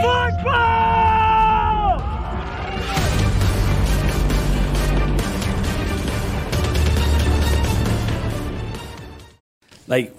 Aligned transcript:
football! 0.00 0.80
Like 9.86 10.14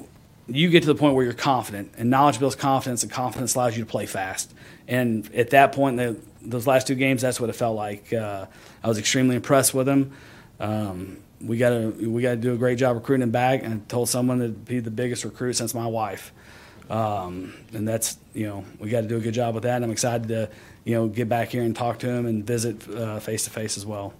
you 0.47 0.69
get 0.69 0.81
to 0.81 0.87
the 0.87 0.95
point 0.95 1.15
where 1.15 1.23
you're 1.23 1.33
confident, 1.33 1.93
and 1.97 2.09
knowledge 2.09 2.39
builds 2.39 2.55
confidence, 2.55 3.03
and 3.03 3.11
confidence 3.11 3.55
allows 3.55 3.77
you 3.77 3.83
to 3.83 3.89
play 3.89 4.05
fast. 4.05 4.53
And 4.87 5.33
at 5.33 5.51
that 5.51 5.71
point, 5.71 5.97
the, 5.97 6.17
those 6.41 6.67
last 6.67 6.87
two 6.87 6.95
games, 6.95 7.21
that's 7.21 7.39
what 7.39 7.49
it 7.49 7.53
felt 7.53 7.75
like. 7.75 8.11
Uh, 8.11 8.47
I 8.83 8.87
was 8.87 8.97
extremely 8.97 9.35
impressed 9.35 9.73
with 9.73 9.87
him. 9.87 10.11
Um, 10.59 11.17
we 11.39 11.57
got 11.57 11.69
to 11.69 12.09
we 12.09 12.21
got 12.21 12.31
to 12.31 12.35
do 12.37 12.53
a 12.53 12.57
great 12.57 12.77
job 12.77 12.95
recruiting 12.95 13.23
him 13.23 13.31
back, 13.31 13.63
and 13.63 13.73
I 13.73 13.77
told 13.87 14.09
someone 14.09 14.39
to 14.39 14.49
be 14.49 14.79
the 14.79 14.91
biggest 14.91 15.23
recruit 15.23 15.53
since 15.53 15.73
my 15.73 15.87
wife. 15.87 16.33
Um, 16.91 17.53
and 17.73 17.87
that's 17.87 18.17
you 18.33 18.47
know 18.47 18.65
we 18.79 18.89
got 18.89 19.01
to 19.01 19.07
do 19.07 19.17
a 19.17 19.21
good 19.21 19.33
job 19.33 19.55
with 19.55 19.63
that. 19.63 19.77
And 19.77 19.85
I'm 19.85 19.91
excited 19.91 20.27
to 20.27 20.49
you 20.83 20.95
know 20.95 21.07
get 21.07 21.29
back 21.29 21.49
here 21.49 21.63
and 21.63 21.75
talk 21.75 21.99
to 21.99 22.09
him 22.09 22.25
and 22.25 22.45
visit 22.45 22.83
face 23.23 23.45
to 23.45 23.49
face 23.49 23.77
as 23.77 23.85
well. 23.85 24.13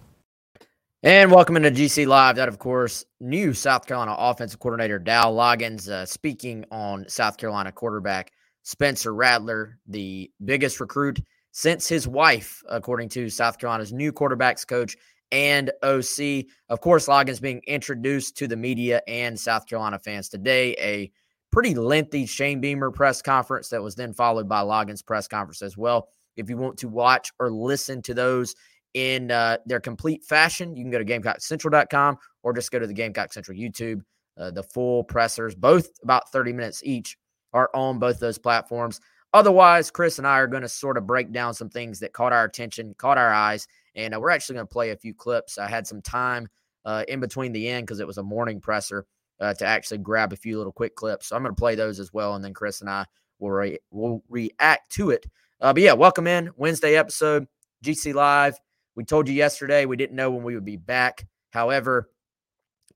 And 1.03 1.31
welcome 1.31 1.57
into 1.57 1.71
GC 1.71 2.05
Live. 2.05 2.35
That, 2.35 2.47
of 2.47 2.59
course, 2.59 3.05
new 3.19 3.55
South 3.55 3.87
Carolina 3.87 4.15
offensive 4.19 4.59
coordinator 4.59 4.99
Dow 4.99 5.31
Loggins 5.31 5.89
uh, 5.89 6.05
speaking 6.05 6.63
on 6.69 7.09
South 7.09 7.37
Carolina 7.37 7.71
quarterback 7.71 8.31
Spencer 8.61 9.11
Rattler, 9.11 9.79
the 9.87 10.29
biggest 10.45 10.79
recruit 10.79 11.19
since 11.51 11.87
his 11.87 12.07
wife, 12.07 12.61
according 12.69 13.09
to 13.09 13.29
South 13.29 13.57
Carolina's 13.57 13.91
new 13.91 14.13
quarterbacks 14.13 14.65
coach 14.65 14.95
and 15.31 15.71
OC. 15.81 16.45
Of 16.69 16.81
course, 16.81 17.07
Loggins 17.07 17.41
being 17.41 17.63
introduced 17.65 18.37
to 18.37 18.47
the 18.47 18.55
media 18.55 19.01
and 19.07 19.39
South 19.39 19.65
Carolina 19.65 19.97
fans 19.97 20.29
today. 20.29 20.75
A 20.79 21.11
pretty 21.51 21.75
lengthy 21.75 22.25
Shane 22.25 22.61
Beamer 22.61 22.91
press 22.91 23.21
conference 23.21 23.69
that 23.69 23.83
was 23.83 23.95
then 23.95 24.13
followed 24.13 24.47
by 24.47 24.61
Loggins 24.61 25.05
press 25.05 25.27
conference 25.27 25.61
as 25.61 25.77
well. 25.77 26.07
If 26.37 26.49
you 26.49 26.57
want 26.57 26.77
to 26.79 26.87
watch 26.87 27.31
or 27.39 27.51
listen 27.51 28.01
to 28.03 28.13
those 28.13 28.55
in 28.93 29.31
uh, 29.31 29.57
their 29.65 29.79
complete 29.79 30.23
fashion, 30.23 30.75
you 30.75 30.83
can 30.83 30.91
go 30.91 30.97
to 30.97 31.05
GamecockCentral.com 31.05 32.17
or 32.43 32.53
just 32.53 32.71
go 32.71 32.79
to 32.79 32.87
the 32.87 32.93
Gamecock 32.93 33.33
Central 33.33 33.57
YouTube. 33.57 34.01
Uh, 34.37 34.49
the 34.49 34.63
full 34.63 35.03
pressers, 35.03 35.53
both 35.55 35.89
about 36.03 36.31
30 36.31 36.53
minutes 36.53 36.81
each, 36.83 37.17
are 37.53 37.69
on 37.75 37.99
both 37.99 38.19
those 38.19 38.37
platforms. 38.37 39.01
Otherwise, 39.33 39.91
Chris 39.91 40.17
and 40.17 40.27
I 40.27 40.39
are 40.39 40.47
going 40.47 40.61
to 40.61 40.69
sort 40.69 40.97
of 40.97 41.05
break 41.05 41.31
down 41.31 41.53
some 41.53 41.69
things 41.69 41.99
that 41.99 42.13
caught 42.13 42.33
our 42.33 42.45
attention, 42.45 42.95
caught 42.97 43.17
our 43.17 43.31
eyes, 43.31 43.67
and 43.95 44.15
uh, 44.15 44.19
we're 44.19 44.29
actually 44.29 44.55
going 44.55 44.67
to 44.67 44.73
play 44.73 44.91
a 44.91 44.97
few 44.97 45.13
clips. 45.13 45.57
I 45.57 45.67
had 45.67 45.85
some 45.85 46.01
time 46.01 46.47
uh, 46.85 47.03
in 47.07 47.19
between 47.19 47.51
the 47.51 47.67
end 47.67 47.85
because 47.85 47.99
it 47.99 48.07
was 48.07 48.17
a 48.17 48.23
morning 48.23 48.61
presser 48.61 49.05
uh, 49.41 49.53
to 49.55 49.65
actually 49.65 49.97
grab 49.97 50.31
a 50.31 50.37
few 50.37 50.57
little 50.57 50.71
quick 50.71 50.95
clips. 50.95 51.27
So 51.27 51.35
I'm 51.35 51.43
going 51.43 51.53
to 51.53 51.59
play 51.59 51.75
those 51.75 51.99
as 51.99 52.13
well, 52.13 52.35
and 52.35 52.43
then 52.43 52.53
Chris 52.53 52.81
and 52.81 52.89
I 52.89 53.05
will 53.39 53.51
re- 53.51 53.79
will 53.89 54.23
react 54.29 54.91
to 54.93 55.09
it. 55.09 55.25
Uh, 55.59 55.73
but 55.73 55.81
yeah, 55.81 55.93
welcome 55.93 56.27
in 56.27 56.51
Wednesday 56.55 56.95
episode 56.95 57.47
GC 57.83 58.13
Live. 58.13 58.57
We 58.95 59.03
told 59.03 59.27
you 59.27 59.33
yesterday 59.33 59.85
we 59.85 59.97
didn't 59.97 60.15
know 60.15 60.31
when 60.31 60.43
we 60.43 60.55
would 60.55 60.65
be 60.65 60.77
back. 60.77 61.25
However, 61.51 62.09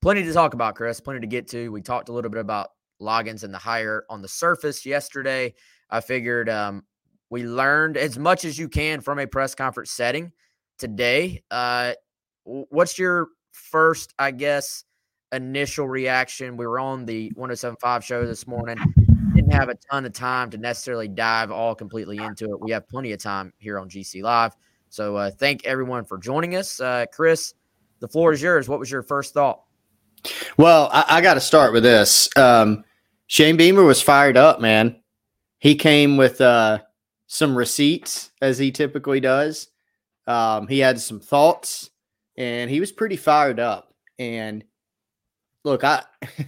plenty 0.02 0.24
to 0.24 0.34
talk 0.34 0.54
about, 0.54 0.76
Chris. 0.76 1.00
Plenty 1.00 1.22
to 1.22 1.28
get 1.28 1.48
to. 1.50 1.70
We 1.70 1.82
talked 1.82 2.10
a 2.10 2.14
little 2.14 2.30
bit 2.30 2.42
about 2.42 2.70
Loggins 3.02 3.44
and 3.44 3.54
the 3.54 3.58
hire 3.58 4.06
on 4.10 4.22
the 4.22 4.28
surface 4.28 4.86
yesterday. 4.86 5.54
I 5.90 6.02
figured 6.02 6.50
um, 6.50 6.84
we 7.30 7.44
learned 7.44 7.98
as 7.98 8.18
much 8.18 8.46
as 8.46 8.58
you 8.58 8.70
can 8.70 9.02
from 9.02 9.20
a 9.20 9.28
press 9.28 9.56
conference 9.56 9.92
setting 9.92 10.32
today. 10.78 11.44
Uh, 11.50 11.94
what's 12.44 13.00
your 13.00 13.30
first, 13.52 14.14
I 14.20 14.32
guess, 14.32 14.84
initial 15.36 15.88
reaction? 15.88 16.58
We 16.58 16.66
were 16.66 16.80
on 16.80 17.06
the 17.06 17.32
1075 17.36 18.04
show 18.04 18.26
this 18.26 18.48
morning. 18.48 18.78
Didn't 19.36 19.54
have 19.54 19.70
a 19.70 19.76
ton 19.76 20.06
of 20.06 20.14
time 20.14 20.50
to 20.52 20.58
necessarily 20.58 21.08
dive 21.08 21.52
all 21.52 21.76
completely 21.76 22.18
into 22.18 22.46
it. 22.46 22.62
We 22.62 22.72
have 22.72 22.88
plenty 22.88 23.12
of 23.12 23.20
time 23.20 23.54
here 23.58 23.78
on 23.80 23.90
GC 23.90 24.24
Live. 24.24 24.56
So 24.90 25.16
uh, 25.18 25.32
thank 25.32 25.66
everyone 25.66 26.06
for 26.06 26.18
joining 26.18 26.56
us. 26.56 26.80
Uh, 26.80 27.06
Chris, 27.12 27.54
the 28.00 28.08
floor 28.08 28.32
is 28.32 28.42
yours. 28.42 28.70
What 28.70 28.80
was 28.80 28.90
your 28.90 29.04
first 29.04 29.34
thought? 29.34 29.62
Well, 30.58 30.90
I, 30.92 31.06
I 31.10 31.22
got 31.22 31.36
to 31.36 31.42
start 31.42 31.74
with 31.74 31.84
this. 31.84 32.30
Um, 32.38 32.84
Shane 33.28 33.58
Beamer 33.58 33.84
was 33.84 34.02
fired 34.02 34.38
up, 34.38 34.62
man. 34.62 35.02
He 35.60 35.76
came 35.76 36.18
with 36.18 36.42
uh, 36.42 36.80
some 37.28 37.58
receipts, 37.58 38.32
as 38.42 38.58
he 38.58 38.72
typically 38.72 39.20
does. 39.20 39.68
Um, 40.28 40.68
he 40.68 40.80
had 40.80 41.00
some 41.00 41.20
thoughts, 41.20 41.90
and 42.38 42.70
he 42.70 42.80
was 42.80 42.92
pretty 42.92 43.16
fired 43.16 43.60
up. 43.60 43.94
And 44.20 44.64
look, 45.66 45.84
I, 45.84 46.04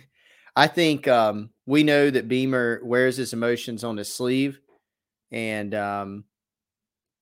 I 0.56 0.68
think 0.68 1.08
um, 1.08 1.50
we 1.66 1.84
know 1.84 2.10
that 2.10 2.30
Beamer 2.30 2.80
wears 2.84 3.18
his 3.18 3.34
emotions 3.34 3.84
on 3.84 3.98
his 3.98 4.14
sleeve, 4.14 4.62
and 5.32 5.76
um, 5.76 6.24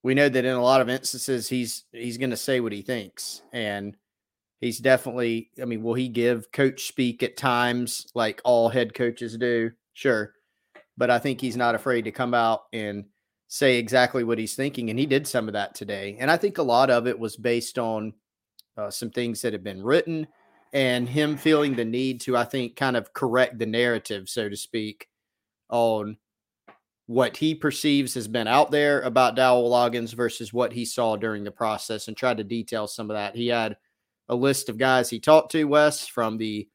we 0.06 0.14
know 0.14 0.30
that 0.30 0.46
in 0.46 0.54
a 0.54 0.62
lot 0.62 0.82
of 0.82 0.90
instances 0.90 1.50
he's 1.50 1.86
he's 1.92 2.20
going 2.20 2.30
to 2.30 2.38
say 2.38 2.60
what 2.60 2.72
he 2.72 2.84
thinks 2.84 3.42
and 3.52 3.98
he's 4.62 4.78
definitely 4.78 5.50
i 5.60 5.66
mean 5.66 5.82
will 5.82 5.96
he 5.96 6.08
give 6.08 6.52
coach 6.52 6.88
speak 6.88 7.24
at 7.24 7.36
times 7.36 8.06
like 8.14 8.40
all 8.46 8.70
head 8.70 8.94
coaches 8.94 9.36
do? 9.36 9.72
Sure 9.94 10.34
but 10.96 11.10
i 11.10 11.18
think 11.18 11.42
he's 11.42 11.58
not 11.58 11.74
afraid 11.74 12.04
to 12.04 12.12
come 12.12 12.36
out 12.36 12.66
and 12.72 13.06
say 13.48 13.78
exactly 13.78 14.24
what 14.24 14.38
he's 14.38 14.56
thinking 14.56 14.92
and 14.92 15.00
he 15.00 15.08
did 15.08 15.26
some 15.26 15.48
of 15.48 15.54
that 15.54 15.74
today 15.74 16.18
and 16.20 16.30
i 16.30 16.38
think 16.38 16.60
a 16.60 16.64
lot 16.64 16.92
of 16.92 17.08
it 17.08 17.18
was 17.18 17.36
based 17.36 17.80
on 17.80 18.14
uh, 18.78 18.92
some 18.92 19.10
things 19.10 19.42
that 19.42 19.54
have 19.54 19.64
been 19.64 19.82
written 19.82 20.28
and 20.76 21.10
him 21.10 21.38
feeling 21.38 21.76
the 21.76 21.86
need 21.86 22.22
to 22.22 22.38
i 22.38 22.44
think 22.44 22.76
kind 22.76 22.96
of 22.96 23.14
correct 23.14 23.58
the 23.58 23.66
narrative 23.66 24.30
so 24.30 24.48
to 24.48 24.56
speak 24.56 25.08
on 25.70 26.18
what 27.08 27.38
he 27.38 27.54
perceives 27.54 28.16
has 28.16 28.28
been 28.28 28.48
out 28.48 28.72
there 28.72 29.02
about 29.02 29.36
Dowell 29.36 29.70
Loggins 29.70 30.14
versus 30.14 30.52
what 30.52 30.74
he 30.74 30.86
saw 30.86 31.16
during 31.16 31.44
the 31.44 31.52
process 31.52 32.08
and 32.08 32.18
tried 32.18 32.38
to 32.38 32.44
detail 32.44 32.88
some 32.88 33.12
of 33.12 33.16
that. 33.16 33.36
He 33.36 33.48
had 33.48 33.78
a 34.28 34.36
list 34.36 34.70
of 34.70 34.80
guys 34.80 35.10
he 35.10 35.20
talked 35.20 35.52
to, 35.52 35.66
Wes, 35.66 36.08
from 36.08 36.38
the 36.38 36.68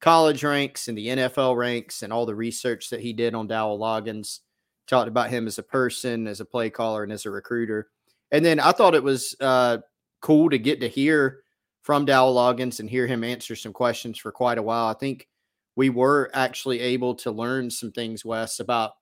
college 0.00 0.44
ranks 0.44 0.88
and 0.88 0.98
the 0.98 1.06
NFL 1.06 1.56
ranks 1.56 2.02
and 2.02 2.12
all 2.12 2.26
the 2.26 2.34
research 2.34 2.90
that 2.90 3.00
he 3.00 3.14
did 3.14 3.34
on 3.34 3.46
Dowell 3.46 3.78
Loggins. 3.78 4.40
Talked 4.88 5.08
about 5.08 5.30
him 5.30 5.46
as 5.46 5.58
a 5.58 5.62
person, 5.62 6.26
as 6.26 6.40
a 6.40 6.44
play 6.44 6.68
caller, 6.68 7.02
and 7.02 7.12
as 7.12 7.24
a 7.24 7.30
recruiter. 7.30 7.88
And 8.30 8.44
then 8.44 8.60
I 8.60 8.72
thought 8.72 8.94
it 8.94 9.02
was 9.02 9.34
uh, 9.40 9.78
cool 10.20 10.50
to 10.50 10.58
get 10.58 10.80
to 10.80 10.88
hear 10.88 11.41
from 11.82 12.04
Dowell 12.04 12.34
Loggins 12.34 12.80
and 12.80 12.88
hear 12.88 13.06
him 13.06 13.24
answer 13.24 13.56
some 13.56 13.72
questions 13.72 14.18
for 14.18 14.32
quite 14.32 14.58
a 14.58 14.62
while. 14.62 14.86
I 14.86 14.94
think 14.94 15.28
we 15.76 15.90
were 15.90 16.30
actually 16.32 16.80
able 16.80 17.14
to 17.16 17.30
learn 17.30 17.70
some 17.70 17.92
things, 17.92 18.24
Wes, 18.24 18.60
about 18.60 18.92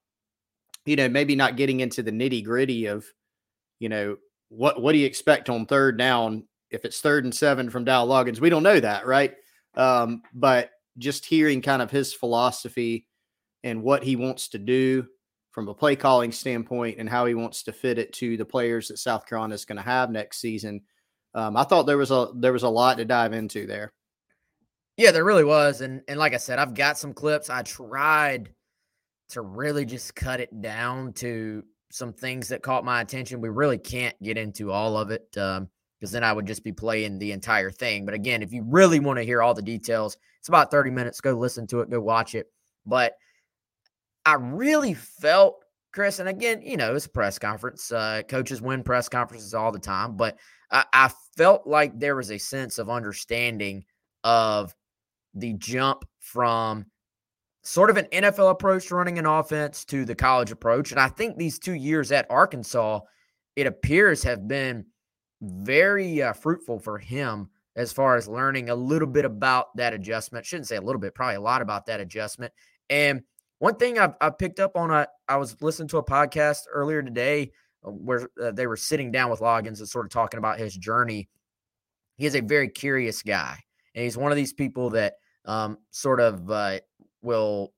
you 0.87 0.97
know, 0.97 1.09
maybe 1.09 1.37
not 1.37 1.57
getting 1.57 1.81
into 1.81 2.03
the 2.03 2.11
nitty 2.11 2.45
gritty 2.45 2.87
of, 2.87 3.05
you 3.79 3.89
know, 3.89 4.17
what 4.49 4.81
what 4.81 4.93
do 4.93 4.99
you 4.99 5.07
expect 5.07 5.49
on 5.49 5.67
third 5.67 5.99
down 5.99 6.45
if 6.71 6.85
it's 6.85 7.01
third 7.01 7.25
and 7.25 7.35
seven 7.35 7.71
from 7.71 7.85
Dow 7.85 8.07
Loggins? 8.07 8.41
We 8.41 8.51
don't 8.51 8.63
know 8.63 8.81
that, 8.81 9.07
right? 9.07 9.35
Um, 9.75 10.23
but 10.35 10.71
just 10.99 11.25
hearing 11.25 11.63
kind 11.63 11.83
of 11.83 11.91
his 11.91 12.13
philosophy 12.13 13.07
and 13.63 13.83
what 13.83 14.03
he 14.03 14.17
wants 14.17 14.49
to 14.49 14.59
do 14.59 15.07
from 15.51 15.69
a 15.69 15.75
play 15.75 15.97
calling 15.97 16.33
standpoint 16.33 16.99
and 16.99 17.09
how 17.09 17.27
he 17.27 17.35
wants 17.35 17.63
to 17.65 17.73
fit 17.73 17.99
it 17.99 18.13
to 18.15 18.37
the 18.37 18.45
players 18.45 18.89
that 18.89 18.99
South 18.99 19.27
Carolina 19.27 19.55
is 19.55 19.65
going 19.65 19.77
to 19.77 19.83
have 19.83 20.11
next 20.11 20.41
season. 20.41 20.81
Um, 21.35 21.57
I 21.57 21.65
thought 21.65 21.85
there 21.85 21.99
was 21.99 22.11
a 22.11 22.29
there 22.35 22.53
was 22.53 22.63
a 22.63 22.69
lot 22.69 22.99
to 22.99 23.05
dive 23.05 23.33
into 23.33 23.67
there. 23.67 23.93
Yeah, 24.97 25.13
there 25.13 25.25
really 25.25 25.45
was, 25.45 25.81
and 25.81 26.03
and 26.09 26.19
like 26.19 26.35
I 26.35 26.39
said, 26.39 26.59
I've 26.59 26.75
got 26.75 26.99
some 26.99 27.15
clips. 27.15 27.51
I 27.51 27.63
tried 27.63 28.51
to 29.31 29.41
really 29.43 29.85
just 29.85 30.15
cut 30.15 30.41
it 30.41 30.61
down 30.61 31.13
to 31.15 31.63
some 31.91 32.13
things 32.13 32.49
that 32.49 32.63
caught 32.63 32.85
my 32.85 33.01
attention. 33.01 33.41
We 33.41 33.49
really 33.49 33.79
can't 33.79 34.21
get 34.23 34.39
into 34.39 34.71
all 34.71 34.97
of 34.97 35.11
it 35.11 35.29
because 35.31 35.59
um, 35.59 35.69
then 36.01 36.25
I 36.25 36.33
would 36.33 36.47
just 36.47 36.65
be 36.65 36.73
playing 36.73 37.19
the 37.19 37.33
entire 37.33 37.71
thing. 37.71 38.05
But 38.05 38.15
again, 38.15 38.43
if 38.43 38.53
you 38.53 38.65
really 38.67 39.01
want 39.01 39.19
to 39.19 39.25
hear 39.25 39.43
all 39.43 39.55
the 39.55 39.63
details, 39.63 40.17
it's 40.39 40.49
about 40.49 40.71
30 40.71 40.91
minutes. 40.91 41.21
Go 41.21 41.33
listen 41.33 41.67
to 41.69 41.81
it, 41.81 41.91
go 41.91 42.01
watch 42.01 42.35
it. 42.35 42.47
But 42.87 43.15
I 44.25 44.35
really 44.35 44.95
felt, 44.95 45.65
Chris, 45.93 46.19
and 46.19 46.29
again, 46.29 46.63
you 46.63 46.77
know, 46.77 46.95
it's 46.95 47.07
a 47.07 47.11
press 47.11 47.39
conference. 47.39 47.91
Uh, 47.91 48.23
coaches 48.29 48.63
win 48.63 48.83
press 48.83 49.09
conferences 49.09 49.55
all 49.55 49.73
the 49.73 49.79
time, 49.79 50.17
but 50.17 50.39
I, 50.71 50.85
I 50.93 51.11
felt 51.37 51.67
like 51.67 51.99
there 51.99 52.17
was 52.17 52.31
a 52.31 52.39
sense 52.39 52.79
of 52.79 52.89
understanding 52.89 53.85
of 54.23 54.75
the 55.35 55.55
jump 55.55 56.05
from 56.21 56.87
sort 57.63 57.91
of 57.91 57.97
an 57.97 58.07
NFL 58.07 58.51
approach 58.51 58.87
to 58.87 58.95
running 58.95 59.19
an 59.19 59.27
offense 59.27 59.85
to 59.87 60.05
the 60.05 60.15
college 60.15 60.51
approach. 60.51 60.93
And 60.93 61.01
I 61.01 61.09
think 61.09 61.37
these 61.37 61.59
two 61.59 61.75
years 61.75 62.13
at 62.13 62.31
Arkansas, 62.31 63.01
it 63.57 63.67
appears 63.67 64.23
have 64.23 64.49
been 64.49 64.87
very 65.43 66.23
uh, 66.23 66.33
fruitful 66.33 66.79
for 66.79 66.99
him 66.99 67.51
as 67.77 67.93
far 67.93 68.17
as 68.17 68.29
learning 68.29 68.71
a 68.71 68.75
little 68.75 69.09
bit 69.09 69.25
about 69.25 69.77
that 69.77 69.93
adjustment. 69.93 70.47
Shouldn't 70.47 70.69
say 70.69 70.77
a 70.77 70.83
little 70.83 71.01
bit, 71.01 71.15
probably 71.15 71.37
a 71.37 71.41
lot 71.41 71.63
about 71.63 71.87
that 71.87 72.01
adjustment. 72.01 72.53
And 72.89 73.23
one 73.61 73.77
thing 73.77 73.99
I've, 73.99 74.15
i 74.21 74.31
picked 74.31 74.59
up 74.59 74.75
on, 74.75 74.91
a, 74.91 75.07
I 75.29 75.37
was 75.37 75.61
listening 75.63 75.89
to 75.89 75.99
a 75.99 76.05
podcast 76.05 76.63
earlier 76.73 77.03
today 77.03 77.53
uh, 77.87 77.91
where 77.91 78.29
uh, 78.43 78.51
they 78.51 78.67
were 78.67 78.77
sitting 78.77 79.13
down 79.13 79.31
with 79.31 79.41
Loggins 79.41 79.79
and 79.79 79.89
sort 79.89 80.07
of 80.07 80.11
talking 80.11 80.39
about 80.39 80.59
his 80.59 80.75
journey. 80.75 81.29
He 82.17 82.25
is 82.25 82.35
a 82.35 82.41
very 82.41 82.69
curious 82.69 83.23
guy. 83.23 83.59
And 83.95 84.05
he's 84.05 84.17
one 84.17 84.33
of 84.33 84.37
these 84.37 84.55
people 84.55 84.91
that 84.91 85.15
um, 85.45 85.77
sort 85.91 86.21
of 86.21 86.51
uh, 86.51 86.81
will 87.21 87.75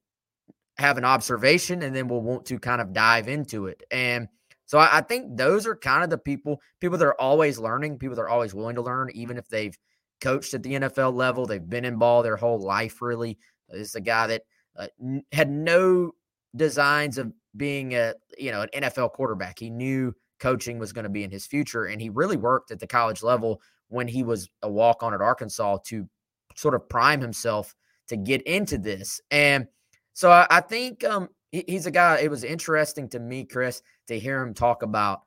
have 0.78 0.98
an 0.98 1.04
observation 1.04 1.82
and 1.82 1.94
then 1.94 2.06
will 2.06 2.22
want 2.22 2.46
to 2.46 2.60
kind 2.60 2.80
of 2.80 2.92
dive 2.92 3.28
into 3.28 3.66
it. 3.66 3.82
And 3.90 4.28
So 4.66 4.78
I, 4.78 4.98
I 4.98 5.00
think 5.00 5.36
those 5.36 5.66
are 5.66 5.74
kind 5.74 6.04
of 6.04 6.10
the 6.10 6.18
people, 6.18 6.60
people 6.80 6.96
that 6.96 7.06
are 7.06 7.20
always 7.20 7.58
learning, 7.58 7.98
people 7.98 8.14
that 8.14 8.22
are 8.22 8.28
always 8.28 8.54
willing 8.54 8.76
to 8.76 8.82
learn, 8.82 9.10
even 9.14 9.36
if 9.36 9.48
they've 9.48 9.76
coached 10.20 10.54
at 10.54 10.62
the 10.62 10.74
NFL 10.74 11.12
level, 11.14 11.44
they've 11.44 11.68
been 11.68 11.84
in 11.84 11.98
ball 11.98 12.22
their 12.22 12.36
whole 12.36 12.60
life. 12.60 13.02
Really, 13.02 13.36
this 13.68 13.88
is 13.88 13.94
a 13.96 14.00
guy 14.00 14.28
that 14.28 14.42
uh, 14.76 14.88
had 15.32 15.50
no 15.50 16.12
designs 16.54 17.18
of 17.18 17.32
being 17.56 17.94
a 17.94 18.14
you 18.38 18.50
know 18.50 18.62
an 18.62 18.82
NFL 18.82 19.12
quarterback. 19.12 19.58
He 19.58 19.70
knew 19.70 20.14
coaching 20.40 20.78
was 20.78 20.92
going 20.92 21.04
to 21.04 21.10
be 21.10 21.24
in 21.24 21.30
his 21.30 21.46
future, 21.46 21.86
and 21.86 22.00
he 22.00 22.08
really 22.08 22.36
worked 22.36 22.70
at 22.70 22.80
the 22.80 22.86
college 22.86 23.22
level 23.22 23.60
when 23.88 24.08
he 24.08 24.22
was 24.22 24.48
a 24.62 24.70
walk 24.70 25.02
on 25.02 25.14
at 25.14 25.20
Arkansas 25.20 25.78
to 25.86 26.08
sort 26.56 26.74
of 26.74 26.88
prime 26.88 27.20
himself 27.20 27.74
to 28.08 28.16
get 28.16 28.42
into 28.42 28.78
this. 28.78 29.20
And 29.30 29.66
so 30.12 30.30
I, 30.30 30.46
I 30.50 30.60
think 30.60 31.04
um, 31.04 31.28
he, 31.50 31.64
he's 31.68 31.86
a 31.86 31.90
guy. 31.90 32.18
It 32.18 32.30
was 32.30 32.44
interesting 32.44 33.08
to 33.10 33.20
me, 33.20 33.44
Chris, 33.44 33.82
to 34.08 34.18
hear 34.18 34.42
him 34.42 34.54
talk 34.54 34.82
about 34.82 35.20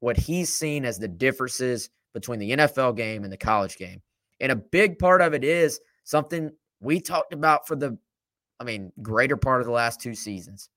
what 0.00 0.16
he's 0.16 0.54
seen 0.54 0.84
as 0.84 0.98
the 0.98 1.08
differences 1.08 1.90
between 2.14 2.38
the 2.38 2.52
NFL 2.52 2.96
game 2.96 3.24
and 3.24 3.32
the 3.32 3.36
college 3.36 3.76
game. 3.76 4.02
And 4.40 4.50
a 4.50 4.56
big 4.56 4.98
part 4.98 5.20
of 5.20 5.34
it 5.34 5.44
is 5.44 5.80
something 6.04 6.50
we 6.80 7.00
talked 7.00 7.32
about 7.32 7.66
for 7.66 7.76
the, 7.76 7.96
I 8.62 8.64
mean, 8.64 8.92
greater 9.02 9.36
part 9.36 9.60
of 9.60 9.66
the 9.66 9.72
last 9.72 10.00
two 10.00 10.14
seasons. 10.14 10.68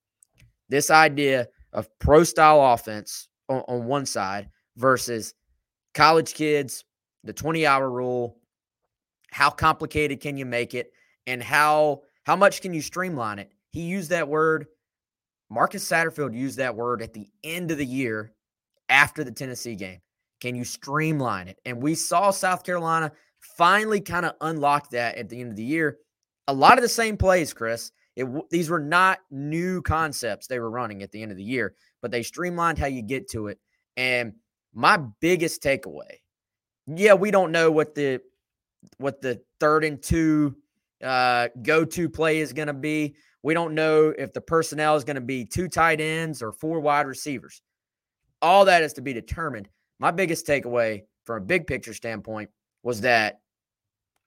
This 0.70 0.90
idea 0.90 1.48
of 1.72 1.88
pro 2.00 2.24
style 2.24 2.74
offense 2.74 3.28
on, 3.48 3.62
on 3.68 3.86
one 3.86 4.08
side 4.08 4.50
versus 4.76 5.36
college 5.94 6.34
kids, 6.34 6.84
the 7.24 7.32
20 7.32 7.68
hour 7.68 7.88
rule. 7.88 8.40
How 9.32 9.52
complicated 9.52 10.20
can 10.20 10.36
you 10.36 10.48
make 10.48 10.74
it? 10.74 10.92
And 11.28 11.44
how 11.44 12.02
how 12.24 12.36
much 12.36 12.64
can 12.64 12.74
you 12.74 12.82
streamline 12.82 13.38
it? 13.38 13.52
He 13.70 13.82
used 13.82 14.10
that 14.10 14.28
word. 14.28 14.66
Marcus 15.52 15.88
Satterfield 15.88 16.34
used 16.34 16.58
that 16.58 16.76
word 16.76 17.04
at 17.04 17.14
the 17.14 17.28
end 17.44 17.70
of 17.70 17.78
the 17.78 17.86
year 17.86 18.34
after 18.90 19.24
the 19.24 19.32
Tennessee 19.32 19.76
game. 19.76 20.00
Can 20.42 20.56
you 20.56 20.64
streamline 20.64 21.50
it? 21.50 21.60
And 21.66 21.84
we 21.84 21.94
saw 21.94 22.32
South 22.32 22.64
Carolina 22.64 23.12
finally 23.58 24.02
kind 24.02 24.26
of 24.26 24.34
unlock 24.42 24.90
that 24.90 25.20
at 25.20 25.30
the 25.30 25.40
end 25.40 25.52
of 25.52 25.56
the 25.56 25.64
year. 25.64 26.00
A 26.48 26.54
lot 26.54 26.78
of 26.78 26.82
the 26.82 26.90
same 26.90 27.18
plays, 27.18 27.54
Chris. 27.54 27.92
It, 28.16 28.28
these 28.50 28.70
were 28.70 28.80
not 28.80 29.20
new 29.30 29.82
concepts 29.82 30.48
they 30.48 30.60
were 30.60 30.70
running 30.70 31.04
at 31.04 31.12
the 31.12 31.22
end 31.22 31.32
of 31.32 31.38
the 31.38 31.44
year, 31.44 31.76
but 32.02 32.12
they 32.12 32.24
streamlined 32.24 32.78
how 32.78 32.88
you 32.88 33.02
get 33.02 33.30
to 33.32 33.48
it. 33.48 33.60
And 33.98 34.34
my 34.74 34.98
biggest 35.20 35.62
takeaway, 35.62 36.20
yeah, 36.88 37.14
we 37.14 37.32
don't 37.32 37.52
know 37.52 37.72
what 37.72 37.96
the 37.96 38.22
what 38.98 39.22
the 39.22 39.42
third 39.60 39.84
and 39.84 40.02
two 40.02 40.56
uh, 41.04 41.50
go 41.62 41.84
to 41.84 42.10
play 42.10 42.40
is 42.40 42.54
going 42.54 42.68
to 42.68 42.74
be. 42.74 43.16
We 43.44 43.54
don't 43.54 43.76
know 43.76 44.14
if 44.18 44.34
the 44.34 44.42
personnel 44.42 44.96
is 44.96 45.04
going 45.04 45.16
to 45.16 45.22
be 45.22 45.46
two 45.46 45.68
tight 45.68 46.02
ends 46.02 46.42
or 46.42 46.52
four 46.52 46.80
wide 46.80 47.08
receivers. 47.08 47.62
All 48.42 48.66
that 48.66 48.84
is 48.84 48.94
to 48.94 49.02
be 49.02 49.14
determined. 49.14 49.70
My 50.00 50.12
biggest 50.12 50.48
takeaway 50.48 51.04
from 51.26 51.44
a 51.44 51.46
big 51.46 51.68
picture 51.68 51.94
standpoint 51.94 52.50
was 52.84 53.02
that 53.02 53.42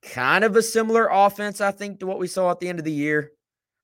kind 0.03 0.43
of 0.43 0.55
a 0.55 0.61
similar 0.61 1.07
offense, 1.11 1.61
I 1.61 1.71
think, 1.71 1.99
to 1.99 2.07
what 2.07 2.19
we 2.19 2.27
saw 2.27 2.51
at 2.51 2.59
the 2.59 2.69
end 2.69 2.79
of 2.79 2.85
the 2.85 2.91
year. 2.91 3.31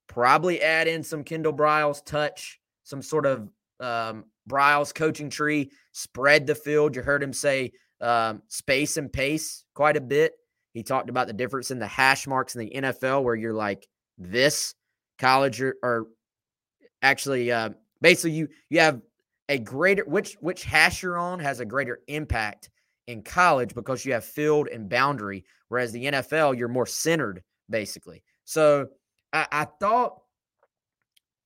Probably 0.08 0.62
add 0.62 0.88
in 0.88 1.04
some 1.04 1.24
Kendall 1.24 1.54
Briles 1.54 2.04
touch, 2.06 2.60
some 2.84 3.02
sort 3.02 3.26
of 3.26 3.50
um, 3.80 4.26
Briles 4.50 4.94
coaching 4.94 5.30
tree, 5.30 5.72
spread 5.92 6.48
the 6.48 6.56
field. 6.56 6.96
You 6.96 7.02
heard 7.02 7.24
him 7.24 7.34
say 7.34 7.72
um, 8.02 8.42
space 8.48 8.98
and 8.98 9.12
pace 9.12 9.66
quite 9.74 9.98
a 9.98 10.02
bit. 10.02 10.34
He 10.74 10.84
talked 10.84 11.10
about 11.10 11.28
the 11.28 11.34
difference 11.34 11.72
in 11.72 11.80
the 11.80 11.88
hash 11.88 12.28
marks 12.28 12.56
in 12.56 12.62
the 12.62 12.72
NFL, 12.76 13.24
where 13.24 13.36
you're 13.36 13.54
like 13.54 13.88
this 14.18 14.76
college 15.18 15.62
or, 15.62 15.76
or 15.82 16.08
actually 17.02 17.52
uh, 17.52 17.70
basically 18.02 18.32
you 18.32 18.48
you 18.70 18.80
have 18.80 19.02
a 19.50 19.58
greater 19.58 20.04
which 20.06 20.36
which 20.42 20.64
hash 20.64 21.04
you're 21.04 21.18
on 21.18 21.40
has 21.40 21.60
a 21.60 21.66
greater 21.66 22.00
impact 22.08 22.70
in 23.08 23.22
college 23.22 23.76
because 23.76 24.06
you 24.06 24.14
have 24.14 24.26
field 24.26 24.68
and 24.68 24.90
boundary, 24.90 25.46
whereas 25.70 25.92
the 25.92 26.06
NFL 26.06 26.58
you're 26.58 26.68
more 26.68 26.86
centered 26.86 27.44
basically. 27.70 28.24
So 28.44 28.88
I, 29.34 29.48
I 29.52 29.66
thought 29.80 30.22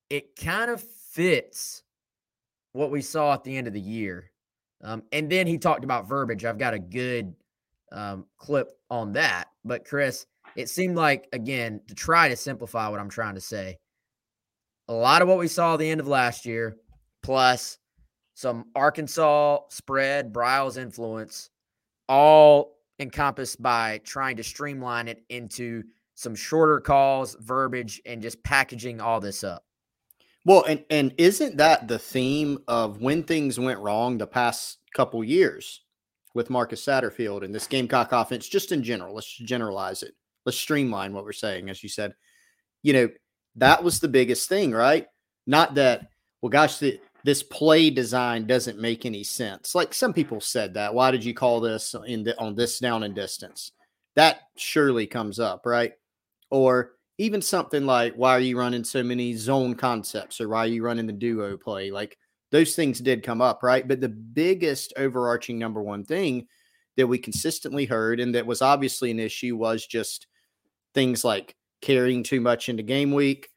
it 0.08 0.36
kind 0.36 0.70
of 0.70 0.82
fits 0.82 1.82
what 2.72 2.90
we 2.90 3.02
saw 3.02 3.32
at 3.34 3.44
the 3.44 3.56
end 3.56 3.66
of 3.66 3.72
the 3.72 3.80
year. 3.80 4.30
Um, 4.82 5.02
and 5.12 5.30
then 5.30 5.46
he 5.46 5.58
talked 5.58 5.84
about 5.84 6.08
verbiage. 6.08 6.44
I've 6.44 6.58
got 6.58 6.74
a 6.74 6.78
good 6.78 7.34
um, 7.92 8.26
clip 8.38 8.72
on 8.90 9.12
that. 9.12 9.48
But 9.64 9.84
Chris, 9.84 10.26
it 10.56 10.68
seemed 10.68 10.96
like 10.96 11.28
again 11.32 11.80
to 11.88 11.94
try 11.94 12.28
to 12.28 12.36
simplify 12.36 12.88
what 12.88 13.00
I'm 13.00 13.10
trying 13.10 13.34
to 13.34 13.40
say. 13.40 13.76
A 14.88 14.94
lot 14.94 15.22
of 15.22 15.28
what 15.28 15.38
we 15.38 15.48
saw 15.48 15.74
at 15.74 15.78
the 15.78 15.88
end 15.88 16.00
of 16.00 16.08
last 16.08 16.44
year, 16.46 16.76
plus 17.22 17.78
some 18.34 18.66
Arkansas 18.74 19.60
spread, 19.68 20.32
Briles 20.32 20.78
influence, 20.78 21.49
all 22.10 22.76
encompassed 22.98 23.62
by 23.62 24.00
trying 24.04 24.36
to 24.36 24.42
streamline 24.42 25.08
it 25.08 25.22
into 25.30 25.84
some 26.16 26.34
shorter 26.34 26.80
calls, 26.80 27.36
verbiage, 27.40 28.02
and 28.04 28.20
just 28.20 28.42
packaging 28.42 29.00
all 29.00 29.20
this 29.20 29.42
up. 29.44 29.64
Well, 30.44 30.64
and 30.64 30.84
and 30.90 31.14
isn't 31.16 31.56
that 31.58 31.86
the 31.86 31.98
theme 31.98 32.58
of 32.66 33.00
when 33.00 33.22
things 33.22 33.58
went 33.60 33.78
wrong 33.78 34.18
the 34.18 34.26
past 34.26 34.78
couple 34.94 35.22
years 35.22 35.82
with 36.34 36.50
Marcus 36.50 36.84
Satterfield 36.84 37.44
and 37.44 37.54
this 37.54 37.66
Gamecock 37.66 38.12
offense, 38.12 38.48
just 38.48 38.72
in 38.72 38.82
general? 38.82 39.14
Let's 39.14 39.32
generalize 39.38 40.02
it. 40.02 40.14
Let's 40.44 40.58
streamline 40.58 41.12
what 41.12 41.24
we're 41.24 41.32
saying, 41.32 41.70
as 41.70 41.82
you 41.82 41.88
said. 41.88 42.14
You 42.82 42.92
know, 42.92 43.08
that 43.56 43.84
was 43.84 44.00
the 44.00 44.08
biggest 44.08 44.48
thing, 44.48 44.72
right? 44.72 45.06
Not 45.46 45.74
that, 45.74 46.08
well, 46.42 46.50
gosh, 46.50 46.78
the, 46.78 46.98
this 47.24 47.42
play 47.42 47.90
design 47.90 48.46
doesn't 48.46 48.80
make 48.80 49.04
any 49.04 49.22
sense. 49.22 49.74
Like 49.74 49.92
some 49.92 50.12
people 50.12 50.40
said 50.40 50.74
that. 50.74 50.94
Why 50.94 51.10
did 51.10 51.24
you 51.24 51.34
call 51.34 51.60
this 51.60 51.94
in 52.06 52.24
the, 52.24 52.38
on 52.38 52.54
this 52.54 52.78
down 52.78 53.02
and 53.02 53.14
distance? 53.14 53.72
That 54.16 54.40
surely 54.56 55.06
comes 55.06 55.38
up, 55.38 55.66
right? 55.66 55.92
Or 56.50 56.92
even 57.18 57.42
something 57.42 57.84
like 57.84 58.14
why 58.14 58.34
are 58.34 58.40
you 58.40 58.58
running 58.58 58.82
so 58.82 59.02
many 59.02 59.34
zone 59.34 59.74
concepts 59.74 60.40
or 60.40 60.48
why 60.48 60.60
are 60.60 60.68
you 60.68 60.82
running 60.82 61.06
the 61.06 61.12
duo 61.12 61.58
play? 61.58 61.90
Like 61.90 62.16
those 62.50 62.74
things 62.74 62.98
did 62.98 63.22
come 63.22 63.42
up, 63.42 63.62
right? 63.62 63.86
But 63.86 64.00
the 64.00 64.08
biggest 64.08 64.94
overarching 64.96 65.58
number 65.58 65.82
one 65.82 66.04
thing 66.04 66.46
that 66.96 67.06
we 67.06 67.18
consistently 67.18 67.84
heard 67.84 68.20
and 68.20 68.34
that 68.34 68.46
was 68.46 68.62
obviously 68.62 69.10
an 69.10 69.20
issue 69.20 69.54
was 69.54 69.86
just 69.86 70.28
things 70.94 71.22
like 71.22 71.54
carrying 71.82 72.22
too 72.22 72.40
much 72.40 72.70
into 72.70 72.82
game 72.82 73.12
week, 73.12 73.49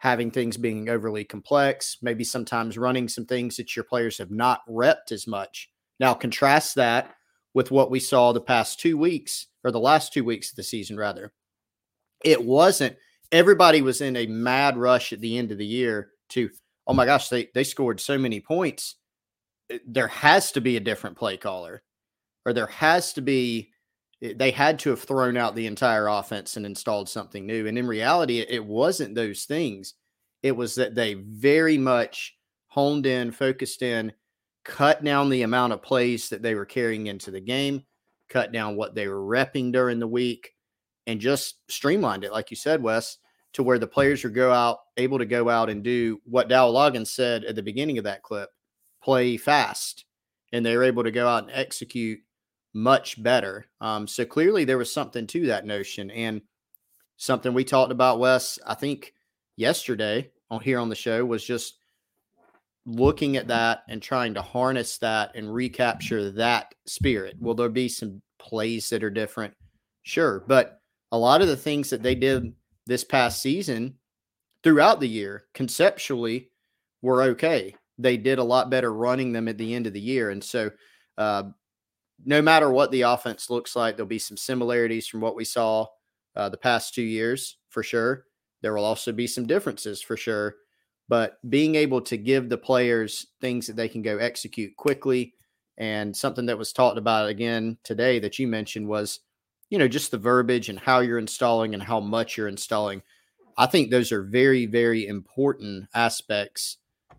having 0.00 0.30
things 0.30 0.56
being 0.56 0.88
overly 0.88 1.24
complex, 1.24 1.98
maybe 2.02 2.24
sometimes 2.24 2.78
running 2.78 3.06
some 3.06 3.26
things 3.26 3.56
that 3.56 3.76
your 3.76 3.84
players 3.84 4.18
have 4.18 4.30
not 4.30 4.60
repped 4.68 5.12
as 5.12 5.26
much. 5.26 5.70
Now, 5.98 6.14
contrast 6.14 6.74
that 6.76 7.14
with 7.52 7.70
what 7.70 7.90
we 7.90 8.00
saw 8.00 8.32
the 8.32 8.40
past 8.40 8.80
two 8.80 8.96
weeks 8.96 9.46
or 9.62 9.70
the 9.70 9.78
last 9.78 10.12
two 10.12 10.24
weeks 10.24 10.50
of 10.50 10.56
the 10.56 10.62
season, 10.62 10.96
rather. 10.96 11.32
It 12.24 12.42
wasn't 12.42 12.96
everybody 13.30 13.82
was 13.82 14.00
in 14.00 14.16
a 14.16 14.26
mad 14.26 14.76
rush 14.76 15.12
at 15.12 15.20
the 15.20 15.36
end 15.38 15.52
of 15.52 15.58
the 15.58 15.66
year 15.66 16.10
to, 16.30 16.48
oh 16.86 16.94
my 16.94 17.04
gosh, 17.04 17.28
they, 17.28 17.48
they 17.54 17.64
scored 17.64 18.00
so 18.00 18.18
many 18.18 18.40
points. 18.40 18.96
There 19.86 20.08
has 20.08 20.50
to 20.52 20.60
be 20.60 20.76
a 20.76 20.80
different 20.80 21.16
play 21.16 21.36
caller, 21.36 21.82
or 22.46 22.52
there 22.52 22.66
has 22.66 23.12
to 23.14 23.20
be, 23.22 23.70
they 24.20 24.50
had 24.50 24.78
to 24.80 24.90
have 24.90 25.00
thrown 25.00 25.36
out 25.36 25.54
the 25.54 25.66
entire 25.66 26.06
offense 26.06 26.56
and 26.56 26.66
installed 26.66 27.08
something 27.08 27.46
new. 27.46 27.66
And 27.66 27.78
in 27.78 27.86
reality, 27.86 28.40
it 28.40 28.64
wasn't 28.64 29.14
those 29.14 29.44
things. 29.44 29.94
It 30.42 30.52
was 30.52 30.74
that 30.74 30.94
they 30.94 31.14
very 31.14 31.78
much 31.78 32.36
honed 32.68 33.06
in, 33.06 33.32
focused 33.32 33.82
in, 33.82 34.12
cut 34.64 35.02
down 35.02 35.30
the 35.30 35.42
amount 35.42 35.72
of 35.72 35.82
plays 35.82 36.28
that 36.28 36.42
they 36.42 36.54
were 36.54 36.66
carrying 36.66 37.06
into 37.06 37.30
the 37.30 37.40
game, 37.40 37.84
cut 38.28 38.52
down 38.52 38.76
what 38.76 38.94
they 38.94 39.08
were 39.08 39.22
repping 39.22 39.72
during 39.72 39.98
the 39.98 40.06
week, 40.06 40.54
and 41.06 41.20
just 41.20 41.58
streamlined 41.70 42.24
it, 42.24 42.32
like 42.32 42.50
you 42.50 42.56
said, 42.56 42.82
Wes, 42.82 43.18
to 43.54 43.62
where 43.62 43.78
the 43.78 43.86
players 43.86 44.24
are 44.24 44.30
go 44.30 44.52
out 44.52 44.78
able 44.96 45.18
to 45.18 45.24
go 45.24 45.48
out 45.48 45.70
and 45.70 45.82
do 45.82 46.20
what 46.24 46.48
Dow 46.48 46.70
Loggins 46.70 47.08
said 47.08 47.44
at 47.44 47.56
the 47.56 47.62
beginning 47.62 47.98
of 47.98 48.04
that 48.04 48.22
clip, 48.22 48.50
play 49.02 49.36
fast, 49.36 50.04
and 50.52 50.64
they're 50.64 50.84
able 50.84 51.02
to 51.04 51.10
go 51.10 51.26
out 51.26 51.44
and 51.44 51.52
execute 51.52 52.20
much 52.72 53.22
better. 53.22 53.66
Um, 53.80 54.06
so 54.06 54.24
clearly 54.24 54.64
there 54.64 54.78
was 54.78 54.92
something 54.92 55.26
to 55.28 55.46
that 55.46 55.66
notion, 55.66 56.10
and 56.10 56.42
something 57.16 57.52
we 57.52 57.64
talked 57.64 57.92
about, 57.92 58.18
Wes. 58.18 58.58
I 58.66 58.74
think 58.74 59.14
yesterday 59.56 60.30
on 60.50 60.60
here 60.60 60.78
on 60.78 60.88
the 60.88 60.94
show 60.94 61.24
was 61.24 61.44
just 61.44 61.76
looking 62.86 63.36
at 63.36 63.48
that 63.48 63.82
and 63.88 64.00
trying 64.00 64.34
to 64.34 64.42
harness 64.42 64.98
that 64.98 65.32
and 65.34 65.52
recapture 65.52 66.30
that 66.32 66.74
spirit. 66.86 67.36
Will 67.38 67.54
there 67.54 67.68
be 67.68 67.88
some 67.88 68.22
plays 68.38 68.88
that 68.90 69.04
are 69.04 69.10
different? 69.10 69.54
Sure, 70.02 70.44
but 70.46 70.80
a 71.12 71.18
lot 71.18 71.42
of 71.42 71.48
the 71.48 71.56
things 71.56 71.90
that 71.90 72.02
they 72.02 72.14
did 72.14 72.52
this 72.86 73.04
past 73.04 73.42
season 73.42 73.94
throughout 74.62 75.00
the 75.00 75.08
year 75.08 75.44
conceptually 75.54 76.50
were 77.02 77.22
okay. 77.22 77.74
They 77.98 78.16
did 78.16 78.38
a 78.38 78.44
lot 78.44 78.70
better 78.70 78.92
running 78.92 79.32
them 79.32 79.48
at 79.48 79.58
the 79.58 79.74
end 79.74 79.86
of 79.86 79.92
the 79.92 80.00
year. 80.00 80.30
And 80.30 80.42
so, 80.42 80.70
uh, 81.18 81.44
no 82.24 82.42
matter 82.42 82.70
what 82.70 82.90
the 82.90 83.02
offense 83.02 83.50
looks 83.50 83.74
like, 83.76 83.96
there'll 83.96 84.08
be 84.08 84.18
some 84.18 84.36
similarities 84.36 85.06
from 85.06 85.20
what 85.20 85.36
we 85.36 85.44
saw 85.44 85.86
uh, 86.36 86.48
the 86.48 86.56
past 86.56 86.94
two 86.94 87.02
years 87.02 87.58
for 87.68 87.82
sure. 87.82 88.24
There 88.62 88.74
will 88.74 88.84
also 88.84 89.12
be 89.12 89.26
some 89.26 89.46
differences 89.46 90.02
for 90.02 90.16
sure. 90.16 90.56
but 91.08 91.38
being 91.50 91.74
able 91.74 92.00
to 92.02 92.16
give 92.16 92.48
the 92.48 92.56
players 92.56 93.26
things 93.40 93.66
that 93.66 93.74
they 93.76 93.88
can 93.88 94.00
go 94.00 94.18
execute 94.18 94.76
quickly 94.76 95.34
and 95.76 96.16
something 96.16 96.46
that 96.46 96.58
was 96.58 96.72
talked 96.72 96.98
about 96.98 97.28
again 97.28 97.76
today 97.82 98.20
that 98.20 98.38
you 98.38 98.46
mentioned 98.46 98.86
was 98.86 99.20
you 99.70 99.78
know 99.78 99.88
just 99.88 100.10
the 100.12 100.18
verbiage 100.18 100.68
and 100.68 100.78
how 100.78 101.00
you're 101.00 101.18
installing 101.18 101.74
and 101.74 101.82
how 101.82 101.98
much 101.98 102.36
you're 102.36 102.48
installing 102.48 103.02
i 103.58 103.66
think 103.66 103.90
those 103.90 104.12
are 104.12 104.22
very 104.22 104.66
very 104.66 105.06
important 105.06 105.88
aspects 105.94 106.76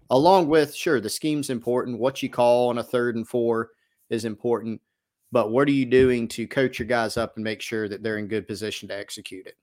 along 0.10 0.48
with 0.48 0.74
sure 0.74 1.02
the 1.02 1.10
scheme's 1.10 1.50
important 1.50 2.00
what 2.00 2.24
you 2.24 2.30
call 2.30 2.70
on 2.70 2.78
a 2.78 2.84
third 2.84 3.16
and 3.16 3.28
four 3.28 3.72
is 4.10 4.26
important 4.26 4.80
but 5.32 5.52
what 5.52 5.68
are 5.68 5.72
you 5.72 5.86
doing 5.86 6.28
to 6.30 6.48
coach 6.48 6.80
your 6.80 6.88
guys 6.88 7.18
up 7.18 7.36
and 7.36 7.44
make 7.44 7.62
sure 7.62 7.88
that 7.88 8.04
they're 8.04 8.18
in 8.18 8.28
good 8.28 8.48
position 8.48 8.90
to 8.90 8.98
execute 8.98 9.48
it? 9.48 9.56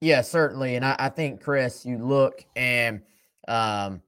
Yeah 0.00 0.20
certainly 0.20 0.76
and 0.76 0.84
i, 0.84 0.94
I 0.98 1.08
think 1.08 1.40
chris 1.40 1.86
you 1.86 1.98
look 1.98 2.44
and 2.54 3.00
um, 3.48 4.02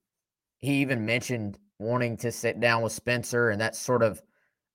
he 0.59 0.81
even 0.81 1.07
mentioned 1.07 1.59
wanting 1.79 2.17
to 2.19 2.33
sit 2.33 2.61
down 2.61 2.83
with 2.83 2.93
spencer 2.93 3.51
and 3.51 3.61
that's 3.61 3.79
sort 3.79 4.03
of 4.03 4.21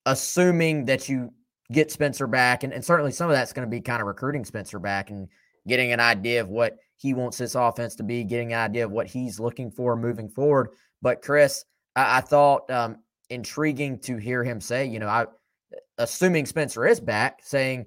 assuming 0.05 0.85
that 0.85 1.09
you 1.09 1.31
get 1.71 1.91
spencer 1.91 2.27
back 2.27 2.63
and, 2.63 2.73
and 2.73 2.83
certainly 2.83 3.11
some 3.11 3.29
of 3.29 3.35
that's 3.35 3.53
going 3.53 3.67
to 3.67 3.69
be 3.69 3.81
kind 3.81 4.01
of 4.01 4.07
recruiting 4.07 4.45
spencer 4.45 4.79
back 4.79 5.09
and 5.09 5.27
getting 5.67 5.91
an 5.91 5.99
idea 5.99 6.41
of 6.41 6.49
what 6.49 6.77
he 6.95 7.13
wants 7.13 7.37
this 7.37 7.55
offense 7.55 7.95
to 7.95 8.03
be 8.03 8.23
getting 8.23 8.53
an 8.53 8.59
idea 8.59 8.85
of 8.85 8.91
what 8.91 9.07
he's 9.07 9.39
looking 9.39 9.69
for 9.69 9.95
moving 9.95 10.29
forward 10.29 10.69
but 11.01 11.21
chris 11.21 11.65
i, 11.95 12.17
I 12.17 12.21
thought 12.21 12.69
um, 12.71 12.97
intriguing 13.29 13.99
to 13.99 14.17
hear 14.17 14.43
him 14.43 14.61
say 14.61 14.85
you 14.85 14.99
know 14.99 15.07
i 15.07 15.25
assuming 15.97 16.45
Spencer 16.45 16.85
is 16.85 16.99
back, 16.99 17.39
saying, 17.43 17.85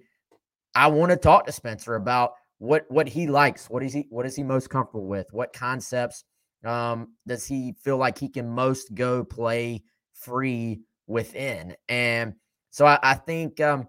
I 0.74 0.88
want 0.88 1.10
to 1.10 1.16
talk 1.16 1.46
to 1.46 1.52
Spencer 1.52 1.94
about 1.94 2.32
what 2.58 2.84
what 2.88 3.08
he 3.08 3.26
likes, 3.26 3.68
what 3.68 3.82
is 3.82 3.92
he 3.92 4.06
what 4.10 4.26
is 4.26 4.36
he 4.36 4.42
most 4.42 4.70
comfortable 4.70 5.06
with, 5.06 5.26
what 5.32 5.52
concepts 5.52 6.24
um, 6.64 7.14
does 7.26 7.46
he 7.46 7.74
feel 7.82 7.96
like 7.96 8.18
he 8.18 8.28
can 8.28 8.48
most 8.48 8.94
go 8.94 9.24
play 9.24 9.82
free 10.14 10.80
within, 11.06 11.74
and 11.88 12.34
so 12.70 12.86
I, 12.86 12.98
I 13.02 13.14
think 13.14 13.60
um, 13.60 13.88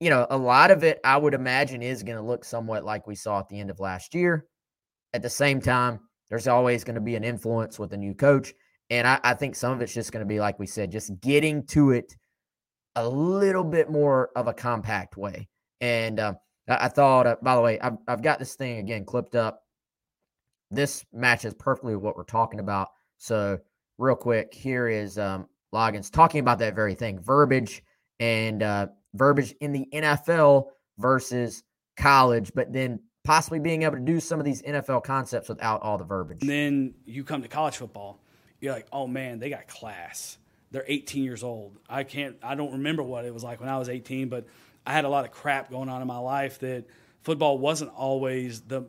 you 0.00 0.10
know 0.10 0.26
a 0.30 0.36
lot 0.36 0.70
of 0.70 0.84
it 0.84 1.00
I 1.04 1.16
would 1.16 1.34
imagine 1.34 1.82
is 1.82 2.02
going 2.02 2.18
to 2.18 2.22
look 2.22 2.44
somewhat 2.44 2.84
like 2.84 3.06
we 3.06 3.14
saw 3.14 3.40
at 3.40 3.48
the 3.48 3.60
end 3.60 3.70
of 3.70 3.80
last 3.80 4.14
year. 4.14 4.46
At 5.12 5.22
the 5.22 5.30
same 5.30 5.60
time, 5.60 6.00
there's 6.28 6.48
always 6.48 6.82
going 6.82 6.96
to 6.96 7.00
be 7.00 7.14
an 7.14 7.24
influence 7.24 7.78
with 7.78 7.92
a 7.92 7.96
new 7.96 8.14
coach, 8.14 8.52
and 8.90 9.06
I, 9.06 9.20
I 9.22 9.34
think 9.34 9.54
some 9.54 9.72
of 9.72 9.80
it's 9.80 9.94
just 9.94 10.12
going 10.12 10.24
to 10.24 10.28
be 10.28 10.40
like 10.40 10.58
we 10.58 10.66
said, 10.66 10.92
just 10.92 11.20
getting 11.20 11.66
to 11.68 11.90
it 11.90 12.14
a 12.96 13.08
little 13.08 13.64
bit 13.64 13.90
more 13.90 14.30
of 14.36 14.46
a 14.46 14.54
compact 14.54 15.16
way. 15.16 15.48
And 15.80 16.20
uh, 16.20 16.34
I, 16.68 16.88
thought, 16.88 17.26
uh, 17.26 17.36
by 17.42 17.54
the 17.54 17.60
way, 17.60 17.78
I've, 17.80 17.98
I've 18.08 18.22
got 18.22 18.38
this 18.38 18.54
thing 18.54 18.78
again 18.78 19.04
clipped 19.04 19.34
up. 19.34 19.62
This 20.70 21.04
matches 21.12 21.54
perfectly 21.54 21.94
with 21.94 22.04
what 22.04 22.16
we're 22.16 22.24
talking 22.24 22.60
about. 22.60 22.88
So, 23.18 23.58
real 23.98 24.16
quick, 24.16 24.52
here 24.52 24.88
is 24.88 25.18
um, 25.18 25.46
Loggins 25.72 26.10
talking 26.10 26.40
about 26.40 26.58
that 26.60 26.74
very 26.74 26.94
thing 26.94 27.20
verbiage 27.20 27.82
and 28.18 28.62
uh, 28.62 28.86
verbiage 29.14 29.54
in 29.60 29.72
the 29.72 29.86
NFL 29.92 30.66
versus 30.98 31.62
college, 31.96 32.52
but 32.54 32.72
then 32.72 33.00
possibly 33.24 33.58
being 33.58 33.82
able 33.82 33.96
to 33.96 34.02
do 34.02 34.20
some 34.20 34.38
of 34.38 34.44
these 34.44 34.62
NFL 34.62 35.04
concepts 35.04 35.48
without 35.48 35.82
all 35.82 35.98
the 35.98 36.04
verbiage. 36.04 36.42
And 36.42 36.50
then 36.50 36.94
you 37.04 37.24
come 37.24 37.42
to 37.42 37.48
college 37.48 37.76
football, 37.76 38.20
you're 38.60 38.72
like, 38.72 38.86
oh 38.92 39.06
man, 39.06 39.38
they 39.38 39.50
got 39.50 39.66
class 39.68 40.38
they're 40.74 40.84
18 40.88 41.22
years 41.22 41.44
old. 41.44 41.78
I 41.88 42.02
can't, 42.02 42.36
I 42.42 42.56
don't 42.56 42.72
remember 42.72 43.04
what 43.04 43.24
it 43.24 43.32
was 43.32 43.44
like 43.44 43.60
when 43.60 43.68
I 43.68 43.78
was 43.78 43.88
18, 43.88 44.28
but 44.28 44.44
I 44.84 44.92
had 44.92 45.04
a 45.04 45.08
lot 45.08 45.24
of 45.24 45.30
crap 45.30 45.70
going 45.70 45.88
on 45.88 46.02
in 46.02 46.08
my 46.08 46.18
life 46.18 46.58
that 46.58 46.86
football 47.22 47.58
wasn't 47.58 47.92
always 47.94 48.60
the 48.62 48.82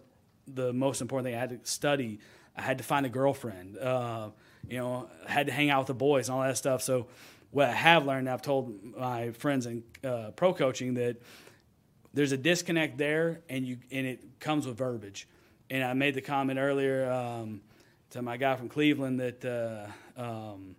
the 0.48 0.74
most 0.74 1.01
important 1.01 1.27
thing. 1.27 1.36
I 1.36 1.39
had 1.39 1.63
to 1.63 1.70
study. 1.70 2.20
I 2.58 2.63
had 2.63 2.80
to 2.80 2.84
find 2.84 3.06
a 3.06 3.10
girlfriend. 3.10 3.77
Uh, 3.77 4.30
you 4.68 4.77
know, 4.77 5.10
I 5.27 5.32
had 5.32 5.46
to 5.46 5.54
hang 5.54 5.70
out 5.70 5.82
with 5.82 5.88
the 5.88 5.94
boys 5.94 6.27
and 6.27 6.36
all 6.36 6.44
that 6.44 6.58
stuff. 6.58 6.82
So 6.82 7.06
what 7.51 7.70
I 7.70 7.74
have 7.74 8.06
learned, 8.06 8.30
I've 8.30 8.42
told 8.42 8.96
my 8.98 9.32
friends 9.32 9.68
in 9.68 9.84
uh, 10.04 10.32
pro 10.36 10.54
coaching 10.54 10.96
that 10.96 11.18
there's 12.15 12.32
a 12.32 12.38
disconnect 12.38 12.98
there, 12.98 13.42
and 13.48 13.63
you 13.63 13.77
and 13.92 14.08
it 14.08 14.39
comes 14.39 14.65
with 14.65 14.75
verbiage. 14.75 15.27
And 15.70 15.84
I 15.84 15.94
made 15.94 16.15
the 16.15 16.22
comment 16.22 16.58
earlier 16.58 17.12
um, 17.12 17.62
to 18.10 18.24
my 18.24 18.38
guy 18.38 18.56
from 18.56 18.70
Cleveland 18.70 19.20
that. 19.20 19.46
Uh, 19.46 20.20
um, 20.20 20.75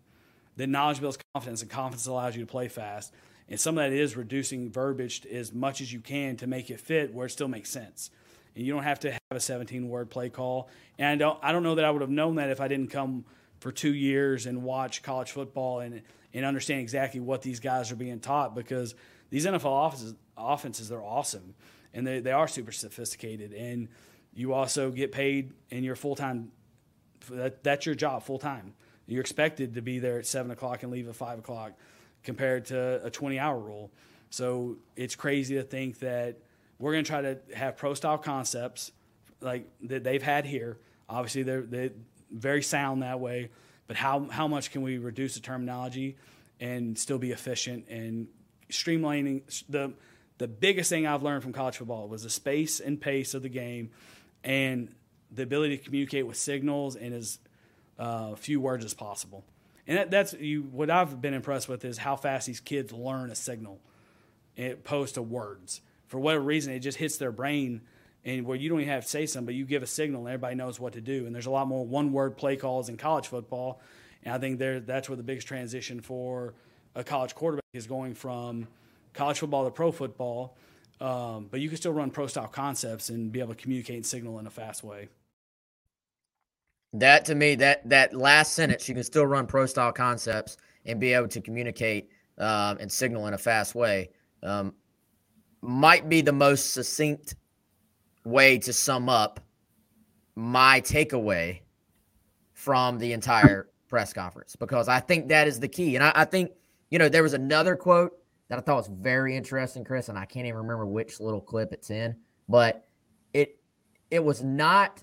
that 0.56 0.68
knowledge 0.68 1.00
builds 1.00 1.18
confidence, 1.34 1.62
and 1.62 1.70
confidence 1.70 2.06
allows 2.06 2.34
you 2.34 2.42
to 2.42 2.50
play 2.50 2.68
fast. 2.68 3.12
And 3.48 3.60
some 3.60 3.78
of 3.78 3.84
that 3.84 3.96
is 3.96 4.16
reducing 4.16 4.70
verbiage 4.70 5.24
as 5.26 5.52
much 5.52 5.80
as 5.80 5.92
you 5.92 6.00
can 6.00 6.36
to 6.38 6.46
make 6.46 6.70
it 6.70 6.80
fit 6.80 7.14
where 7.14 7.26
it 7.26 7.30
still 7.30 7.48
makes 7.48 7.70
sense. 7.70 8.10
And 8.54 8.64
you 8.64 8.72
don't 8.72 8.82
have 8.82 9.00
to 9.00 9.12
have 9.12 9.20
a 9.30 9.40
17 9.40 9.88
word 9.88 10.10
play 10.10 10.30
call. 10.30 10.68
And 10.98 11.08
I 11.08 11.16
don't, 11.16 11.38
I 11.42 11.52
don't 11.52 11.62
know 11.62 11.76
that 11.76 11.84
I 11.84 11.90
would 11.90 12.00
have 12.00 12.10
known 12.10 12.36
that 12.36 12.50
if 12.50 12.60
I 12.60 12.68
didn't 12.68 12.90
come 12.90 13.24
for 13.60 13.70
two 13.70 13.94
years 13.94 14.46
and 14.46 14.62
watch 14.62 15.02
college 15.02 15.30
football 15.30 15.80
and, 15.80 16.02
and 16.34 16.44
understand 16.44 16.80
exactly 16.80 17.20
what 17.20 17.42
these 17.42 17.60
guys 17.60 17.92
are 17.92 17.96
being 17.96 18.18
taught 18.18 18.54
because 18.54 18.94
these 19.30 19.46
NFL 19.46 19.86
offenses, 19.86 20.14
offenses 20.36 20.88
they're 20.88 21.02
awesome 21.02 21.54
and 21.94 22.06
they, 22.06 22.20
they 22.20 22.32
are 22.32 22.48
super 22.48 22.72
sophisticated. 22.72 23.52
And 23.52 23.88
you 24.34 24.52
also 24.52 24.90
get 24.90 25.12
paid 25.12 25.52
in 25.70 25.84
your 25.84 25.96
full 25.96 26.16
time, 26.16 26.50
that, 27.30 27.62
that's 27.62 27.86
your 27.86 27.94
job 27.94 28.22
full 28.22 28.38
time. 28.38 28.74
You're 29.06 29.20
expected 29.20 29.74
to 29.74 29.82
be 29.82 29.98
there 29.98 30.18
at 30.18 30.26
seven 30.26 30.50
o'clock 30.50 30.82
and 30.82 30.92
leave 30.92 31.08
at 31.08 31.16
five 31.16 31.38
o'clock, 31.38 31.72
compared 32.22 32.66
to 32.66 33.04
a 33.04 33.10
20-hour 33.10 33.58
rule. 33.58 33.90
So 34.30 34.76
it's 34.96 35.14
crazy 35.14 35.54
to 35.54 35.62
think 35.62 36.00
that 36.00 36.38
we're 36.78 36.92
going 36.92 37.04
to 37.04 37.10
try 37.10 37.22
to 37.22 37.38
have 37.54 37.76
pro 37.76 37.94
style 37.94 38.18
concepts 38.18 38.92
like 39.40 39.68
that 39.82 40.04
they've 40.04 40.22
had 40.22 40.44
here. 40.44 40.78
Obviously, 41.08 41.42
they're 41.44 41.62
they 41.62 41.90
very 42.30 42.62
sound 42.62 43.02
that 43.02 43.20
way. 43.20 43.50
But 43.86 43.96
how 43.96 44.28
how 44.30 44.48
much 44.48 44.72
can 44.72 44.82
we 44.82 44.98
reduce 44.98 45.34
the 45.34 45.40
terminology 45.40 46.16
and 46.60 46.98
still 46.98 47.18
be 47.18 47.30
efficient 47.30 47.86
and 47.88 48.28
streamlining 48.70 49.42
the 49.68 49.94
the 50.38 50.48
biggest 50.48 50.90
thing 50.90 51.06
I've 51.06 51.22
learned 51.22 51.42
from 51.42 51.52
college 51.52 51.76
football 51.76 52.08
was 52.08 52.24
the 52.24 52.30
space 52.30 52.80
and 52.80 53.00
pace 53.00 53.32
of 53.34 53.42
the 53.42 53.48
game 53.48 53.90
and 54.44 54.94
the 55.30 55.42
ability 55.42 55.78
to 55.78 55.84
communicate 55.84 56.26
with 56.26 56.36
signals 56.36 56.96
and 56.96 57.14
as 57.14 57.38
uh, 57.98 58.34
few 58.34 58.60
words 58.60 58.84
as 58.84 58.94
possible. 58.94 59.44
And 59.86 59.98
that, 59.98 60.10
that's 60.10 60.32
you. 60.34 60.62
What 60.62 60.90
I've 60.90 61.20
been 61.20 61.34
impressed 61.34 61.68
with 61.68 61.84
is 61.84 61.98
how 61.98 62.16
fast 62.16 62.46
these 62.46 62.60
kids 62.60 62.92
learn 62.92 63.30
a 63.30 63.34
signal, 63.34 63.80
opposed 64.58 65.14
to 65.14 65.22
words. 65.22 65.80
For 66.08 66.18
whatever 66.18 66.44
reason, 66.44 66.72
it 66.72 66.80
just 66.80 66.98
hits 66.98 67.18
their 67.18 67.32
brain, 67.32 67.82
and 68.24 68.44
where 68.44 68.56
you 68.56 68.68
don't 68.68 68.80
even 68.80 68.92
have 68.92 69.04
to 69.04 69.08
say 69.08 69.26
something, 69.26 69.46
but 69.46 69.54
you 69.54 69.64
give 69.64 69.82
a 69.82 69.86
signal, 69.86 70.22
and 70.22 70.28
everybody 70.28 70.56
knows 70.56 70.80
what 70.80 70.94
to 70.94 71.00
do. 71.00 71.26
And 71.26 71.34
there's 71.34 71.46
a 71.46 71.50
lot 71.50 71.68
more 71.68 71.86
one-word 71.86 72.36
play 72.36 72.56
calls 72.56 72.88
in 72.88 72.96
college 72.96 73.28
football, 73.28 73.80
and 74.24 74.34
I 74.34 74.38
think 74.38 74.58
there 74.58 74.80
that's 74.80 75.08
where 75.08 75.16
the 75.16 75.22
biggest 75.22 75.46
transition 75.46 76.00
for 76.00 76.54
a 76.94 77.04
college 77.04 77.34
quarterback 77.34 77.64
is 77.72 77.86
going 77.86 78.14
from 78.14 78.66
college 79.14 79.38
football 79.38 79.64
to 79.64 79.70
pro 79.70 79.92
football. 79.92 80.56
Um, 81.00 81.48
but 81.50 81.60
you 81.60 81.68
can 81.68 81.76
still 81.76 81.92
run 81.92 82.10
pro 82.10 82.26
style 82.26 82.48
concepts 82.48 83.10
and 83.10 83.30
be 83.30 83.40
able 83.40 83.54
to 83.54 83.60
communicate 83.60 83.96
and 83.96 84.06
signal 84.06 84.38
in 84.38 84.46
a 84.46 84.50
fast 84.50 84.82
way. 84.82 85.08
That 86.92 87.24
to 87.26 87.34
me, 87.34 87.54
that 87.56 87.88
that 87.88 88.14
last 88.14 88.54
sentence, 88.54 88.88
you 88.88 88.94
can 88.94 89.04
still 89.04 89.26
run 89.26 89.46
pro 89.46 89.66
style 89.66 89.92
concepts 89.92 90.56
and 90.84 91.00
be 91.00 91.12
able 91.12 91.28
to 91.28 91.40
communicate 91.40 92.08
um, 92.38 92.78
and 92.78 92.90
signal 92.90 93.26
in 93.26 93.34
a 93.34 93.38
fast 93.38 93.74
way. 93.74 94.10
Um, 94.42 94.74
might 95.62 96.08
be 96.08 96.20
the 96.20 96.32
most 96.32 96.72
succinct 96.72 97.34
way 98.24 98.58
to 98.58 98.72
sum 98.72 99.08
up 99.08 99.40
my 100.36 100.80
takeaway 100.80 101.60
from 102.52 102.98
the 102.98 103.12
entire 103.12 103.68
press 103.88 104.12
conference 104.12 104.56
because 104.56 104.88
I 104.88 105.00
think 105.00 105.28
that 105.28 105.48
is 105.48 105.60
the 105.60 105.68
key. 105.68 105.96
And 105.96 106.04
I, 106.04 106.12
I, 106.14 106.24
think, 106.24 106.50
you 106.90 106.98
know, 106.98 107.08
there 107.08 107.22
was 107.22 107.32
another 107.32 107.76
quote 107.76 108.12
that 108.48 108.58
I 108.58 108.62
thought 108.62 108.76
was 108.76 108.88
very 108.88 109.36
interesting, 109.36 109.84
Chris, 109.84 110.08
and 110.08 110.18
I 110.18 110.24
can't 110.24 110.46
even 110.46 110.58
remember 110.58 110.86
which 110.86 111.20
little 111.20 111.40
clip 111.40 111.72
it's 111.72 111.90
in, 111.90 112.16
but 112.48 112.86
it 113.32 113.58
it 114.10 114.22
was 114.22 114.42
not 114.42 115.02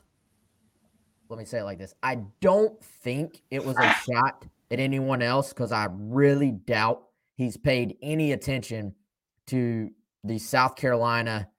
let 1.33 1.39
me 1.39 1.45
say 1.45 1.59
it 1.59 1.63
like 1.63 1.79
this. 1.79 1.95
I 2.03 2.19
don't 2.41 2.79
think 2.83 3.41
it 3.49 3.65
was 3.65 3.75
a 3.77 3.91
shot 3.93 4.45
at 4.69 4.79
anyone 4.79 5.23
else 5.23 5.49
because 5.49 5.71
I 5.71 5.87
really 5.91 6.51
doubt 6.51 7.05
he's 7.37 7.57
paid 7.57 7.97
any 8.03 8.33
attention 8.33 8.93
to 9.47 9.89
the 10.23 10.37
South 10.37 10.75
Carolina 10.75 11.49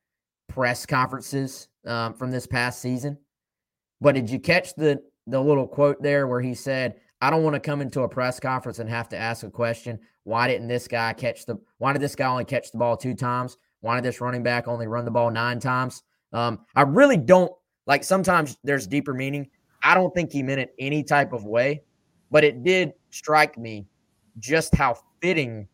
press 0.48 0.86
conferences 0.86 1.66
um, 1.86 2.14
from 2.14 2.30
this 2.30 2.46
past 2.46 2.80
season. 2.80 3.18
But 4.00 4.14
did 4.14 4.30
you 4.30 4.38
catch 4.38 4.74
the 4.74 5.02
the 5.26 5.40
little 5.40 5.66
quote 5.66 6.00
there 6.00 6.28
where 6.28 6.40
he 6.40 6.54
said, 6.54 7.00
"I 7.20 7.30
don't 7.30 7.42
want 7.42 7.54
to 7.54 7.60
come 7.60 7.80
into 7.80 8.02
a 8.02 8.08
press 8.08 8.38
conference 8.38 8.78
and 8.78 8.88
have 8.88 9.08
to 9.08 9.16
ask 9.16 9.42
a 9.42 9.50
question. 9.50 9.98
Why 10.22 10.46
didn't 10.46 10.68
this 10.68 10.86
guy 10.86 11.14
catch 11.14 11.46
the? 11.46 11.58
Why 11.78 11.92
did 11.92 12.02
this 12.02 12.14
guy 12.14 12.28
only 12.28 12.44
catch 12.44 12.70
the 12.70 12.78
ball 12.78 12.96
two 12.96 13.14
times? 13.14 13.56
Why 13.80 13.96
did 13.96 14.04
this 14.04 14.20
running 14.20 14.44
back 14.44 14.68
only 14.68 14.86
run 14.86 15.04
the 15.04 15.10
ball 15.10 15.32
nine 15.32 15.58
times?" 15.58 16.04
Um, 16.32 16.60
I 16.76 16.82
really 16.82 17.16
don't 17.16 17.52
like. 17.86 18.04
Sometimes 18.04 18.56
there's 18.62 18.86
deeper 18.86 19.14
meaning. 19.14 19.48
I 19.84 19.94
don't 19.94 20.12
think 20.14 20.32
he 20.32 20.42
meant 20.42 20.60
it 20.60 20.74
any 20.78 21.04
type 21.04 21.32
of 21.32 21.44
way, 21.44 21.82
but 22.30 22.42
it 22.42 22.64
did 22.64 22.92
strike 23.10 23.58
me 23.58 23.86
just 24.38 24.74
how 24.74 24.96
fitting 25.20 25.68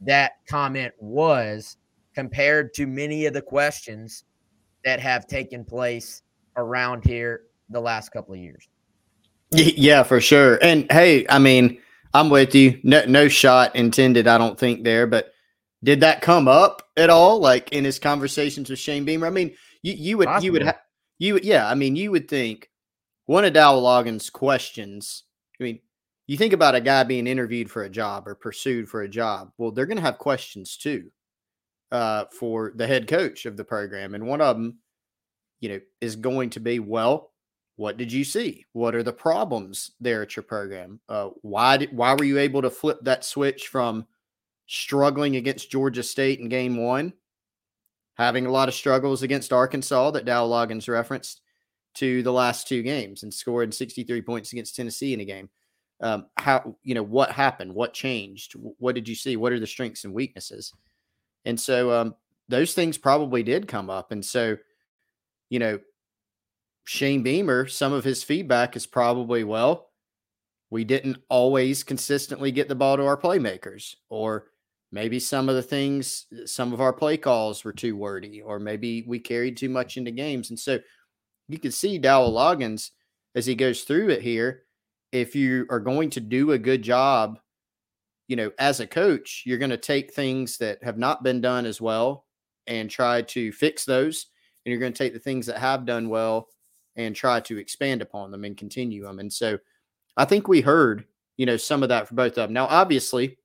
that 0.00 0.32
comment 0.48 0.94
was 0.98 1.76
compared 2.14 2.72
to 2.74 2.86
many 2.86 3.26
of 3.26 3.34
the 3.34 3.42
questions 3.42 4.24
that 4.84 5.00
have 5.00 5.26
taken 5.26 5.64
place 5.64 6.22
around 6.56 7.04
here 7.04 7.42
the 7.70 7.80
last 7.80 8.10
couple 8.10 8.34
of 8.34 8.40
years. 8.40 8.68
Yeah, 9.50 10.02
for 10.02 10.20
sure. 10.20 10.58
And 10.62 10.90
hey, 10.90 11.26
I 11.28 11.38
mean, 11.38 11.80
I'm 12.14 12.30
with 12.30 12.54
you. 12.54 12.80
No, 12.84 13.04
no 13.06 13.28
shot 13.28 13.74
intended, 13.74 14.28
I 14.28 14.38
don't 14.38 14.58
think 14.58 14.84
there, 14.84 15.06
but 15.06 15.32
did 15.82 16.00
that 16.00 16.22
come 16.22 16.48
up 16.48 16.82
at 16.96 17.10
all 17.10 17.40
like 17.40 17.72
in 17.72 17.84
his 17.84 17.98
conversations 17.98 18.70
with 18.70 18.78
Shane 18.78 19.04
Beamer? 19.04 19.26
I 19.26 19.30
mean, 19.30 19.54
you, 19.82 19.94
you 19.94 20.18
would 20.18 20.26
Possibly. 20.26 20.46
you 20.46 20.52
would 20.52 20.62
have 20.62 20.78
you 21.18 21.40
yeah, 21.42 21.68
I 21.68 21.74
mean, 21.74 21.96
you 21.96 22.10
would 22.10 22.28
think 22.28 22.68
one 23.28 23.44
of 23.44 23.52
Dowell 23.52 23.82
Loggins' 23.82 24.32
questions, 24.32 25.24
I 25.60 25.64
mean, 25.64 25.80
you 26.26 26.38
think 26.38 26.54
about 26.54 26.74
a 26.74 26.80
guy 26.80 27.04
being 27.04 27.26
interviewed 27.26 27.70
for 27.70 27.82
a 27.82 27.90
job 27.90 28.26
or 28.26 28.34
pursued 28.34 28.88
for 28.88 29.02
a 29.02 29.08
job. 29.08 29.52
Well, 29.58 29.70
they're 29.70 29.84
going 29.84 29.98
to 29.98 30.02
have 30.02 30.16
questions 30.16 30.78
too 30.78 31.10
uh, 31.92 32.24
for 32.32 32.72
the 32.74 32.86
head 32.86 33.06
coach 33.06 33.44
of 33.44 33.58
the 33.58 33.64
program. 33.64 34.14
And 34.14 34.26
one 34.26 34.40
of 34.40 34.56
them, 34.56 34.78
you 35.60 35.68
know, 35.68 35.80
is 36.00 36.16
going 36.16 36.48
to 36.50 36.60
be, 36.60 36.78
well, 36.78 37.32
what 37.76 37.98
did 37.98 38.10
you 38.10 38.24
see? 38.24 38.64
What 38.72 38.94
are 38.94 39.02
the 39.02 39.12
problems 39.12 39.90
there 40.00 40.22
at 40.22 40.34
your 40.34 40.42
program? 40.42 40.98
Uh, 41.06 41.28
why 41.42 41.76
did, 41.76 41.94
why 41.94 42.14
were 42.14 42.24
you 42.24 42.38
able 42.38 42.62
to 42.62 42.70
flip 42.70 42.98
that 43.02 43.26
switch 43.26 43.68
from 43.68 44.06
struggling 44.68 45.36
against 45.36 45.70
Georgia 45.70 46.02
State 46.02 46.40
in 46.40 46.48
game 46.48 46.78
one, 46.78 47.12
having 48.14 48.46
a 48.46 48.50
lot 48.50 48.68
of 48.68 48.74
struggles 48.74 49.22
against 49.22 49.52
Arkansas 49.52 50.12
that 50.12 50.24
Dowell 50.24 50.48
Loggins 50.48 50.88
referenced, 50.88 51.42
to 51.94 52.22
the 52.22 52.32
last 52.32 52.68
two 52.68 52.82
games 52.82 53.22
and 53.22 53.32
scored 53.32 53.74
63 53.74 54.22
points 54.22 54.52
against 54.52 54.76
Tennessee 54.76 55.12
in 55.12 55.20
a 55.20 55.24
game? 55.24 55.48
um, 56.00 56.26
how 56.36 56.76
you 56.82 56.94
know 56.94 57.02
what 57.02 57.32
happened? 57.32 57.74
What 57.74 57.92
changed? 57.92 58.54
What 58.78 58.94
did 58.94 59.08
you 59.08 59.14
see? 59.14 59.36
What 59.36 59.52
are 59.52 59.60
the 59.60 59.66
strengths 59.66 60.04
and 60.04 60.14
weaknesses? 60.14 60.72
And 61.44 61.58
so 61.58 61.92
um, 61.92 62.14
those 62.48 62.74
things 62.74 62.98
probably 62.98 63.42
did 63.42 63.68
come 63.68 63.90
up. 63.90 64.12
And 64.12 64.24
so 64.24 64.56
you 65.50 65.58
know 65.58 65.78
shane 66.84 67.22
beamer 67.22 67.66
some 67.66 67.92
of 67.92 68.04
his 68.04 68.22
feedback 68.22 68.74
is 68.76 68.86
probably 68.86 69.44
well 69.44 69.90
we 70.70 70.84
didn't 70.84 71.18
always 71.28 71.82
consistently 71.82 72.50
get 72.50 72.68
the 72.68 72.74
ball 72.74 72.96
to 72.96 73.04
our 73.04 73.16
playmakers 73.16 73.94
or 74.08 74.46
maybe 74.90 75.18
some 75.18 75.48
of 75.48 75.54
the 75.54 75.62
things 75.62 76.26
some 76.44 76.72
of 76.72 76.80
our 76.80 76.92
play 76.92 77.16
calls 77.16 77.64
were 77.64 77.72
too 77.72 77.96
wordy 77.96 78.40
or 78.40 78.58
maybe 78.58 79.04
we 79.06 79.18
carried 79.18 79.56
too 79.56 79.68
much 79.68 79.96
into 79.96 80.10
games. 80.10 80.50
And 80.50 80.58
so 80.58 80.78
you 81.48 81.58
can 81.58 81.72
see 81.72 81.98
Dowell 81.98 82.32
Loggins 82.32 82.90
as 83.34 83.46
he 83.46 83.54
goes 83.54 83.82
through 83.82 84.10
it 84.10 84.22
here 84.22 84.64
if 85.12 85.34
you 85.34 85.66
are 85.70 85.80
going 85.80 86.10
to 86.10 86.20
do 86.20 86.52
a 86.52 86.58
good 86.58 86.82
job, 86.82 87.38
you 88.26 88.36
know, 88.36 88.50
as 88.58 88.80
a 88.80 88.86
coach, 88.86 89.42
you're 89.46 89.58
going 89.58 89.70
to 89.70 89.76
take 89.76 90.12
things 90.12 90.58
that 90.58 90.82
have 90.82 90.98
not 90.98 91.22
been 91.22 91.40
done 91.40 91.64
as 91.64 91.80
well 91.80 92.26
and 92.66 92.90
try 92.90 93.22
to 93.22 93.52
fix 93.52 93.84
those. 93.84 94.26
And 94.64 94.70
you're 94.70 94.80
going 94.80 94.92
to 94.92 94.98
take 94.98 95.14
the 95.14 95.18
things 95.18 95.46
that 95.46 95.58
have 95.58 95.86
done 95.86 96.08
well 96.08 96.48
and 96.96 97.16
try 97.16 97.40
to 97.40 97.58
expand 97.58 98.02
upon 98.02 98.30
them 98.30 98.44
and 98.44 98.56
continue 98.56 99.04
them. 99.04 99.18
And 99.18 99.32
so 99.32 99.58
I 100.16 100.24
think 100.24 100.46
we 100.46 100.60
heard, 100.60 101.04
you 101.36 101.46
know, 101.46 101.56
some 101.56 101.82
of 101.82 101.88
that 101.88 102.08
for 102.08 102.14
both 102.14 102.32
of 102.32 102.48
them. 102.48 102.52
Now, 102.52 102.66
obviously, 102.66 103.38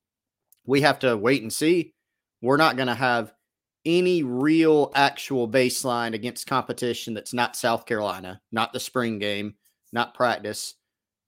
we 0.65 0.81
have 0.81 0.99
to 0.99 1.15
wait 1.15 1.43
and 1.43 1.53
see. 1.53 1.93
We're 2.41 2.57
not 2.57 2.75
going 2.75 2.87
to 2.87 2.95
have 2.95 3.33
any 3.85 4.23
real 4.23 4.91
actual 4.95 5.47
baseline 5.47 6.13
against 6.13 6.47
competition 6.47 7.13
that's 7.13 7.33
not 7.33 7.55
South 7.55 7.85
Carolina, 7.85 8.41
not 8.51 8.73
the 8.73 8.79
spring 8.79 9.19
game, 9.19 9.55
not 9.91 10.13
practice 10.13 10.75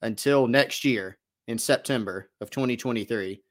until 0.02 0.48
next 0.48 0.86
year 0.86 1.18
in 1.48 1.58
September 1.58 2.30
of 2.42 2.50
2023, 2.50 3.42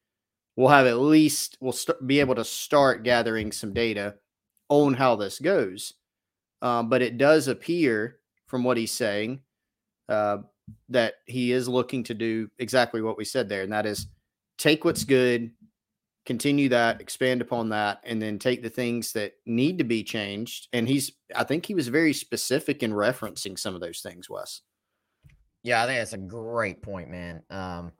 we'll 0.56 0.68
have 0.68 0.86
at 0.86 0.98
least 0.98 1.56
we'll 1.60 1.72
st- 1.72 2.06
be 2.06 2.20
able 2.20 2.34
to 2.34 2.44
start 2.44 3.04
gathering 3.04 3.52
some 3.52 3.72
data 3.72 4.14
on 4.68 4.94
how 4.94 5.16
this 5.16 5.38
goes. 5.38 5.94
Um, 6.62 6.88
but 6.88 7.02
it 7.02 7.18
does 7.18 7.48
appear 7.48 8.18
from 8.46 8.64
what 8.64 8.76
he's 8.76 8.92
saying 8.92 9.40
uh, 10.08 10.38
that 10.88 11.14
he 11.26 11.52
is 11.52 11.68
looking 11.68 12.04
to 12.04 12.14
do 12.14 12.48
exactly 12.58 13.02
what 13.02 13.18
we 13.18 13.24
said 13.24 13.48
there, 13.48 13.62
and 13.62 13.72
that 13.72 13.86
is 13.86 14.06
take 14.58 14.84
what's 14.84 15.04
good, 15.04 15.50
continue 16.26 16.68
that, 16.70 17.00
expand 17.00 17.40
upon 17.40 17.68
that, 17.70 18.00
and 18.04 18.20
then 18.20 18.38
take 18.38 18.62
the 18.62 18.70
things 18.70 19.12
that 19.12 19.34
need 19.46 19.78
to 19.78 19.84
be 19.84 20.02
changed. 20.02 20.68
And 20.72 20.88
he's, 20.88 21.12
I 21.34 21.44
think 21.44 21.66
he 21.66 21.74
was 21.74 21.88
very 21.88 22.12
specific 22.12 22.82
in 22.82 22.92
referencing 22.92 23.58
some 23.58 23.74
of 23.74 23.80
those 23.80 24.00
things, 24.00 24.30
Wes. 24.30 24.62
Yeah, 25.62 25.82
I 25.82 25.86
think 25.86 25.98
that's 25.98 26.12
a 26.12 26.18
great 26.18 26.82
point, 26.82 27.10
man. 27.10 27.42
Um, 27.50 27.92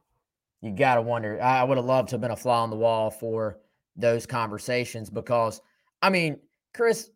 you 0.60 0.72
got 0.72 0.96
to 0.96 1.02
wonder. 1.02 1.42
I 1.42 1.62
would 1.64 1.76
have 1.76 1.86
loved 1.86 2.08
to 2.10 2.14
have 2.14 2.20
been 2.20 2.30
a 2.30 2.36
fly 2.36 2.58
on 2.58 2.70
the 2.70 2.76
wall 2.76 3.10
for 3.10 3.58
those 3.96 4.26
conversations 4.26 5.10
because, 5.10 5.60
I 6.00 6.10
mean, 6.10 6.38
Chris, 6.72 7.10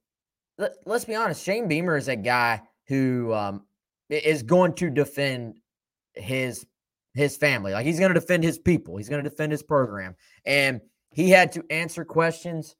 let, 0.58 0.72
us 0.86 1.04
be 1.04 1.14
honest. 1.14 1.42
Shane 1.42 1.68
Beamer 1.68 1.96
is 1.96 2.08
a 2.08 2.16
guy 2.16 2.62
who 2.86 3.32
um, 3.32 3.62
is 4.10 4.42
going 4.42 4.74
to 4.74 4.90
defend 4.90 5.58
his 6.14 6.66
his 7.14 7.36
family. 7.36 7.72
Like 7.72 7.86
he's 7.86 7.98
going 7.98 8.12
to 8.12 8.20
defend 8.20 8.44
his 8.44 8.58
people. 8.58 8.96
He's 8.96 9.08
going 9.08 9.22
to 9.22 9.28
defend 9.28 9.52
his 9.52 9.62
program, 9.62 10.14
and 10.44 10.80
he 11.18 11.30
had 11.30 11.50
to 11.50 11.64
answer 11.68 12.04
questions 12.04 12.76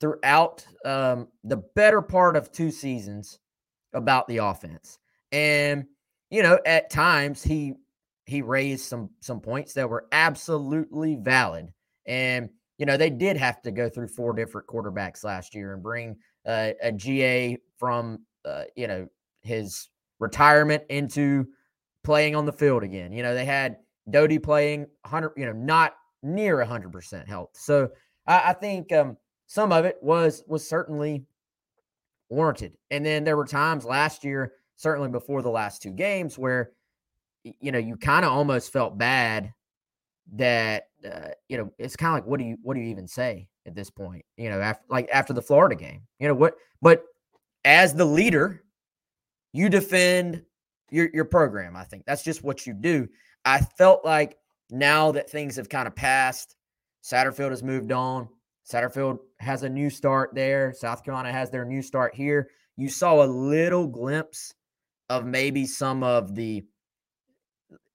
throughout 0.00 0.64
um, 0.84 1.26
the 1.42 1.56
better 1.74 2.00
part 2.00 2.36
of 2.36 2.52
two 2.52 2.70
seasons 2.70 3.40
about 3.92 4.28
the 4.28 4.36
offense. 4.36 5.00
And 5.32 5.86
you 6.30 6.44
know, 6.44 6.60
at 6.64 6.90
times 6.90 7.42
he 7.42 7.74
he 8.26 8.42
raised 8.42 8.84
some 8.84 9.10
some 9.20 9.40
points 9.40 9.72
that 9.72 9.90
were 9.90 10.06
absolutely 10.12 11.16
valid. 11.16 11.72
And 12.06 12.50
you 12.78 12.86
know, 12.86 12.96
they 12.96 13.10
did 13.10 13.36
have 13.36 13.60
to 13.62 13.72
go 13.72 13.88
through 13.88 14.06
four 14.06 14.34
different 14.34 14.68
quarterbacks 14.68 15.24
last 15.24 15.52
year 15.52 15.74
and 15.74 15.82
bring 15.82 16.16
uh, 16.46 16.70
a 16.80 16.92
GA 16.92 17.58
from 17.76 18.20
uh, 18.44 18.66
you 18.76 18.86
know 18.86 19.08
his 19.42 19.88
retirement 20.20 20.84
into 20.90 21.44
playing 22.04 22.36
on 22.36 22.46
the 22.46 22.52
field 22.52 22.84
again. 22.84 23.10
You 23.10 23.24
know, 23.24 23.34
they 23.34 23.46
had 23.46 23.78
Doty 24.08 24.38
playing 24.38 24.86
100, 25.02 25.32
you 25.36 25.46
know, 25.46 25.52
not 25.52 25.94
near 26.22 26.56
100% 26.56 27.26
health. 27.26 27.50
So 27.52 27.90
I, 28.26 28.50
I 28.50 28.52
think 28.52 28.92
um, 28.92 29.16
some 29.46 29.72
of 29.72 29.84
it 29.84 29.98
was 30.00 30.42
was 30.46 30.68
certainly 30.68 31.24
warranted. 32.28 32.76
And 32.90 33.04
then 33.04 33.24
there 33.24 33.36
were 33.36 33.46
times 33.46 33.84
last 33.84 34.24
year 34.24 34.52
certainly 34.76 35.08
before 35.10 35.42
the 35.42 35.50
last 35.50 35.82
two 35.82 35.90
games 35.90 36.38
where 36.38 36.70
you 37.42 37.72
know 37.72 37.78
you 37.78 37.96
kind 37.96 38.24
of 38.24 38.32
almost 38.32 38.72
felt 38.72 38.96
bad 38.96 39.52
that 40.32 40.88
uh, 41.04 41.28
you 41.48 41.58
know 41.58 41.70
it's 41.78 41.96
kind 41.96 42.10
of 42.10 42.14
like 42.14 42.26
what 42.30 42.38
do 42.38 42.44
you 42.44 42.56
what 42.62 42.74
do 42.74 42.80
you 42.80 42.88
even 42.88 43.06
say 43.06 43.48
at 43.66 43.74
this 43.74 43.90
point 43.90 44.24
you 44.36 44.48
know 44.48 44.60
after 44.60 44.84
like 44.88 45.08
after 45.12 45.32
the 45.32 45.42
Florida 45.42 45.74
game 45.74 46.02
you 46.18 46.28
know 46.28 46.34
what 46.34 46.54
but 46.80 47.04
as 47.64 47.94
the 47.94 48.04
leader 48.04 48.62
you 49.52 49.68
defend 49.68 50.42
your 50.90 51.10
your 51.12 51.24
program 51.24 51.76
I 51.76 51.84
think 51.84 52.04
that's 52.06 52.22
just 52.22 52.42
what 52.42 52.66
you 52.66 52.72
do 52.72 53.08
I 53.44 53.60
felt 53.60 54.04
like 54.04 54.36
now 54.72 55.12
that 55.12 55.30
things 55.30 55.56
have 55.56 55.68
kind 55.68 55.86
of 55.86 55.94
passed 55.94 56.56
Satterfield 57.02 57.50
has 57.50 57.62
moved 57.62 57.92
on. 57.92 58.28
Satterfield 58.70 59.18
has 59.38 59.62
a 59.62 59.68
new 59.68 59.90
start 59.90 60.30
there. 60.34 60.72
South 60.72 61.02
Carolina 61.02 61.32
has 61.32 61.50
their 61.50 61.64
new 61.64 61.82
start 61.82 62.14
here. 62.14 62.50
You 62.76 62.88
saw 62.88 63.24
a 63.24 63.26
little 63.26 63.86
glimpse 63.86 64.54
of 65.08 65.26
maybe 65.26 65.66
some 65.66 66.02
of 66.02 66.34
the 66.34 66.64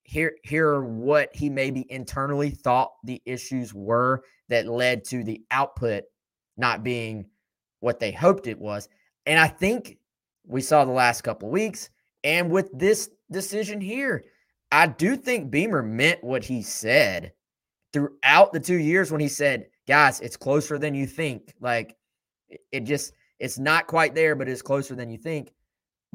here 0.03 0.35
here 0.43 0.83
what 0.83 1.29
he 1.33 1.49
maybe 1.49 1.85
internally 1.89 2.51
thought 2.51 2.91
the 3.03 3.21
issues 3.25 3.73
were 3.73 4.23
that 4.49 4.67
led 4.67 5.03
to 5.05 5.23
the 5.23 5.41
output 5.49 6.03
not 6.57 6.83
being 6.83 7.25
what 7.79 7.99
they 7.99 8.11
hoped 8.11 8.47
it 8.47 8.59
was. 8.59 8.87
And 9.25 9.39
I 9.39 9.47
think 9.47 9.97
we 10.45 10.61
saw 10.61 10.85
the 10.85 10.91
last 10.91 11.21
couple 11.21 11.49
weeks 11.49 11.89
and 12.23 12.51
with 12.51 12.69
this 12.77 13.09
decision 13.31 13.81
here, 13.81 14.25
I 14.75 14.87
do 14.87 15.15
think 15.15 15.51
Beamer 15.51 15.81
meant 15.83 16.23
what 16.23 16.43
he 16.43 16.61
said 16.61 17.33
throughout 17.93 18.51
the 18.53 18.59
2 18.59 18.75
years 18.75 19.11
when 19.11 19.21
he 19.21 19.29
said, 19.29 19.67
"Guys, 19.87 20.19
it's 20.21 20.37
closer 20.37 20.77
than 20.77 20.93
you 20.93 21.07
think." 21.07 21.53
Like 21.59 21.95
it 22.71 22.81
just 22.81 23.13
it's 23.39 23.57
not 23.57 23.87
quite 23.87 24.15
there, 24.15 24.35
but 24.35 24.49
it's 24.49 24.61
closer 24.61 24.95
than 24.95 25.09
you 25.09 25.17
think 25.17 25.51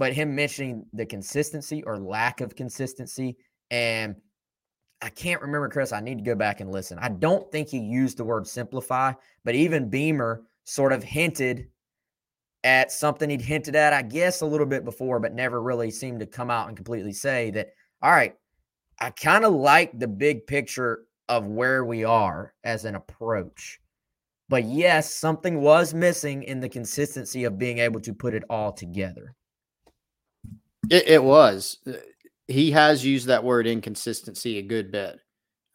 but 0.01 0.15
him 0.15 0.35
mentioning 0.35 0.87
the 0.95 1.05
consistency 1.05 1.83
or 1.83 1.99
lack 1.99 2.41
of 2.41 2.57
consistency. 2.57 3.37
And 3.71 4.17
I 5.03 5.11
can't 5.11 5.43
remember, 5.43 5.69
Chris. 5.69 5.93
I 5.93 6.01
need 6.01 6.17
to 6.17 6.25
go 6.25 6.35
back 6.35 6.61
and 6.61 6.73
listen. 6.73 6.99
I 6.99 7.11
don't 7.11 7.53
think 7.53 7.69
he 7.69 7.79
used 7.79 8.17
the 8.17 8.25
word 8.25 8.47
simplify, 8.47 9.13
but 9.45 9.55
even 9.55 9.91
Beamer 9.91 10.43
sort 10.65 10.95
of 10.95 11.05
hinted 11.05 11.69
at 12.65 12.91
something 12.91 13.29
he'd 13.29 13.43
hinted 13.43 13.77
at, 13.77 13.93
I 13.93 14.01
guess, 14.01 14.41
a 14.41 14.47
little 14.47 14.65
bit 14.67 14.87
before, 14.87 15.21
but 15.21 15.35
never 15.35 15.61
really 15.61 15.91
seemed 15.91 16.21
to 16.21 16.27
come 16.27 16.51
out 16.51 16.69
and 16.69 16.77
completely 16.79 17.13
say 17.13 17.51
that, 17.51 17.69
all 18.01 18.11
right, 18.11 18.35
I 19.01 19.11
kind 19.11 19.45
of 19.45 19.55
like 19.55 19.99
the 19.99 20.09
big 20.09 20.47
picture 20.47 21.05
of 21.29 21.47
where 21.47 21.85
we 21.85 22.05
are 22.05 22.55
as 22.65 22.85
an 22.85 22.97
approach. 22.97 23.81
But 24.49 24.65
yes, 24.65 25.15
something 25.15 25.61
was 25.61 25.95
missing 25.95 26.43
in 26.43 26.61
the 26.61 26.69
consistency 26.69 27.45
of 27.45 27.57
being 27.57 27.79
able 27.79 28.01
to 28.01 28.13
put 28.13 28.35
it 28.35 28.43
all 28.51 28.73
together. 28.73 29.35
It, 30.91 31.07
it, 31.07 31.23
was. 31.23 31.79
Uh, 31.87 31.93
he 32.49 32.73
has 32.73 33.05
used 33.05 33.29
that 33.29 33.45
word 33.45 33.69
inconsistency 33.69 34.59
a 34.59 34.63
good 34.63 34.91
bit. 34.91 35.21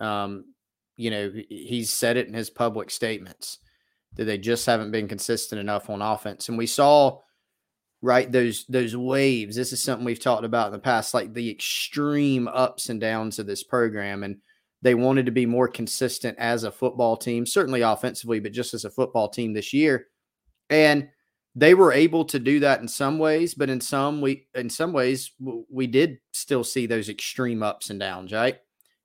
Um, 0.01 0.53
you 0.97 1.09
know, 1.09 1.31
he's 1.49 1.91
said 1.91 2.17
it 2.17 2.27
in 2.27 2.33
his 2.33 2.49
public 2.49 2.91
statements 2.91 3.59
that 4.15 4.25
they 4.25 4.37
just 4.37 4.65
haven't 4.65 4.91
been 4.91 5.07
consistent 5.07 5.59
enough 5.59 5.89
on 5.89 6.01
offense. 6.01 6.49
And 6.49 6.57
we 6.57 6.67
saw 6.67 7.19
right? 8.05 8.31
Those 8.31 8.65
those 8.69 8.95
waves. 8.95 9.55
This 9.55 9.73
is 9.73 9.83
something 9.83 10.05
we've 10.05 10.19
talked 10.19 10.45
about 10.45 10.67
in 10.67 10.73
the 10.73 10.79
past, 10.79 11.13
like 11.13 11.33
the 11.33 11.49
extreme 11.49 12.47
ups 12.47 12.89
and 12.89 13.01
downs 13.01 13.39
of 13.39 13.47
this 13.47 13.63
program. 13.63 14.23
And 14.23 14.37
they 14.83 14.93
wanted 14.93 15.25
to 15.25 15.31
be 15.31 15.47
more 15.47 15.67
consistent 15.67 16.37
as 16.37 16.63
a 16.63 16.71
football 16.71 17.17
team, 17.17 17.47
certainly 17.47 17.81
offensively, 17.81 18.39
but 18.39 18.51
just 18.51 18.75
as 18.75 18.85
a 18.85 18.91
football 18.91 19.27
team 19.27 19.53
this 19.53 19.73
year. 19.73 20.05
And 20.69 21.09
they 21.55 21.73
were 21.73 21.91
able 21.91 22.25
to 22.25 22.37
do 22.37 22.59
that 22.59 22.81
in 22.81 22.87
some 22.87 23.17
ways, 23.17 23.55
but 23.55 23.69
in 23.71 23.81
some 23.81 24.21
we 24.21 24.47
in 24.53 24.69
some 24.69 24.93
ways 24.93 25.31
we 25.39 25.87
did 25.87 26.19
still 26.31 26.63
see 26.63 26.85
those 26.85 27.09
extreme 27.09 27.63
ups 27.63 27.89
and 27.89 27.99
downs, 27.99 28.31
right? 28.31 28.57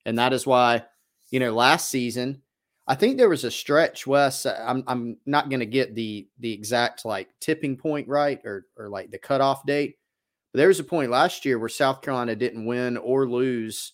And 0.05 0.19
that 0.19 0.35
is 0.35 0.47
why, 0.47 0.85
you 1.31 1.41
know, 1.41 1.55
last 1.55 1.89
season, 1.89 2.43
I 2.91 2.97
think 2.97 3.17
there 3.17 3.29
was 3.29 3.45
a 3.45 3.53
stretch, 3.53 4.05
Wes. 4.05 4.47
I'm 4.47 4.83
I'm 4.89 5.17
not 5.25 5.49
going 5.49 5.61
to 5.61 5.67
get 5.67 5.95
the 5.95 6.27
the 6.41 6.53
exact 6.53 7.05
like 7.05 7.29
tipping 7.41 7.77
point 7.77 8.09
right 8.09 8.41
or 8.45 8.67
or 8.77 8.89
like 8.89 9.13
the 9.13 9.19
cutoff 9.19 9.65
date, 9.65 9.95
but 10.53 10.59
there 10.59 10.67
was 10.67 10.81
a 10.81 10.85
point 10.85 11.13
last 11.13 11.45
year 11.45 11.61
where 11.61 11.69
South 11.69 12.03
Carolina 12.03 12.35
didn't 12.35 12.67
win 12.67 12.97
or 12.97 13.29
lose 13.29 13.93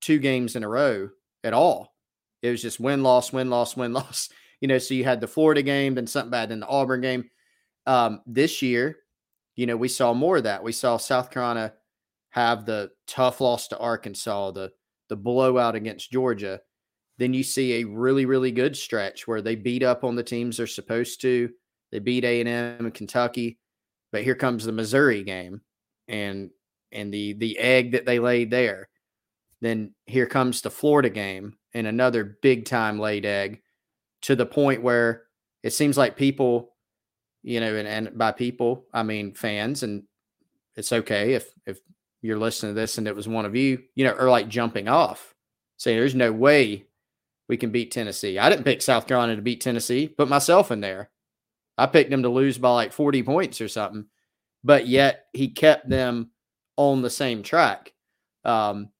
two 0.00 0.18
games 0.18 0.56
in 0.56 0.64
a 0.64 0.68
row 0.68 1.10
at 1.44 1.52
all. 1.52 1.94
It 2.40 2.48
was 2.48 2.62
just 2.62 2.80
win 2.80 3.02
loss 3.02 3.34
win 3.34 3.50
loss 3.50 3.76
win 3.76 3.92
loss. 4.00 4.30
You 4.62 4.68
know, 4.68 4.78
so 4.78 4.94
you 4.94 5.04
had 5.04 5.20
the 5.20 5.28
Florida 5.28 5.62
game, 5.62 5.94
then 5.94 6.06
something 6.06 6.30
bad, 6.30 6.48
then 6.48 6.60
the 6.60 6.68
Auburn 6.68 7.02
game 7.02 7.28
um, 7.86 8.22
this 8.24 8.62
year, 8.62 8.96
you 9.56 9.66
know, 9.66 9.76
we 9.76 9.88
saw 9.88 10.14
more 10.14 10.38
of 10.38 10.44
that. 10.44 10.62
We 10.62 10.72
saw 10.72 10.96
South 10.96 11.30
Carolina 11.30 11.74
have 12.30 12.64
the 12.64 12.92
tough 13.06 13.42
loss 13.42 13.68
to 13.68 13.78
Arkansas, 13.78 14.52
the 14.52 14.72
the 15.10 15.16
blowout 15.16 15.74
against 15.74 16.10
Georgia. 16.10 16.62
Then 17.20 17.34
you 17.34 17.42
see 17.42 17.74
a 17.74 17.84
really 17.84 18.24
really 18.24 18.50
good 18.50 18.74
stretch 18.74 19.28
where 19.28 19.42
they 19.42 19.54
beat 19.54 19.82
up 19.82 20.04
on 20.04 20.16
the 20.16 20.22
teams 20.22 20.56
they're 20.56 20.66
supposed 20.66 21.20
to. 21.20 21.50
They 21.92 21.98
beat 21.98 22.24
A 22.24 22.40
and 22.40 22.48
M 22.48 22.86
and 22.86 22.94
Kentucky, 22.94 23.58
but 24.10 24.24
here 24.24 24.34
comes 24.34 24.64
the 24.64 24.72
Missouri 24.72 25.22
game, 25.22 25.60
and 26.08 26.48
and 26.92 27.12
the 27.12 27.34
the 27.34 27.58
egg 27.58 27.92
that 27.92 28.06
they 28.06 28.18
laid 28.18 28.50
there. 28.50 28.88
Then 29.60 29.92
here 30.06 30.24
comes 30.24 30.62
the 30.62 30.70
Florida 30.70 31.10
game 31.10 31.58
and 31.74 31.86
another 31.86 32.38
big 32.40 32.64
time 32.64 32.98
laid 32.98 33.26
egg 33.26 33.60
to 34.22 34.34
the 34.34 34.46
point 34.46 34.82
where 34.82 35.24
it 35.62 35.74
seems 35.74 35.98
like 35.98 36.16
people 36.16 36.72
you 37.42 37.60
know, 37.60 37.74
and, 37.74 37.88
and 37.88 38.18
by 38.18 38.32
people, 38.32 38.86
I 38.94 39.02
mean 39.02 39.34
fans, 39.34 39.82
and 39.82 40.04
it's 40.74 40.92
okay 40.92 41.34
if 41.34 41.52
if 41.66 41.80
you're 42.22 42.38
listening 42.38 42.74
to 42.74 42.80
this 42.80 42.96
and 42.96 43.06
it 43.06 43.14
was 43.14 43.28
one 43.28 43.44
of 43.44 43.54
you, 43.54 43.82
you 43.94 44.04
know, 44.04 44.12
or 44.12 44.30
like 44.30 44.48
jumping 44.48 44.88
off, 44.88 45.34
saying 45.76 45.98
there's 45.98 46.14
no 46.14 46.32
way 46.32 46.86
we 47.50 47.56
can 47.56 47.70
beat 47.70 47.90
Tennessee. 47.90 48.38
I 48.38 48.48
didn't 48.48 48.64
pick 48.64 48.80
South 48.80 49.08
Carolina 49.08 49.34
to 49.34 49.42
beat 49.42 49.60
Tennessee, 49.60 50.06
put 50.06 50.28
myself 50.28 50.70
in 50.70 50.80
there. 50.80 51.10
I 51.76 51.86
picked 51.86 52.10
them 52.10 52.22
to 52.22 52.28
lose 52.28 52.58
by 52.58 52.70
like 52.70 52.92
40 52.92 53.24
points 53.24 53.60
or 53.60 53.66
something, 53.66 54.06
but 54.62 54.86
yet 54.86 55.24
he 55.32 55.48
kept 55.48 55.88
them 55.88 56.30
on 56.76 57.02
the 57.02 57.10
same 57.10 57.42
track. 57.42 57.92
Um, 58.44 58.90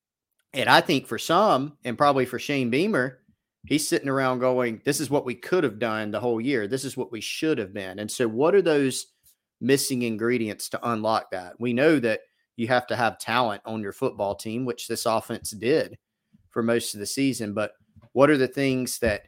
and 0.53 0.69
I 0.69 0.81
think 0.81 1.07
for 1.07 1.17
some, 1.17 1.77
and 1.85 1.97
probably 1.97 2.27
for 2.27 2.41
Shane 2.41 2.71
Beamer, 2.71 3.21
he's 3.69 3.89
sitting 3.89 4.09
around 4.09 4.41
going, 4.41 4.83
This 4.85 4.99
is 4.99 5.11
what 5.11 5.25
we 5.25 5.37
could 5.37 5.63
have 5.63 5.79
done 5.79 6.11
the 6.11 6.19
whole 6.19 6.41
year. 6.41 6.67
This 6.67 6.85
is 6.85 6.97
what 6.97 7.13
we 7.13 7.21
should 7.21 7.59
have 7.59 7.73
been. 7.73 8.01
And 8.01 8.11
so, 8.11 8.27
what 8.27 8.57
are 8.57 8.63
those 8.63 9.07
missing 9.61 10.03
ingredients 10.03 10.69
to 10.71 10.91
unlock 10.91 11.31
that? 11.31 11.55
We 11.61 11.73
know 11.73 12.01
that 12.01 12.23
you 12.57 12.67
have 12.67 12.89
to 12.89 12.97
have 12.97 13.21
talent 13.21 13.63
on 13.65 13.81
your 13.81 13.93
football 13.93 14.35
team, 14.35 14.65
which 14.65 14.89
this 14.89 15.07
offense 15.07 15.53
did 15.53 15.99
for 16.49 16.65
most 16.65 16.95
of 16.95 17.01
the 17.01 17.07
season. 17.07 17.55
But 17.55 17.75
what 18.13 18.31
are 18.31 18.39
the 18.39 18.49
things 18.49 18.99
that 19.01 19.25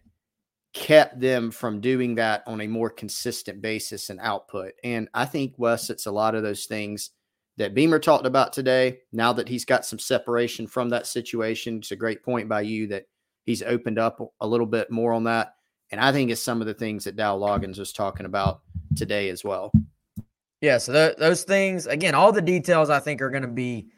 kept 0.73 1.21
them 1.21 1.51
from 1.51 1.81
doing 1.81 2.15
that 2.15 2.43
on 2.47 2.61
a 2.61 2.67
more 2.67 2.91
consistent 2.91 3.61
basis 3.61 4.11
and 4.11 4.21
output? 4.21 4.73
And 4.83 5.09
I 5.15 5.25
think, 5.25 5.55
Wes, 5.57 5.91
it's 5.91 6.07
a 6.07 6.13
lot 6.13 6.35
of 6.35 6.43
those 6.43 6.67
things 6.67 7.11
that 7.59 7.75
Beamer 7.75 7.99
talked 7.99 8.27
about 8.27 8.53
today. 8.53 9.01
Now 9.13 9.33
that 9.35 9.49
he's 9.49 9.65
got 9.65 9.85
some 9.85 9.99
separation 9.99 10.67
from 10.67 10.89
that 10.91 11.07
situation, 11.07 11.79
it's 11.79 11.93
a 11.93 11.97
great 11.97 12.23
point 12.23 12.49
by 12.49 12.63
you 12.63 12.87
that 12.89 13.07
he's 13.45 13.63
opened 13.63 13.99
up 13.99 14.21
a 14.41 14.47
little 14.47 14.67
bit 14.67 14.91
more 14.91 15.13
on 15.13 15.25
that. 15.25 15.55
And 15.91 16.01
I 16.01 16.11
think 16.11 16.31
it's 16.31 16.43
some 16.43 16.61
of 16.61 16.67
the 16.67 16.75
things 16.75 17.05
that 17.05 17.17
Dow 17.17 17.39
Loggins 17.39 17.79
was 17.79 17.93
talking 17.93 18.25
about 18.25 18.63
today 18.97 19.29
as 19.29 19.45
well. 19.45 19.71
Yeah. 20.63 20.79
So 20.79 20.93
th- 20.93 21.19
those 21.19 21.43
things, 21.43 21.87
again, 21.87 22.15
all 22.15 22.33
the 22.33 22.41
details 22.41 22.89
I 22.89 23.01
think 23.01 23.21
are 23.21 23.31
going 23.31 23.43
to 23.43 23.49
be 23.49 23.89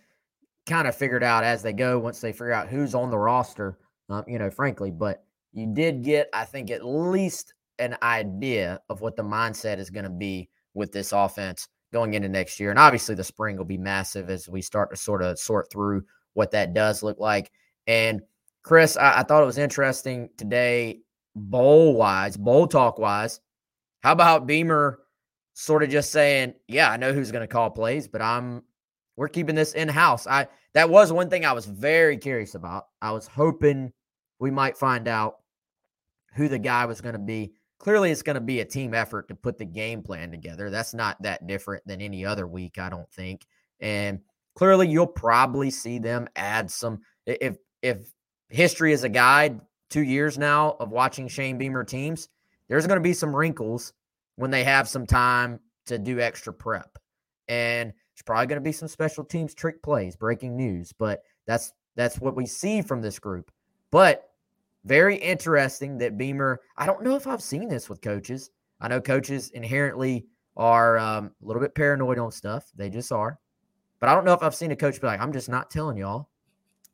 kind 0.67 0.89
of 0.89 0.97
figured 0.97 1.23
out 1.23 1.45
as 1.45 1.63
they 1.63 1.73
go 1.73 1.99
once 1.99 2.21
they 2.21 2.33
figure 2.33 2.53
out 2.53 2.69
who's 2.69 2.95
on 2.95 3.11
the 3.11 3.19
roster, 3.19 3.79
um, 4.09 4.25
you 4.27 4.39
know, 4.39 4.51
frankly. 4.51 4.91
But 4.91 5.25
you 5.53 5.73
did 5.73 6.03
get, 6.03 6.29
I 6.33 6.45
think, 6.45 6.71
at 6.71 6.85
least 6.85 7.55
an 7.79 7.97
idea 8.03 8.81
of 8.89 9.01
what 9.01 9.17
the 9.17 9.23
mindset 9.23 9.79
is 9.79 9.91
going 9.91 10.05
to 10.05 10.11
be 10.11 10.49
with 10.75 10.93
this 10.93 11.13
offense 11.13 11.69
going 11.93 12.15
into 12.15 12.29
next 12.29 12.59
year. 12.59 12.71
And 12.71 12.79
obviously, 12.79 13.15
the 13.15 13.25
spring 13.25 13.57
will 13.57 13.65
be 13.65 13.79
massive 13.79 14.31
as 14.31 14.49
we 14.49 14.63
start 14.63 14.91
to 14.91 14.97
sort 14.97 15.23
of 15.23 15.39
sort 15.39 15.71
through 15.71 16.03
what 16.35 16.51
that 16.51 16.75
does 16.75 17.03
look 17.03 17.19
like. 17.19 17.53
And 17.87 18.23
Chris, 18.63 18.97
I, 18.97 19.21
I 19.21 19.23
thought 19.23 19.43
it 19.43 19.47
was 19.47 19.59
interesting 19.59 20.29
today, 20.37 21.01
bowl 21.37 21.95
wise, 21.95 22.37
bowl 22.37 22.67
talk 22.67 22.99
wise. 22.99 23.41
How 24.03 24.13
about 24.13 24.47
Beamer 24.47 25.01
sort 25.55 25.83
of 25.83 25.91
just 25.91 26.11
saying, 26.11 26.55
"Yeah, 26.69 26.91
I 26.91 26.97
know 26.97 27.13
who's 27.13 27.31
going 27.31 27.43
to 27.43 27.53
call 27.53 27.71
plays, 27.71 28.09
but 28.09 28.21
I'm 28.21 28.63
we're 29.17 29.29
keeping 29.29 29.55
this 29.55 29.73
in 29.73 29.89
house." 29.89 30.27
I 30.27 30.49
that 30.75 30.91
was 30.91 31.13
one 31.13 31.31
thing 31.31 31.45
I 31.45 31.53
was 31.53 31.67
very 31.67 32.17
curious 32.17 32.55
about. 32.55 32.87
I 33.01 33.13
was 33.13 33.27
hoping 33.27 33.93
we 34.39 34.51
might 34.51 34.77
find 34.77 35.09
out 35.09 35.37
who 36.35 36.49
the 36.49 36.59
guy 36.59 36.87
was 36.87 37.01
going 37.01 37.15
to 37.15 37.19
be. 37.19 37.53
Clearly, 37.79 38.11
it's 38.11 38.23
going 38.23 38.35
to 38.35 38.41
be 38.41 38.61
a 38.61 38.65
team 38.65 38.95
effort 38.95 39.29
to 39.29 39.35
put 39.35 39.59
the 39.59 39.65
game 39.65 40.03
plan 40.03 40.31
together. 40.31 40.71
That's 40.71 40.95
not 40.95 41.21
that 41.23 41.47
different 41.47 41.87
than 41.87 42.01
any 42.01 42.25
other 42.25 42.47
week, 42.47 42.79
I 42.79 42.89
don't 42.89 43.11
think. 43.13 43.47
And 43.81 44.21
clearly, 44.55 44.89
you'll 44.89 45.07
probably 45.07 45.71
see 45.71 45.99
them 45.99 46.29
add 46.35 46.71
some. 46.71 47.01
If 47.27 47.57
if 47.83 48.13
history 48.49 48.93
is 48.93 49.05
a 49.05 49.09
guide, 49.09 49.61
two 49.91 50.03
years 50.03 50.39
now 50.39 50.77
of 50.81 50.91
watching 50.91 51.29
Shane 51.29 51.59
Beamer 51.59 51.85
teams, 51.85 52.29
there's 52.69 52.87
going 52.87 52.99
to 52.99 53.03
be 53.03 53.13
some 53.13 53.35
wrinkles 53.35 53.93
when 54.37 54.51
they 54.51 54.65
have 54.65 54.89
some 54.89 55.07
time 55.07 55.61
to 55.87 55.99
do 55.99 56.21
extra 56.21 56.53
prep. 56.53 56.99
And 57.49 57.93
there's 58.15 58.23
probably 58.23 58.47
going 58.47 58.61
to 58.61 58.65
be 58.65 58.73
some 58.73 58.89
special 58.89 59.25
teams 59.25 59.55
trick 59.55 59.83
plays, 59.83 60.17
breaking 60.17 60.57
news, 60.57 60.93
but 60.93 61.23
that's 61.47 61.73
that's 61.97 62.21
what 62.21 62.37
we 62.37 62.47
see 62.47 62.83
from 62.83 63.03
this 63.03 63.19
group. 63.19 63.51
But 63.91 64.31
very 64.85 65.17
interesting 65.17 65.99
that 65.99 66.19
Beamer, 66.19 66.61
I 66.77 66.87
don't 66.87 67.03
know 67.03 67.17
if 67.17 67.27
I've 67.27 67.43
seen 67.43 67.69
this 67.69 67.89
with 67.89 68.03
coaches. 68.03 68.51
I 68.81 68.89
know 68.89 69.01
coaches 69.01 69.51
inherently 69.51 70.27
are 70.57 70.99
um, 70.99 71.33
a 71.43 71.47
little 71.47 71.63
bit 71.63 71.75
paranoid 71.75 72.19
on 72.19 72.31
stuff. 72.31 72.71
They 72.77 72.91
just 72.91 73.11
are. 73.11 73.39
But 73.99 74.09
I 74.09 74.15
don't 74.15 74.25
know 74.25 74.35
if 74.35 74.43
I've 74.43 74.55
seen 74.55 74.71
a 74.71 74.77
coach 74.77 75.01
be 75.01 75.07
like, 75.07 75.21
I'm 75.21 75.33
just 75.33 75.49
not 75.49 75.71
telling 75.71 75.97
y'all 75.97 76.29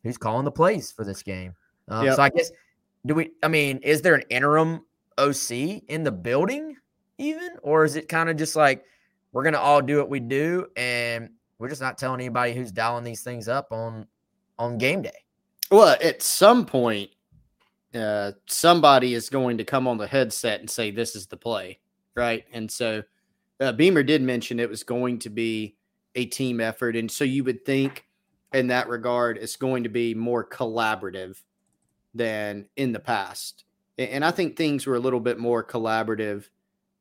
who's 0.02 0.16
calling 0.16 0.44
the 0.44 0.50
plays 0.50 0.92
for 0.92 1.04
this 1.04 1.22
game. 1.22 1.54
Um, 1.88 2.06
yep. 2.06 2.16
So 2.16 2.22
I 2.22 2.30
guess 2.30 2.50
do 3.06 3.14
we? 3.14 3.30
I 3.42 3.48
mean, 3.48 3.78
is 3.78 4.02
there 4.02 4.14
an 4.14 4.24
interim 4.30 4.85
OC 5.18 5.50
in 5.88 6.02
the 6.02 6.12
building 6.12 6.76
even, 7.18 7.50
or 7.62 7.85
is 7.85 7.96
it 7.96 8.09
kind 8.09 8.30
of 8.30 8.37
just 8.37 8.56
like 8.56 8.85
we're 9.33 9.45
gonna 9.45 9.59
all 9.59 9.83
do 9.83 9.99
what 9.99 10.11
we 10.11 10.21
do 10.21 10.66
and 10.77 11.31
we're 11.59 11.69
just 11.69 11.81
not 11.81 11.99
telling 11.99 12.21
anybody 12.21 12.55
who's 12.55 12.73
dialing 12.73 13.05
these 13.05 13.23
things 13.23 13.49
up 13.49 13.73
on 13.73 14.07
on 14.59 14.79
game 14.79 15.03
day? 15.03 15.25
Well, 15.71 15.97
at 16.03 16.23
some 16.23 16.66
point, 16.66 17.11
uh, 17.95 18.33
somebody 18.47 19.14
is 19.14 19.29
going 19.29 19.59
to 19.59 19.64
come 19.64 19.87
on 19.87 19.99
the 19.99 20.07
headset 20.07 20.61
and 20.61 20.69
say 20.69 20.90
this 20.90 21.14
is 21.14 21.27
the 21.27 21.37
play, 21.37 21.79
right? 22.14 22.45
And 22.53 22.71
so 22.71 23.03
uh, 23.61 23.73
Beamer 23.73 24.03
did 24.03 24.23
mention 24.23 24.59
it 24.59 24.71
was 24.71 24.83
going 24.83 25.19
to 25.21 25.31
be 25.31 25.77
a 26.14 26.25
team 26.27 26.61
effort, 26.61 26.97
and 26.97 27.11
so 27.11 27.25
you 27.25 27.45
would 27.45 27.64
think 27.64 28.07
in 28.53 28.69
that 28.69 28.88
regard, 28.88 29.38
it's 29.38 29.57
going 29.57 29.85
to 29.85 29.88
be 29.88 30.14
more 30.14 30.45
collaborative 30.45 31.40
than 32.14 32.66
in 32.77 32.93
the 32.93 32.99
past. 32.99 33.64
And 33.99 34.25
I 34.25 34.31
think 34.31 34.57
things 34.57 34.87
were 34.87 34.97
a 34.97 35.01
little 35.01 35.21
bit 35.21 35.38
more 35.38 35.62
collaborative 35.62 36.49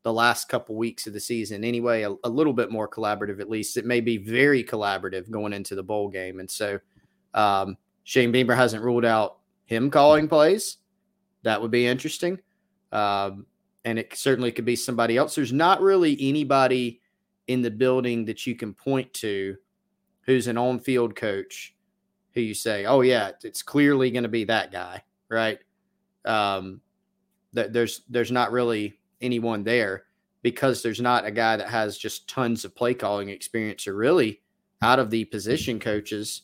the 0.10 0.14
last 0.14 0.50
couple 0.50 0.76
weeks 0.76 1.06
of 1.06 1.14
the 1.14 1.20
season. 1.20 1.64
Anyway, 1.64 2.02
a, 2.02 2.10
a, 2.24 2.30
little 2.30 2.52
bit 2.52 2.72
more 2.72 2.88
collaborative, 2.88 3.40
at 3.40 3.48
least. 3.48 3.78
It 3.78 3.86
may 3.86 4.02
be 4.02 4.18
very 4.18 4.64
collaborative 4.64 5.30
going 5.30 5.54
into 5.54 5.76
the 5.76 5.84
bowl 5.84 6.10
game. 6.10 6.40
And 6.40 6.50
so 6.50 6.80
um, 7.36 7.78
Shane 8.06 8.32
Beamer 8.32 8.56
hasn't 8.56 8.84
ruled 8.84 9.06
out 9.06 9.38
him 9.66 9.92
calling 9.92 10.28
plays. 10.28 10.78
That 11.44 11.62
would 11.62 11.70
be 11.70 11.86
interesting. 11.86 12.40
Um, 12.92 13.46
and 13.86 14.00
it 14.00 14.18
certainly 14.18 14.52
could 14.52 14.66
be 14.66 14.76
somebody 14.76 15.16
else. 15.16 15.36
There's 15.36 15.54
not 15.54 15.80
really 15.80 16.18
anybody 16.20 17.02
in 17.46 17.62
the 17.62 17.70
building 17.70 18.26
that 18.26 18.48
you 18.48 18.56
can 18.56 18.74
point 18.74 19.14
to 19.14 19.58
who's 20.22 20.48
an 20.48 20.58
on 20.58 20.80
field 20.80 21.16
coach 21.16 21.76
who 22.34 22.42
you 22.42 22.56
say, 22.56 22.86
oh, 22.86 23.02
yeah, 23.02 23.30
it's 23.44 23.62
clearly 23.62 24.10
going 24.10 24.24
to 24.24 24.30
be 24.30 24.46
that 24.46 24.72
guy, 24.72 25.04
right? 25.30 25.60
Um, 26.26 26.82
that 27.54 27.74
there's 27.74 28.02
there's 28.10 28.32
not 28.32 28.52
really 28.52 28.99
anyone 29.22 29.64
there 29.64 30.06
because 30.42 30.82
there's 30.82 31.02
not 31.02 31.26
a 31.26 31.32
guy 31.32 31.58
that 31.58 31.70
has 31.70 31.98
just 31.98 32.30
tons 32.30 32.64
of 32.64 32.76
play 32.76 32.94
calling 32.94 33.30
experience 33.30 33.88
or 33.88 33.96
really 33.96 34.42
out 34.82 35.00
of 35.00 35.10
the 35.10 35.26
position 35.26 35.80
coaches. 35.80 36.44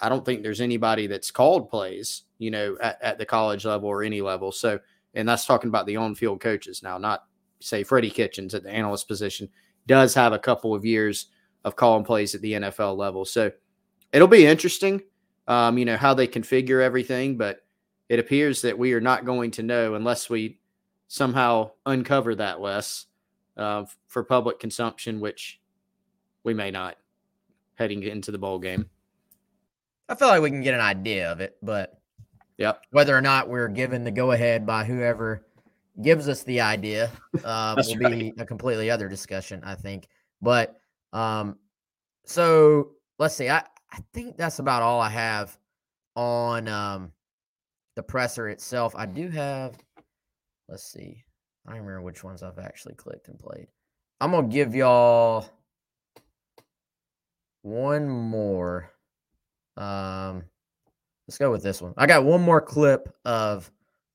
I 0.00 0.08
don't 0.08 0.24
think 0.24 0.42
there's 0.42 0.60
anybody 0.60 1.06
that's 1.06 1.30
called 1.30 1.70
plays, 1.70 2.22
you 2.38 2.50
know, 2.50 2.76
at, 2.80 2.98
at 3.02 3.18
the 3.18 3.24
college 3.24 3.64
level 3.64 3.88
or 3.88 4.02
any 4.02 4.20
level. 4.20 4.52
So, 4.52 4.78
and 5.14 5.28
that's 5.28 5.46
talking 5.46 5.68
about 5.68 5.86
the 5.86 5.96
on 5.96 6.14
field 6.14 6.40
coaches 6.40 6.82
now, 6.82 6.98
not 6.98 7.24
say 7.60 7.84
Freddie 7.84 8.10
Kitchens 8.10 8.54
at 8.54 8.62
the 8.62 8.70
analyst 8.70 9.08
position 9.08 9.48
does 9.86 10.14
have 10.14 10.32
a 10.32 10.38
couple 10.38 10.74
of 10.74 10.84
years 10.84 11.28
of 11.64 11.76
calling 11.76 12.04
plays 12.04 12.34
at 12.34 12.40
the 12.40 12.52
NFL 12.52 12.96
level. 12.96 13.24
So 13.24 13.50
it'll 14.12 14.28
be 14.28 14.46
interesting, 14.46 15.02
um, 15.48 15.78
you 15.78 15.84
know, 15.84 15.96
how 15.96 16.14
they 16.14 16.26
configure 16.26 16.82
everything. 16.82 17.36
But 17.36 17.60
it 18.08 18.18
appears 18.18 18.62
that 18.62 18.78
we 18.78 18.92
are 18.92 19.00
not 19.00 19.24
going 19.24 19.50
to 19.52 19.62
know 19.62 19.94
unless 19.94 20.28
we 20.28 20.58
somehow 21.12 21.70
uncover 21.84 22.34
that 22.34 22.58
less 22.58 23.04
uh, 23.58 23.84
for 24.08 24.24
public 24.24 24.58
consumption, 24.58 25.20
which 25.20 25.60
we 26.42 26.54
may 26.54 26.70
not 26.70 26.96
heading 27.74 28.02
into 28.02 28.30
the 28.30 28.38
bowl 28.38 28.58
game. 28.58 28.88
I 30.08 30.14
feel 30.14 30.28
like 30.28 30.40
we 30.40 30.48
can 30.48 30.62
get 30.62 30.72
an 30.72 30.80
idea 30.80 31.30
of 31.30 31.40
it, 31.40 31.58
but 31.62 32.00
yep. 32.56 32.80
whether 32.92 33.14
or 33.14 33.20
not 33.20 33.50
we're 33.50 33.68
given 33.68 34.04
the 34.04 34.10
go 34.10 34.32
ahead 34.32 34.64
by 34.64 34.84
whoever 34.84 35.44
gives 36.00 36.30
us 36.30 36.44
the 36.44 36.62
idea 36.62 37.10
uh, 37.44 37.74
will 37.76 37.96
right. 37.98 38.18
be 38.18 38.32
a 38.38 38.46
completely 38.46 38.90
other 38.90 39.10
discussion, 39.10 39.60
I 39.64 39.74
think. 39.74 40.08
But 40.40 40.80
um, 41.12 41.58
so 42.24 42.92
let's 43.18 43.36
see. 43.36 43.50
I, 43.50 43.58
I 43.92 43.98
think 44.14 44.38
that's 44.38 44.60
about 44.60 44.80
all 44.80 44.98
I 44.98 45.10
have 45.10 45.58
on 46.16 46.68
um, 46.68 47.12
the 47.96 48.02
presser 48.02 48.48
itself. 48.48 48.94
I 48.96 49.04
do 49.04 49.28
have, 49.28 49.76
let's 50.72 50.90
see. 50.90 51.22
I 51.66 51.72
don't 51.72 51.82
remember 51.82 52.00
which 52.00 52.24
ones 52.24 52.42
I've 52.42 52.58
actually 52.58 52.94
clicked 52.94 53.28
and 53.28 53.38
played. 53.38 53.68
I'm 54.20 54.32
to 54.32 54.42
give 54.42 54.74
y'all 54.74 55.46
one 57.60 58.08
more. 58.08 58.90
Um, 59.76 60.44
let's 61.28 61.36
go 61.38 61.50
with 61.50 61.62
this 61.62 61.82
one. 61.82 61.92
I 61.98 62.06
got 62.06 62.24
one 62.24 62.40
more 62.40 62.60
clip 62.60 63.14
of 63.26 63.70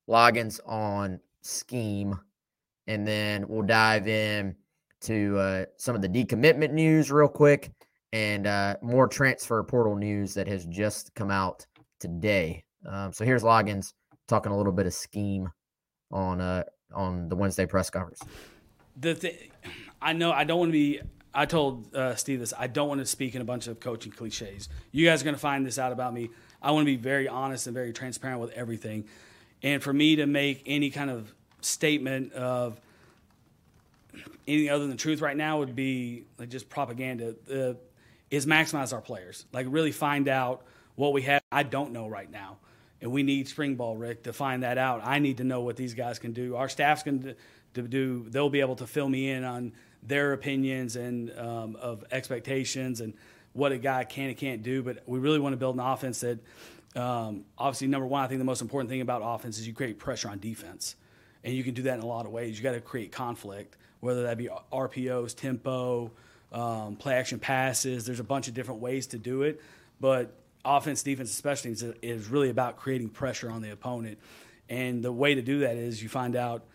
Loggins 0.10 0.60
on 0.65 1.20
scheme, 1.41 2.20
and 2.88 3.08
then 3.08 3.48
we'll 3.48 3.62
dive 3.62 4.08
in 4.08 4.56
to 5.02 5.38
uh, 5.38 5.65
some 5.78 5.96
of 5.96 6.02
the 6.02 6.10
decommitment 6.10 6.72
news 6.72 7.12
real 7.12 7.28
quick 7.28 7.72
and 8.13 8.48
uh, 8.48 8.78
more 8.82 9.08
transfer 9.08 9.62
portal 9.63 9.96
news 9.96 10.34
that 10.34 10.48
has 10.48 10.65
just 10.65 11.13
come 11.13 11.30
out 11.30 11.67
today. 12.00 12.63
Um, 12.84 13.13
so 13.13 13.24
here's 13.26 13.43
Loggins 13.43 13.93
talking 14.28 14.52
a 14.52 14.58
little 14.58 14.74
bit 14.74 14.88
of 14.88 14.93
scheme 14.93 15.52
on 16.12 16.41
uh, 16.41 16.63
on 16.93 17.30
the 17.30 17.36
Wednesday 17.36 17.65
press 17.65 17.89
conference. 17.89 18.22
The 18.96 19.15
thing 19.15 19.38
I 20.02 20.13
know 20.13 20.32
I 20.32 20.43
don't 20.43 20.60
want 20.60 20.70
to 20.70 20.74
be 20.74 21.02
I 21.34 21.46
told 21.46 21.96
uh, 21.96 22.15
Steve 22.15 22.39
this. 22.39 22.54
I 22.58 22.67
don't 22.67 22.88
want 22.88 23.00
to 23.00 23.06
speak 23.06 23.36
in 23.36 23.41
a 23.41 23.46
bunch 23.46 23.67
of 23.67 23.80
coaching 23.80 24.12
cliches. 24.12 24.70
You 24.91 25.06
guys 25.06 25.22
are 25.22 25.26
going 25.26 25.36
to 25.36 25.39
find 25.39 25.65
this 25.65 25.78
out 25.78 25.91
about 25.91 26.13
me. 26.13 26.30
I 26.62 26.72
want 26.72 26.82
to 26.82 26.91
be 26.91 26.96
very 26.96 27.28
honest 27.28 27.67
and 27.67 27.76
very 27.76 27.93
transparent 27.93 28.41
with 28.41 28.52
everything. 28.52 29.06
And 29.62 29.84
for 29.84 29.93
me 29.93 30.15
to 30.15 30.26
make 30.26 30.63
any 30.65 30.89
kind 30.89 31.12
of 31.12 31.32
statement 31.62 32.34
of 32.34 32.82
anything 34.48 34.70
other 34.70 34.88
than 34.88 34.98
truth 34.98 35.22
right 35.22 35.38
now 35.38 35.60
would 35.60 35.76
be 35.76 36.26
like 36.39 36.50
just 36.50 36.70
propaganda. 36.70 37.36
Is 38.30 38.46
maximize 38.46 38.91
our 38.91 39.00
players, 39.00 39.46
like 39.54 39.67
really 39.70 39.91
find 39.91 40.28
out 40.28 40.65
what 40.96 41.13
we 41.13 41.22
have. 41.22 41.41
I 41.52 41.63
don't 41.63 41.93
know 41.93 42.08
right 42.08 42.30
now, 42.30 42.58
and 43.01 43.12
we 43.12 43.23
need 43.23 43.47
spring 43.47 43.75
ball, 43.75 43.95
Rick, 43.95 44.23
to 44.23 44.33
find 44.33 44.63
that 44.63 44.77
out. 44.77 45.01
I 45.03 45.19
need 45.19 45.38
to 45.38 45.43
know 45.43 45.62
what 45.62 45.75
these 45.75 45.93
guys 45.93 46.19
can 46.19 46.33
do. 46.33 46.55
Our 46.55 46.69
staff's 46.69 47.03
going 47.03 47.36
to, 47.73 47.81
do. 47.83 48.25
They'll 48.27 48.49
be 48.49 48.62
able 48.62 48.77
to 48.77 48.88
fill 48.88 49.07
me 49.07 49.29
in 49.29 49.43
on 49.43 49.73
their 50.01 50.33
opinions 50.33 50.95
and 50.95 51.38
um, 51.38 51.75
of 51.75 52.03
expectations 52.12 53.01
and 53.01 53.13
what 53.53 53.71
a 53.71 53.77
guy 53.77 54.03
can 54.03 54.29
and 54.29 54.38
can't 54.38 54.63
do. 54.63 54.81
But 54.81 55.03
we 55.05 55.19
really 55.19 55.39
want 55.39 55.53
to 55.53 55.57
build 55.57 55.75
an 55.75 55.81
offense 55.81 56.21
that, 56.21 56.39
um, 56.99 57.45
obviously, 57.57 57.88
number 57.88 58.07
one, 58.07 58.23
I 58.23 58.27
think 58.27 58.39
the 58.39 58.45
most 58.45 58.62
important 58.62 58.89
thing 58.89 59.01
about 59.01 59.21
offense 59.23 59.60
is 59.60 59.67
you 59.67 59.73
create 59.73 59.99
pressure 59.99 60.29
on 60.29 60.39
defense, 60.39 60.95
and 61.43 61.53
you 61.53 61.63
can 61.63 61.75
do 61.75 61.83
that 61.83 61.99
in 61.99 62.03
a 62.03 62.07
lot 62.07 62.25
of 62.25 62.31
ways. 62.31 62.57
You 62.57 62.63
got 62.63 62.71
to 62.71 62.81
create 62.81 63.12
conflict, 63.12 63.77
whether 63.99 64.23
that 64.23 64.39
be 64.39 64.49
RPOs, 64.73 65.36
tempo, 65.36 66.12
um, 66.51 66.95
play 66.95 67.13
action 67.13 67.38
passes. 67.38 68.07
There's 68.07 68.19
a 68.19 68.23
bunch 68.23 68.47
of 68.47 68.55
different 68.55 68.81
ways 68.81 69.07
to 69.07 69.19
do 69.19 69.43
it, 69.43 69.62
but 69.99 70.33
offense, 70.67 71.03
defense, 71.03 71.32
especially 71.32 71.71
is, 71.71 71.84
is 72.01 72.27
really 72.27 72.49
about 72.49 72.77
creating 72.77 73.10
pressure 73.10 73.49
on 73.49 73.62
the 73.62 73.71
opponent. 73.71 74.19
And 74.69 75.03
the 75.03 75.12
way 75.12 75.36
to 75.36 75.41
do 75.41 75.60
that 75.60 75.77
is 75.77 76.03
you 76.03 76.10
find 76.10 76.36
out 76.36 76.65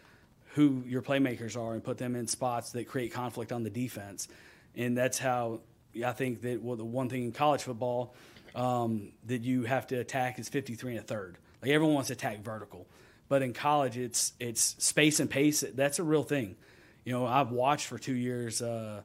who 0.55 0.83
your 0.87 1.03
playmakers 1.03 1.61
are 1.61 1.75
and 1.75 1.83
put 1.83 1.99
them 1.99 2.15
in 2.15 2.27
spots 2.27 2.73
that 2.73 2.89
create 2.89 3.13
conflict 3.13 3.53
on 3.53 3.63
the 3.63 3.71
defense. 3.71 4.29
And 4.75 4.97
that's 4.97 5.19
how 5.19 5.61
I 6.05 6.13
think 6.13 6.43
that 6.43 6.63
well, 6.63 6.77
the 6.77 6.85
one 6.85 7.09
thing 7.09 7.25
in 7.25 7.33
college 7.33 7.63
football 7.63 8.15
um, 8.55 9.13
that 9.27 9.43
you 9.43 9.65
have 9.65 9.87
to 9.89 9.97
attack 9.97 10.39
is 10.39 10.49
53 10.49 10.93
and 10.93 11.01
a 11.01 11.03
third. 11.03 11.39
Like 11.61 11.71
everyone 11.71 11.95
wants 11.95 12.09
to 12.09 12.15
attack 12.15 12.43
vertical, 12.43 12.87
but 13.29 13.43
in 13.43 13.53
college 13.53 13.97
it's 13.97 14.33
it's 14.41 14.77
space 14.79 15.21
and 15.21 15.31
pace. 15.31 15.65
That's 15.75 15.99
a 15.99 16.03
real 16.03 16.23
thing. 16.23 16.57
You 17.05 17.13
know, 17.13 17.27
I've 17.27 17.51
watched 17.51 17.87
for 17.87 17.99
two 17.99 18.15
years 18.15 18.63
uh, 18.63 19.03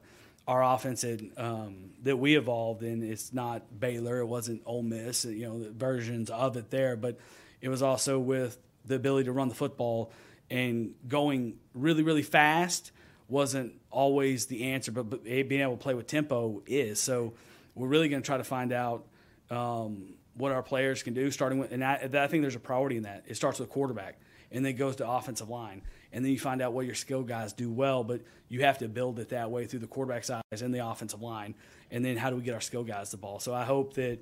our 0.48 0.64
offense 0.64 1.02
had, 1.02 1.30
um, 1.36 1.90
that 2.02 2.16
we 2.16 2.36
evolved 2.36 2.82
in. 2.82 3.02
It's 3.02 3.32
not 3.32 3.78
Baylor, 3.78 4.18
it 4.18 4.26
wasn't 4.26 4.62
Ole 4.64 4.82
Miss. 4.82 5.24
You 5.24 5.46
know, 5.46 5.66
versions 5.70 6.30
of 6.30 6.56
it 6.56 6.70
there, 6.70 6.96
but 6.96 7.18
it 7.60 7.68
was 7.68 7.82
also 7.82 8.18
with 8.18 8.58
the 8.84 8.96
ability 8.96 9.26
to 9.26 9.32
run 9.32 9.48
the 9.48 9.54
football 9.54 10.10
and 10.50 10.94
going 11.06 11.58
really, 11.74 12.02
really 12.02 12.22
fast 12.22 12.92
wasn't 13.28 13.74
always 13.90 14.46
the 14.46 14.64
answer, 14.64 14.90
but, 14.90 15.10
but 15.10 15.24
being 15.24 15.60
able 15.60 15.76
to 15.76 15.82
play 15.82 15.92
with 15.92 16.06
tempo 16.06 16.62
is. 16.66 16.98
So 16.98 17.34
we're 17.74 17.88
really 17.88 18.08
going 18.08 18.22
to 18.22 18.26
try 18.26 18.38
to 18.38 18.44
find 18.44 18.72
out 18.72 19.06
um, 19.50 20.14
what 20.34 20.52
our 20.52 20.62
players 20.62 21.02
can 21.02 21.12
do, 21.12 21.30
starting 21.30 21.58
with, 21.58 21.72
and 21.72 21.84
I, 21.84 21.96
I, 21.96 22.26
think 22.26 22.42
there's 22.42 22.54
a 22.54 22.60
priority 22.60 22.96
in 22.96 23.02
that. 23.02 23.24
It 23.26 23.36
starts 23.36 23.58
with 23.58 23.68
quarterback, 23.68 24.18
and 24.50 24.64
then 24.64 24.76
goes 24.76 24.96
to 24.96 25.08
offensive 25.08 25.50
line, 25.50 25.82
and 26.12 26.24
then 26.24 26.32
you 26.32 26.38
find 26.38 26.62
out 26.62 26.72
what 26.72 26.86
your 26.86 26.94
skill 26.94 27.22
guys 27.22 27.52
do 27.52 27.70
well. 27.70 28.04
But 28.04 28.22
you 28.48 28.64
have 28.64 28.78
to 28.78 28.88
build 28.88 29.18
it 29.18 29.30
that 29.30 29.50
way 29.50 29.66
through 29.66 29.80
the 29.80 29.86
quarterback 29.86 30.24
side 30.24 30.42
and 30.50 30.74
the 30.74 30.86
offensive 30.86 31.22
line, 31.22 31.54
and 31.90 32.04
then 32.04 32.16
how 32.16 32.30
do 32.30 32.36
we 32.36 32.42
get 32.42 32.54
our 32.54 32.60
skill 32.60 32.84
guys 32.84 33.10
the 33.10 33.16
ball? 33.16 33.38
So 33.38 33.54
I 33.54 33.64
hope 33.64 33.94
that 33.94 34.18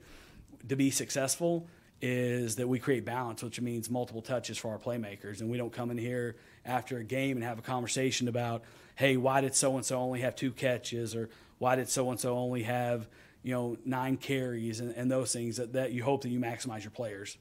to 0.69 0.77
be 0.77 0.91
successful, 0.91 1.67
is 2.03 2.57
that 2.57 2.69
we 2.69 2.79
create 2.79 3.05
balance, 3.05 3.43
which 3.43 3.61
means 3.61 3.89
multiple 3.89 4.23
touches 4.23 4.59
for 4.59 4.71
our 4.71 4.79
playmakers. 4.79 5.41
And 5.41 5.51
we 5.51 5.57
don't 5.57 5.73
come 5.73 5.91
in 5.91 5.99
here 5.99 6.37
after 6.65 6.99
a 6.99 7.05
game 7.05 7.37
and 7.37 7.45
have 7.45 7.59
a 7.59 7.63
conversation 7.63 8.29
about, 8.29 8.63
hey, 8.97 9.17
why 9.17 9.41
did 9.41 9.55
so 9.55 9.77
and 9.77 9.85
so 9.85 9.99
only 9.99 10.21
have 10.21 10.37
two 10.37 10.51
catches 10.51 11.15
or 11.15 11.31
why 11.59 11.77
did 11.77 11.89
so 11.89 12.11
and 12.11 12.21
so 12.21 12.37
only 12.37 12.65
have, 12.65 13.09
you 13.43 13.55
know, 13.55 13.79
nine 13.85 14.17
carries 14.17 14.81
and, 14.81 14.95
and 14.95 15.11
those 15.11 15.33
things 15.33 15.57
that, 15.57 15.73
that 15.73 15.93
you 15.93 16.03
hope 16.03 16.23
that 16.23 16.29
you 16.29 16.39
maximize 16.39 16.83
your 16.83 16.91
players. 16.91 17.39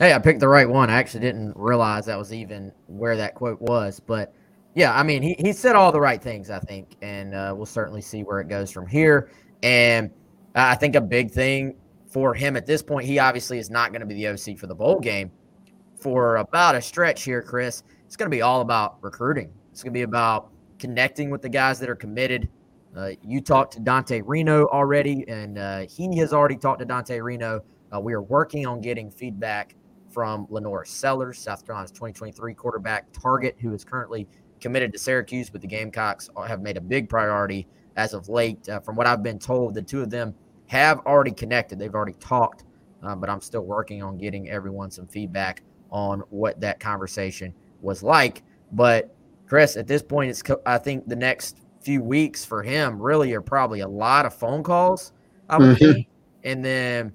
Hey, 0.00 0.14
I 0.14 0.18
picked 0.18 0.40
the 0.40 0.48
right 0.48 0.66
one. 0.66 0.88
I 0.88 0.94
actually 0.94 1.20
didn't 1.20 1.52
realize 1.54 2.06
that 2.06 2.16
was 2.16 2.32
even 2.32 2.72
where 2.86 3.18
that 3.18 3.34
quote 3.34 3.60
was. 3.60 4.00
But 4.00 4.32
yeah, 4.74 4.98
I 4.98 5.02
mean, 5.02 5.22
he, 5.22 5.36
he 5.38 5.52
said 5.52 5.76
all 5.76 5.92
the 5.92 6.00
right 6.00 6.22
things, 6.22 6.48
I 6.48 6.58
think. 6.58 6.96
And 7.02 7.34
uh, 7.34 7.52
we'll 7.54 7.66
certainly 7.66 8.00
see 8.00 8.22
where 8.22 8.40
it 8.40 8.48
goes 8.48 8.70
from 8.70 8.86
here. 8.86 9.30
And 9.62 10.10
I 10.54 10.74
think 10.74 10.96
a 10.96 11.02
big 11.02 11.30
thing 11.30 11.76
for 12.08 12.32
him 12.32 12.56
at 12.56 12.64
this 12.64 12.80
point, 12.82 13.04
he 13.04 13.18
obviously 13.18 13.58
is 13.58 13.68
not 13.68 13.92
going 13.92 14.00
to 14.00 14.06
be 14.06 14.14
the 14.14 14.28
OC 14.28 14.56
for 14.58 14.66
the 14.66 14.74
bowl 14.74 15.00
game. 15.00 15.30
For 16.00 16.36
about 16.36 16.76
a 16.76 16.80
stretch 16.80 17.24
here, 17.24 17.42
Chris, 17.42 17.82
it's 18.06 18.16
going 18.16 18.30
to 18.30 18.34
be 18.34 18.40
all 18.40 18.62
about 18.62 18.96
recruiting. 19.02 19.52
It's 19.70 19.82
going 19.82 19.92
to 19.92 19.98
be 19.98 20.04
about 20.04 20.48
connecting 20.78 21.28
with 21.28 21.42
the 21.42 21.50
guys 21.50 21.78
that 21.78 21.90
are 21.90 21.94
committed. 21.94 22.48
Uh, 22.96 23.10
you 23.22 23.42
talked 23.42 23.74
to 23.74 23.80
Dante 23.80 24.22
Reno 24.22 24.66
already, 24.68 25.28
and 25.28 25.58
uh, 25.58 25.80
he 25.80 26.16
has 26.16 26.32
already 26.32 26.56
talked 26.56 26.78
to 26.78 26.86
Dante 26.86 27.20
Reno. 27.20 27.62
Uh, 27.94 28.00
we 28.00 28.14
are 28.14 28.22
working 28.22 28.66
on 28.66 28.80
getting 28.80 29.10
feedback 29.10 29.74
from 30.10 30.46
LaNorris 30.48 30.88
Sellers, 30.88 31.38
South 31.38 31.64
Carolina's 31.64 31.90
2023 31.92 32.54
quarterback 32.54 33.12
target, 33.12 33.56
who 33.60 33.72
is 33.72 33.84
currently 33.84 34.26
committed 34.60 34.92
to 34.92 34.98
Syracuse, 34.98 35.50
but 35.50 35.60
the 35.60 35.66
Gamecocks 35.66 36.28
have 36.46 36.60
made 36.60 36.76
a 36.76 36.80
big 36.80 37.08
priority 37.08 37.66
as 37.96 38.14
of 38.14 38.28
late. 38.28 38.68
Uh, 38.68 38.80
from 38.80 38.96
what 38.96 39.06
I've 39.06 39.22
been 39.22 39.38
told, 39.38 39.74
the 39.74 39.82
two 39.82 40.02
of 40.02 40.10
them 40.10 40.34
have 40.66 41.00
already 41.00 41.32
connected. 41.32 41.78
They've 41.78 41.94
already 41.94 42.14
talked, 42.14 42.64
uh, 43.02 43.14
but 43.14 43.28
I'm 43.28 43.40
still 43.40 43.62
working 43.62 44.02
on 44.02 44.18
getting 44.18 44.48
everyone 44.48 44.90
some 44.90 45.06
feedback 45.06 45.62
on 45.90 46.20
what 46.30 46.60
that 46.60 46.78
conversation 46.78 47.54
was 47.80 48.02
like. 48.02 48.42
But 48.72 49.14
Chris, 49.46 49.76
at 49.76 49.86
this 49.86 50.02
point, 50.02 50.30
it's 50.30 50.42
I 50.64 50.78
think 50.78 51.08
the 51.08 51.16
next 51.16 51.58
few 51.80 52.02
weeks 52.02 52.44
for 52.44 52.62
him 52.62 53.00
really 53.00 53.32
are 53.32 53.40
probably 53.40 53.80
a 53.80 53.88
lot 53.88 54.26
of 54.26 54.34
phone 54.34 54.62
calls. 54.62 55.12
I 55.48 55.58
would 55.58 55.76
mm-hmm. 55.76 55.92
think, 55.92 56.06
and 56.44 56.64
then 56.64 57.12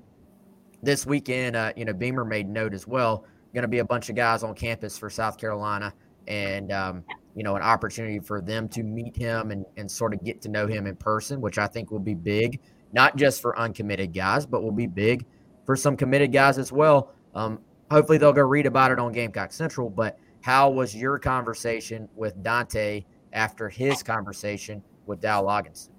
this 0.86 1.06
weekend, 1.06 1.56
uh, 1.56 1.74
you 1.76 1.86
know, 1.86 1.94
Beamer 1.94 2.26
made 2.26 2.48
note 2.48 2.74
as 2.74 2.88
well. 2.88 3.26
Going 3.54 3.64
to 3.64 3.68
be 3.68 3.80
a 3.80 3.86
bunch 3.86 4.10
of 4.10 4.16
guys 4.16 4.44
on 4.44 4.54
campus 4.54 4.98
for 4.98 5.10
South 5.10 5.38
Carolina, 5.38 5.94
and 6.28 6.72
um, 6.72 7.04
you 7.36 7.44
know, 7.44 7.56
an 7.56 7.62
opportunity 7.62 8.20
for 8.20 8.42
them 8.42 8.68
to 8.70 8.84
meet 8.84 9.16
him 9.16 9.52
and 9.52 9.66
and 9.78 9.90
sort 9.90 10.14
of 10.14 10.24
get 10.24 10.42
to 10.42 10.50
know 10.50 10.68
him 10.68 10.88
in 10.88 10.96
person, 10.96 11.40
which 11.40 11.58
I 11.58 11.68
think 11.68 11.90
will 11.90 12.00
be 12.00 12.16
big 12.16 12.60
not 12.96 13.18
just 13.18 13.42
for 13.42 13.60
uncommitted 13.60 14.14
guys, 14.14 14.46
but 14.46 14.64
will 14.64 14.72
be 14.72 14.88
big 14.88 15.26
for 15.66 15.76
some 15.76 15.98
committed 15.98 16.32
guys 16.32 16.58
as 16.58 16.72
well. 16.72 17.12
Um, 17.36 17.60
hopefully, 17.92 18.18
they'll 18.18 18.34
go 18.34 18.42
read 18.42 18.66
about 18.66 18.92
it 18.92 19.00
on 19.00 19.12
Gamecock 19.12 19.52
Central. 19.52 19.90
But 19.90 20.18
how 20.42 20.70
was 20.70 20.96
your 20.96 21.20
conversation 21.20 22.08
with 22.16 22.42
Dante 22.42 23.04
after 23.34 23.68
his 23.68 24.02
conversation 24.02 24.82
with 25.06 25.20
Dow 25.20 25.44
Loggins? 25.44 25.90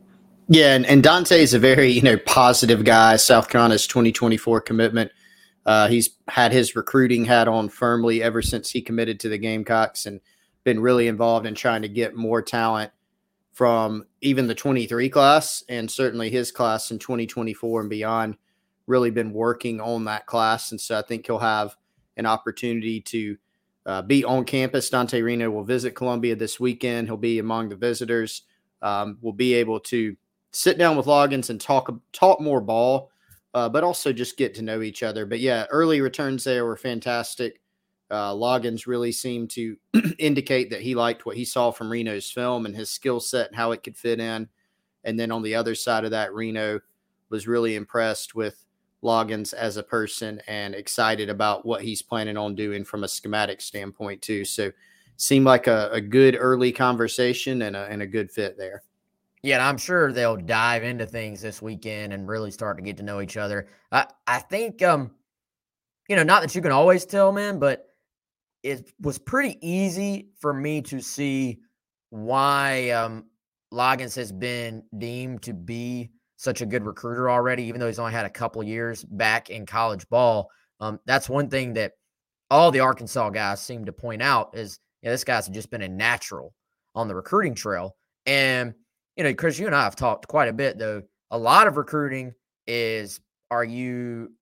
Yeah, 0.49 0.77
and, 0.77 0.87
and 0.87 1.03
Dante 1.03 1.43
is 1.43 1.55
a 1.55 1.59
very 1.59 1.91
you 1.91 2.03
know 2.03 2.17
positive 2.19 2.85
guy. 2.85 3.17
South 3.17 3.49
Carolina's 3.49 3.87
2024 3.87 4.61
commitment. 4.61 5.11
Uh, 5.65 5.89
he's 5.89 6.11
had 6.29 6.53
his 6.53 6.77
recruiting 6.77 7.25
hat 7.25 7.49
on 7.49 7.69
firmly 7.69 8.23
ever 8.23 8.41
since 8.41 8.71
he 8.71 8.81
committed 8.81 9.19
to 9.21 9.29
the 9.29 9.39
Gamecocks 9.39 10.07
and 10.07 10.21
been 10.63 10.79
really 10.79 11.09
involved 11.09 11.47
in 11.47 11.55
trying 11.57 11.83
to 11.83 11.89
get 11.89 12.15
more 12.15 12.41
talent 12.41 12.93
from 13.53 14.05
even 14.21 14.47
the 14.47 14.55
23 14.55 15.09
class 15.09 15.65
and 15.69 15.91
certainly 15.91 16.31
his 16.31 16.53
class 16.53 16.91
in 16.91 16.99
2024 16.99 17.81
and 17.81 17.91
beyond 17.91 18.37
really 18.87 19.11
been 19.11 19.33
working 19.33 19.81
on 19.81 20.05
that 20.05 20.27
class. 20.27 20.71
And 20.71 20.81
so 20.81 20.99
I 20.99 21.03
think 21.03 21.27
he'll 21.27 21.39
have 21.39 21.75
an 22.17 22.27
opportunity 22.27 23.01
to 23.01 23.37
uh, 23.87 24.03
be 24.03 24.25
on 24.25 24.45
campus. 24.45 24.91
Dante 24.91 25.21
Reno 25.21 25.51
will 25.51 25.65
visit 25.65 25.97
Columbia 25.97 26.37
this 26.37 26.61
weekend. 26.61 27.09
He'll 27.09 27.17
be 27.17 27.41
among 27.41 27.71
the 27.71 27.77
visitors. 27.77 28.43
Um, 28.83 29.19
we'll 29.21 29.33
be 29.33 29.55
able 29.55 29.81
to 29.81 30.17
sit 30.57 30.79
down 30.79 30.97
with 30.97 31.07
Loggins 31.07 31.51
and 31.51 31.61
talk 31.61 31.95
talk 32.12 32.40
more 32.40 32.62
ball, 32.62 33.11
uh, 33.53 33.69
but 33.69 33.85
also 33.85 34.12
just 34.12 34.38
get 34.38 34.55
to 34.55 34.62
know 34.62 34.81
each 34.81 35.03
other. 35.03 35.27
But 35.27 35.40
yeah, 35.40 35.66
early 35.71 36.01
returns 36.01 36.45
there 36.45 36.64
were 36.64 36.77
fantastic. 36.77 37.61
Uh, 38.11 38.33
Loggins 38.33 38.87
really 38.87 39.12
seemed 39.12 39.51
to 39.51 39.77
indicate 40.19 40.71
that 40.71 40.81
he 40.81 40.95
liked 40.95 41.27
what 41.27 41.37
he 41.37 41.45
saw 41.45 41.71
from 41.71 41.90
Reno's 41.90 42.31
film 42.31 42.64
and 42.64 42.75
his 42.75 42.88
skill 42.88 43.21
set 43.21 43.49
and 43.49 43.57
how 43.57 43.73
it 43.73 43.83
could 43.83 43.97
fit 43.97 44.19
in. 44.19 44.49
And 45.05 45.21
then 45.21 45.31
on 45.31 45.42
the 45.42 45.55
other 45.55 45.75
side 45.75 46.05
of 46.05 46.12
that, 46.12 46.33
Reno 46.33 46.81
was 47.29 47.47
really 47.47 47.77
impressed 47.77 48.35
with 48.35 48.64
Loggins 49.03 49.53
as 49.53 49.77
a 49.77 49.83
person 49.83 50.40
and 50.47 50.75
excited 50.75 51.29
about 51.29 51.66
what 51.66 51.83
he's 51.83 52.01
planning 52.01 52.37
on 52.37 52.55
doing 52.55 52.85
from 52.85 53.05
a 53.05 53.09
schematic 53.09 53.61
standpoint 53.61 54.23
too. 54.23 54.45
So 54.45 54.73
seemed 55.16 55.45
like 55.45 55.66
a, 55.66 55.90
a 55.92 56.01
good 56.01 56.37
early 56.38 56.73
conversation 56.73 57.62
and 57.62 57.77
a, 57.77 57.87
and 57.87 58.03
a 58.03 58.07
good 58.07 58.31
fit 58.31 58.57
there. 58.57 58.83
Yeah, 59.47 59.65
I'm 59.65 59.79
sure 59.79 60.13
they'll 60.13 60.37
dive 60.37 60.83
into 60.83 61.07
things 61.07 61.41
this 61.41 61.63
weekend 61.63 62.13
and 62.13 62.27
really 62.27 62.51
start 62.51 62.79
to 62.79 62.83
get 62.83 62.97
to 62.97 63.05
know 63.05 63.21
each 63.21 63.37
other. 63.37 63.69
I, 63.93 64.07
I 64.27 64.41
think, 64.41 64.83
um, 64.83 65.13
you 66.09 66.17
know, 66.17 66.25
not 66.25 66.43
that 66.43 66.57
you 66.57 66.61
can 66.61 66.73
always 66.73 67.05
tell, 67.05 67.31
man, 67.31 67.61
but 67.61 67.87
it 68.65 68.91
was 69.01 69.19
pretty 69.19 69.57
easy 69.63 70.31
for 70.41 70.53
me 70.53 70.83
to 70.83 71.01
see 71.01 71.61
why 72.11 72.91
um, 72.91 73.27
Loggins 73.73 74.17
has 74.17 74.33
been 74.33 74.83
deemed 74.99 75.43
to 75.43 75.55
be 75.55 76.11
such 76.37 76.61
a 76.61 76.67
good 76.67 76.85
recruiter 76.85 77.31
already, 77.31 77.63
even 77.67 77.79
though 77.79 77.87
he's 77.87 78.01
only 78.01 78.15
had 78.15 78.27
a 78.27 78.31
couple 78.31 78.65
years 78.65 79.05
back 79.05 79.49
in 79.49 79.65
college 79.65 80.09
ball. 80.09 80.51
Um, 80.81 80.99
that's 81.07 81.29
one 81.29 81.51
thing 81.51 81.75
that 81.75 81.93
all 82.51 82.73
the 82.73 82.81
Arkansas 82.81 83.31
guys 83.31 83.61
seem 83.63 83.85
to 83.85 83.93
point 83.93 84.23
out 84.23 84.57
is 84.57 84.81
yeah, 85.03 85.11
this 85.13 85.23
guy's 85.23 85.49
just 85.49 85.71
been 85.71 85.83
a 85.83 85.89
natural 85.89 86.53
on 86.97 87.07
the 87.07 87.15
recruiting 87.15 87.55
trail. 87.55 87.95
And, 88.27 88.75
you 89.17 89.25
know, 89.25 89.35
Chris, 89.35 89.59
you 89.59 89.67
and 89.67 89.75
I 89.75 89.85
have 89.85 89.97
talked 89.97 90.29
quite 90.29 90.49
a 90.49 90.53
bit, 90.53 90.79
though. 90.79 91.03
A 91.31 91.39
lot 91.39 91.67
of 91.67 91.77
recruiting 91.77 92.35
is 92.67 93.21
are 93.51 93.65
you 93.65 94.33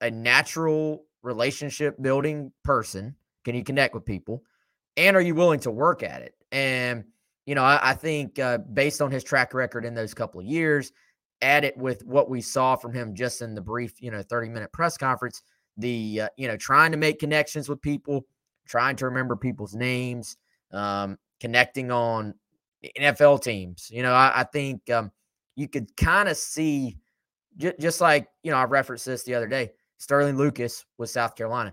a 0.00 0.10
natural 0.10 1.04
relationship 1.22 2.00
building 2.00 2.52
person? 2.62 3.16
Can 3.44 3.54
you 3.54 3.64
connect 3.64 3.94
with 3.94 4.04
people? 4.04 4.42
And 4.96 5.16
are 5.16 5.20
you 5.20 5.34
willing 5.34 5.60
to 5.60 5.70
work 5.70 6.02
at 6.02 6.22
it? 6.22 6.34
And, 6.52 7.04
you 7.46 7.54
know, 7.54 7.64
I, 7.64 7.90
I 7.90 7.94
think 7.94 8.38
uh, 8.38 8.58
based 8.58 9.02
on 9.02 9.10
his 9.10 9.24
track 9.24 9.52
record 9.54 9.84
in 9.84 9.94
those 9.94 10.14
couple 10.14 10.40
of 10.40 10.46
years, 10.46 10.92
add 11.42 11.64
it 11.64 11.76
with 11.76 12.04
what 12.04 12.30
we 12.30 12.40
saw 12.40 12.76
from 12.76 12.92
him 12.92 13.14
just 13.14 13.42
in 13.42 13.54
the 13.54 13.60
brief, 13.60 14.00
you 14.00 14.10
know, 14.10 14.22
30 14.22 14.50
minute 14.50 14.72
press 14.72 14.96
conference, 14.96 15.42
the, 15.76 16.22
uh, 16.22 16.28
you 16.36 16.46
know, 16.46 16.56
trying 16.56 16.92
to 16.92 16.96
make 16.96 17.18
connections 17.18 17.68
with 17.68 17.82
people, 17.82 18.24
trying 18.66 18.96
to 18.96 19.06
remember 19.06 19.36
people's 19.36 19.74
names, 19.74 20.36
um, 20.72 21.18
connecting 21.40 21.90
on 21.90 22.34
NFL 22.98 23.42
teams. 23.42 23.88
You 23.90 24.02
know, 24.02 24.12
I, 24.12 24.40
I 24.40 24.44
think 24.44 24.90
um, 24.90 25.10
you 25.56 25.68
could 25.68 25.96
kind 25.96 26.28
of 26.28 26.36
see, 26.36 26.98
j- 27.56 27.74
just 27.80 28.00
like, 28.00 28.28
you 28.42 28.50
know, 28.50 28.56
I 28.56 28.64
referenced 28.64 29.06
this 29.06 29.24
the 29.24 29.34
other 29.34 29.48
day. 29.48 29.70
Sterling 29.98 30.36
Lucas 30.36 30.84
with 30.98 31.10
South 31.10 31.36
Carolina 31.36 31.72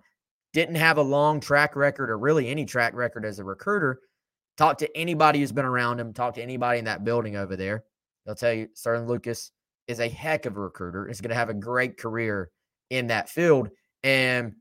didn't 0.54 0.76
have 0.76 0.98
a 0.98 1.02
long 1.02 1.40
track 1.40 1.76
record 1.76 2.10
or 2.10 2.18
really 2.18 2.48
any 2.48 2.66
track 2.66 2.94
record 2.94 3.26
as 3.26 3.40
a 3.40 3.44
recruiter. 3.44 4.00
Talk 4.58 4.78
to 4.80 4.98
anybody 4.98 5.40
who's 5.40 5.52
been 5.52 5.66
around 5.66 6.00
him, 6.00 6.14
talk 6.14 6.36
to 6.36 6.42
anybody 6.42 6.80
in 6.80 6.86
that 6.86 7.04
building 7.04 7.36
over 7.36 7.56
there. 7.56 7.84
They'll 8.26 8.36
tell 8.36 8.54
you 8.54 8.68
Sterling 8.74 9.08
Lucas 9.08 9.52
is 9.88 10.00
a 10.00 10.10
heck 10.10 10.46
of 10.46 10.56
a 10.56 10.60
recruiter. 10.60 11.08
Is 11.08 11.22
going 11.22 11.30
to 11.30 11.36
have 11.36 11.50
a 11.50 11.54
great 11.54 11.98
career 11.98 12.52
in 12.90 13.08
that 13.08 13.30
field. 13.30 13.70
And 14.04 14.56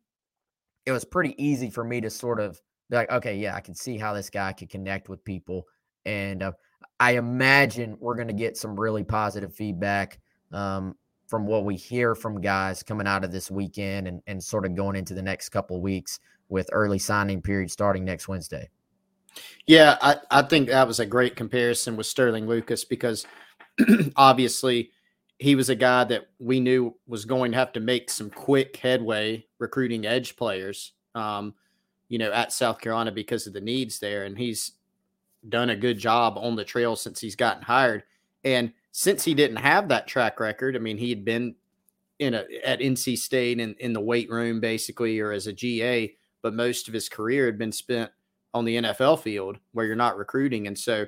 it 0.86 0.92
was 0.92 1.04
pretty 1.04 1.34
easy 1.42 1.70
for 1.70 1.84
me 1.84 2.00
to 2.00 2.10
sort 2.10 2.40
of 2.40 2.60
be 2.88 2.96
like, 2.96 3.10
okay, 3.10 3.36
yeah, 3.36 3.54
I 3.54 3.60
can 3.60 3.74
see 3.74 3.98
how 3.98 4.14
this 4.14 4.30
guy 4.30 4.52
could 4.52 4.70
connect 4.70 5.08
with 5.08 5.24
people. 5.24 5.66
And 6.04 6.42
uh, 6.42 6.52
I 6.98 7.12
imagine 7.12 7.96
we're 8.00 8.16
going 8.16 8.28
to 8.28 8.34
get 8.34 8.56
some 8.56 8.78
really 8.78 9.04
positive 9.04 9.54
feedback 9.54 10.20
um, 10.52 10.94
from 11.26 11.46
what 11.46 11.64
we 11.64 11.76
hear 11.76 12.14
from 12.14 12.40
guys 12.40 12.82
coming 12.82 13.06
out 13.06 13.24
of 13.24 13.32
this 13.32 13.50
weekend 13.50 14.08
and, 14.08 14.20
and 14.26 14.42
sort 14.42 14.66
of 14.66 14.74
going 14.74 14.96
into 14.96 15.14
the 15.14 15.22
next 15.22 15.50
couple 15.50 15.80
weeks 15.80 16.18
with 16.48 16.68
early 16.72 16.98
signing 16.98 17.40
period 17.40 17.70
starting 17.70 18.04
next 18.04 18.28
Wednesday. 18.28 18.68
Yeah, 19.66 19.96
I, 20.02 20.16
I 20.30 20.42
think 20.42 20.68
that 20.68 20.88
was 20.88 21.00
a 21.00 21.06
great 21.06 21.36
comparison 21.36 21.96
with 21.96 22.06
Sterling 22.06 22.48
Lucas 22.48 22.84
because 22.84 23.26
obviously 24.16 24.90
he 25.38 25.54
was 25.54 25.70
a 25.70 25.74
guy 25.74 26.04
that 26.04 26.26
we 26.38 26.60
knew 26.60 26.94
was 27.06 27.24
going 27.24 27.52
to 27.52 27.58
have 27.58 27.72
to 27.72 27.80
make 27.80 28.10
some 28.10 28.28
quick 28.28 28.76
headway 28.76 29.46
recruiting 29.58 30.04
edge 30.04 30.36
players, 30.36 30.92
um, 31.14 31.54
you 32.08 32.18
know, 32.18 32.30
at 32.32 32.52
South 32.52 32.80
Carolina 32.80 33.12
because 33.12 33.46
of 33.46 33.52
the 33.52 33.60
needs 33.60 34.00
there. 34.00 34.24
And 34.24 34.36
he's 34.36 34.72
done 35.48 35.70
a 35.70 35.76
good 35.76 35.98
job 35.98 36.36
on 36.36 36.56
the 36.56 36.64
trail 36.64 36.96
since 36.96 37.20
he's 37.20 37.36
gotten 37.36 37.62
hired. 37.62 38.02
And 38.44 38.72
since 38.92 39.24
he 39.24 39.34
didn't 39.34 39.56
have 39.56 39.88
that 39.88 40.06
track 40.06 40.40
record, 40.40 40.76
I 40.76 40.78
mean, 40.78 40.98
he 40.98 41.10
had 41.10 41.24
been 41.24 41.54
in 42.18 42.34
a 42.34 42.44
at 42.64 42.80
NC 42.80 43.16
State 43.18 43.58
in, 43.58 43.74
in 43.78 43.92
the 43.92 44.00
weight 44.00 44.30
room 44.30 44.60
basically 44.60 45.18
or 45.20 45.32
as 45.32 45.46
a 45.46 45.52
GA, 45.52 46.14
but 46.42 46.54
most 46.54 46.88
of 46.88 46.94
his 46.94 47.08
career 47.08 47.46
had 47.46 47.58
been 47.58 47.72
spent 47.72 48.10
on 48.52 48.64
the 48.64 48.76
NFL 48.76 49.20
field 49.20 49.58
where 49.72 49.86
you're 49.86 49.96
not 49.96 50.18
recruiting. 50.18 50.66
And 50.66 50.78
so 50.78 51.06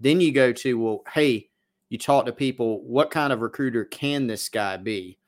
then 0.00 0.20
you 0.20 0.32
go 0.32 0.52
to, 0.52 0.78
well, 0.78 1.02
hey, 1.12 1.48
you 1.88 1.98
talk 1.98 2.26
to 2.26 2.32
people, 2.32 2.82
what 2.82 3.10
kind 3.10 3.32
of 3.32 3.40
recruiter 3.40 3.84
can 3.84 4.26
this 4.26 4.48
guy 4.48 4.76
be? 4.76 5.18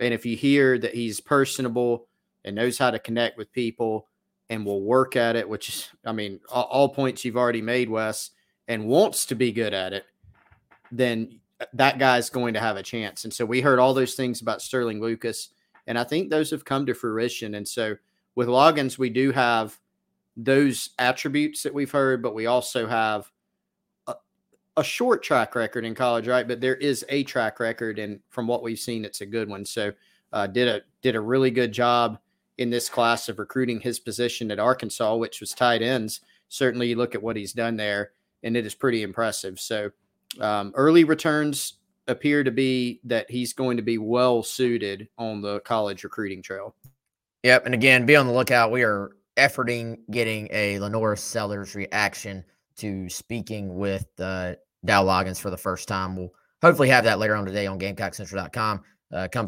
And 0.00 0.12
if 0.12 0.26
you 0.26 0.36
hear 0.36 0.78
that 0.78 0.94
he's 0.94 1.20
personable 1.20 2.08
and 2.44 2.56
knows 2.56 2.78
how 2.78 2.90
to 2.90 2.98
connect 2.98 3.38
with 3.38 3.52
people 3.52 4.08
and 4.52 4.66
will 4.66 4.82
work 4.82 5.16
at 5.16 5.34
it, 5.34 5.48
which 5.48 5.70
is, 5.70 5.88
I 6.04 6.12
mean, 6.12 6.38
all, 6.50 6.90
points 6.90 7.24
you've 7.24 7.38
already 7.38 7.62
made, 7.62 7.88
Wes, 7.88 8.32
and 8.68 8.86
wants 8.86 9.24
to 9.26 9.34
be 9.34 9.50
good 9.50 9.72
at 9.72 9.94
it, 9.94 10.04
then 10.90 11.40
that 11.72 11.98
guy's 11.98 12.28
going 12.28 12.52
to 12.52 12.60
have 12.60 12.76
a 12.76 12.82
chance. 12.82 13.24
And 13.24 13.32
so 13.32 13.46
we 13.46 13.62
heard 13.62 13.78
all 13.78 13.94
those 13.94 14.14
things 14.14 14.42
about 14.42 14.60
Sterling 14.60 15.00
Lucas, 15.00 15.48
and 15.86 15.98
I 15.98 16.04
think 16.04 16.28
those 16.28 16.50
have 16.50 16.66
come 16.66 16.84
to 16.84 16.92
fruition. 16.92 17.54
And 17.54 17.66
so 17.66 17.96
with 18.34 18.46
Loggins, 18.46 18.98
we 18.98 19.08
do 19.08 19.32
have 19.32 19.80
those 20.36 20.90
attributes 20.98 21.62
that 21.62 21.72
we've 21.72 21.90
heard, 21.90 22.22
but 22.22 22.34
we 22.34 22.44
also 22.44 22.86
have 22.86 23.32
a, 24.06 24.16
a, 24.76 24.84
short 24.84 25.22
track 25.22 25.54
record 25.54 25.86
in 25.86 25.94
college, 25.94 26.28
right? 26.28 26.46
But 26.46 26.60
there 26.60 26.76
is 26.76 27.06
a 27.08 27.24
track 27.24 27.58
record, 27.58 27.98
and 27.98 28.20
from 28.28 28.46
what 28.46 28.62
we've 28.62 28.78
seen, 28.78 29.06
it's 29.06 29.22
a 29.22 29.26
good 29.26 29.48
one. 29.48 29.64
So 29.64 29.94
uh, 30.30 30.46
did 30.46 30.68
a 30.68 30.82
did 31.00 31.16
a 31.16 31.20
really 31.20 31.50
good 31.50 31.72
job 31.72 32.18
in 32.58 32.70
this 32.70 32.88
class 32.88 33.28
of 33.28 33.38
recruiting 33.38 33.80
his 33.80 33.98
position 33.98 34.50
at 34.50 34.58
Arkansas, 34.58 35.16
which 35.16 35.40
was 35.40 35.52
tight 35.52 35.82
ends. 35.82 36.20
Certainly, 36.48 36.88
you 36.88 36.96
look 36.96 37.14
at 37.14 37.22
what 37.22 37.36
he's 37.36 37.52
done 37.52 37.76
there, 37.76 38.12
and 38.42 38.56
it 38.56 38.66
is 38.66 38.74
pretty 38.74 39.02
impressive. 39.02 39.58
So 39.58 39.90
um, 40.40 40.72
early 40.74 41.04
returns 41.04 41.74
appear 42.08 42.44
to 42.44 42.50
be 42.50 43.00
that 43.04 43.30
he's 43.30 43.52
going 43.52 43.76
to 43.76 43.82
be 43.82 43.98
well 43.98 44.42
suited 44.42 45.08
on 45.18 45.40
the 45.40 45.60
college 45.60 46.04
recruiting 46.04 46.42
trail. 46.42 46.74
Yep, 47.42 47.66
and 47.66 47.74
again, 47.74 48.06
be 48.06 48.16
on 48.16 48.26
the 48.26 48.32
lookout. 48.32 48.70
We 48.70 48.82
are 48.82 49.12
efforting 49.36 49.98
getting 50.10 50.48
a 50.50 50.78
LaNorris 50.78 51.18
Sellers 51.18 51.74
reaction 51.74 52.44
to 52.76 53.08
speaking 53.08 53.76
with 53.76 54.06
uh, 54.18 54.54
Dow 54.84 55.04
Loggins 55.04 55.40
for 55.40 55.50
the 55.50 55.56
first 55.56 55.88
time. 55.88 56.16
We'll 56.16 56.32
hopefully 56.60 56.88
have 56.88 57.04
that 57.04 57.18
later 57.18 57.34
on 57.34 57.44
today 57.44 57.66
on 57.66 57.78
GamecockCentral.com. 57.78 58.82
Uh, 59.12 59.28
come, 59.30 59.46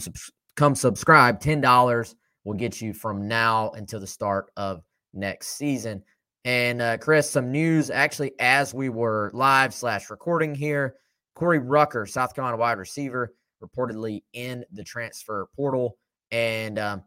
come 0.56 0.74
subscribe. 0.74 1.40
$10 1.40 2.14
will 2.44 2.54
get 2.54 2.80
you 2.80 2.92
from 2.92 3.26
now 3.26 3.70
until 3.70 4.00
the 4.00 4.06
start 4.06 4.50
of 4.56 4.82
next 5.12 5.56
season. 5.56 6.02
And 6.44 6.82
uh, 6.82 6.98
Chris, 6.98 7.30
some 7.30 7.50
news 7.50 7.90
actually 7.90 8.32
as 8.38 8.74
we 8.74 8.90
were 8.90 9.30
live 9.32 9.72
slash 9.72 10.10
recording 10.10 10.54
here. 10.54 10.96
Corey 11.34 11.58
Rucker, 11.58 12.06
South 12.06 12.34
Carolina 12.34 12.58
wide 12.58 12.78
receiver, 12.78 13.34
reportedly 13.62 14.22
in 14.34 14.64
the 14.72 14.84
transfer 14.84 15.48
portal. 15.56 15.96
And 16.30 16.78
um, 16.78 17.02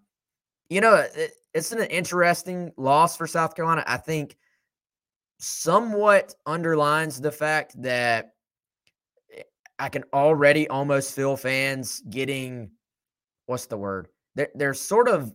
you 0.70 0.82
know, 0.82 0.96
it, 0.96 1.32
it's 1.54 1.72
an 1.72 1.84
interesting 1.84 2.72
loss 2.78 3.16
for 3.16 3.28
South 3.28 3.56
Carolina. 3.56 3.84
I 3.88 3.98
think 3.98 4.38
somewhat 5.40 6.34
underlines 6.46 7.22
the 7.22 7.32
fact 7.32 7.80
that 7.82 8.34
eh, 9.36 9.44
I 9.80 9.90
can 9.90 10.04
already 10.14 10.68
almost 10.68 11.16
feel 11.16 11.38
fans 11.38 12.02
getting 12.10 12.72
what's 13.46 13.68
the 13.68 13.78
word? 13.78 14.08
They're, 14.38 14.50
they're 14.54 14.74
sort 14.76 15.10
of 15.10 15.34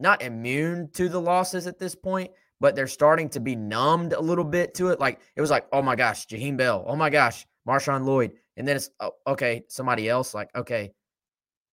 not 0.00 0.22
immune 0.22 0.88
to 0.94 1.08
the 1.08 1.20
losses 1.20 1.66
at 1.66 1.78
this 1.78 1.94
point, 1.94 2.30
but 2.60 2.74
they're 2.74 2.86
starting 2.86 3.28
to 3.28 3.40
be 3.40 3.54
numbed 3.54 4.14
a 4.14 4.20
little 4.20 4.44
bit 4.44 4.74
to 4.74 4.88
it. 4.88 4.98
Like 4.98 5.20
it 5.36 5.40
was 5.42 5.50
like, 5.50 5.66
oh 5.70 5.82
my 5.82 5.94
gosh, 5.94 6.26
Jaheim 6.26 6.56
Bell. 6.56 6.82
Oh 6.88 6.96
my 6.96 7.10
gosh, 7.10 7.46
Marshawn 7.68 8.04
Lloyd. 8.04 8.32
And 8.56 8.66
then 8.66 8.76
it's 8.76 8.90
oh, 9.00 9.12
okay, 9.26 9.64
somebody 9.68 10.08
else. 10.08 10.32
Like, 10.32 10.48
okay, 10.56 10.92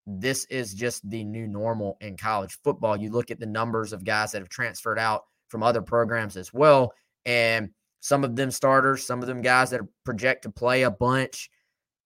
this 0.06 0.44
is 0.46 0.74
just 0.74 1.08
the 1.08 1.24
new 1.24 1.46
normal 1.46 1.96
in 2.02 2.16
college 2.16 2.58
football. 2.62 2.96
You 2.96 3.10
look 3.10 3.30
at 3.30 3.40
the 3.40 3.46
numbers 3.46 3.92
of 3.92 4.04
guys 4.04 4.32
that 4.32 4.42
have 4.42 4.48
transferred 4.50 4.98
out 4.98 5.24
from 5.48 5.62
other 5.62 5.82
programs 5.82 6.36
as 6.36 6.52
well. 6.52 6.92
And 7.24 7.70
some 8.00 8.22
of 8.22 8.36
them 8.36 8.50
starters, 8.50 9.06
some 9.06 9.20
of 9.22 9.26
them 9.26 9.40
guys 9.40 9.70
that 9.70 9.80
project 10.04 10.42
to 10.42 10.50
play 10.50 10.82
a 10.82 10.90
bunch. 10.90 11.50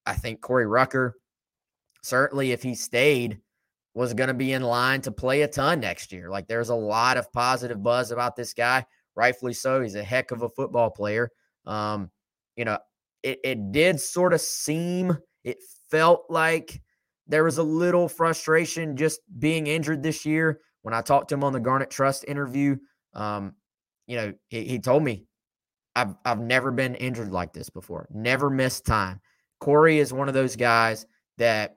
I 0.06 0.14
think 0.14 0.40
Corey 0.40 0.66
Rucker, 0.66 1.16
certainly 2.02 2.52
if 2.52 2.62
he 2.62 2.74
stayed, 2.74 3.40
was 3.94 4.12
going 4.12 4.28
to 4.28 4.34
be 4.34 4.52
in 4.52 4.62
line 4.62 5.00
to 5.02 5.12
play 5.12 5.42
a 5.42 5.48
ton 5.48 5.80
next 5.80 6.12
year. 6.12 6.28
Like 6.28 6.48
there's 6.48 6.68
a 6.68 6.74
lot 6.74 7.16
of 7.16 7.32
positive 7.32 7.82
buzz 7.82 8.10
about 8.10 8.34
this 8.34 8.52
guy, 8.52 8.84
rightfully 9.14 9.54
so. 9.54 9.80
He's 9.80 9.94
a 9.94 10.02
heck 10.02 10.32
of 10.32 10.42
a 10.42 10.48
football 10.48 10.90
player. 10.90 11.30
Um, 11.64 12.10
you 12.56 12.64
know, 12.64 12.78
it, 13.22 13.38
it 13.44 13.72
did 13.72 14.00
sort 14.00 14.34
of 14.34 14.40
seem, 14.40 15.16
it 15.44 15.58
felt 15.90 16.24
like 16.28 16.82
there 17.26 17.44
was 17.44 17.58
a 17.58 17.62
little 17.62 18.08
frustration 18.08 18.96
just 18.96 19.20
being 19.38 19.68
injured 19.68 20.02
this 20.02 20.26
year. 20.26 20.60
When 20.82 20.92
I 20.92 21.00
talked 21.00 21.28
to 21.28 21.34
him 21.36 21.44
on 21.44 21.54
the 21.54 21.60
Garnet 21.60 21.88
Trust 21.88 22.24
interview, 22.28 22.76
um, 23.14 23.54
you 24.06 24.16
know, 24.16 24.34
he, 24.48 24.64
he 24.64 24.78
told 24.78 25.02
me, 25.02 25.24
I've, 25.96 26.14
I've 26.24 26.40
never 26.40 26.72
been 26.72 26.96
injured 26.96 27.30
like 27.30 27.52
this 27.52 27.70
before, 27.70 28.08
never 28.10 28.50
missed 28.50 28.84
time. 28.84 29.20
Corey 29.60 29.98
is 29.98 30.12
one 30.12 30.28
of 30.28 30.34
those 30.34 30.56
guys 30.56 31.06
that 31.38 31.76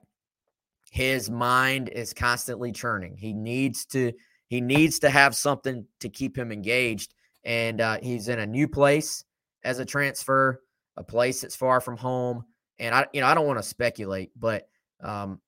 his 0.98 1.30
mind 1.30 1.90
is 1.90 2.12
constantly 2.12 2.72
churning. 2.72 3.16
He 3.16 3.32
needs 3.32 3.86
to 3.86 4.12
he 4.48 4.60
needs 4.60 4.98
to 4.98 5.10
have 5.10 5.36
something 5.36 5.86
to 6.00 6.08
keep 6.08 6.36
him 6.36 6.50
engaged, 6.50 7.14
and 7.44 7.80
uh, 7.80 7.98
he's 8.02 8.26
in 8.26 8.40
a 8.40 8.46
new 8.46 8.66
place 8.66 9.24
as 9.62 9.78
a 9.78 9.84
transfer, 9.84 10.60
a 10.96 11.04
place 11.04 11.40
that's 11.40 11.54
far 11.54 11.80
from 11.80 11.96
home. 11.96 12.44
And 12.80 12.92
I, 12.92 13.06
you 13.12 13.20
know, 13.20 13.28
I 13.28 13.34
don't 13.34 13.46
want 13.46 13.60
to 13.60 13.62
speculate, 13.62 14.32
but 14.34 14.68
um, 15.00 15.40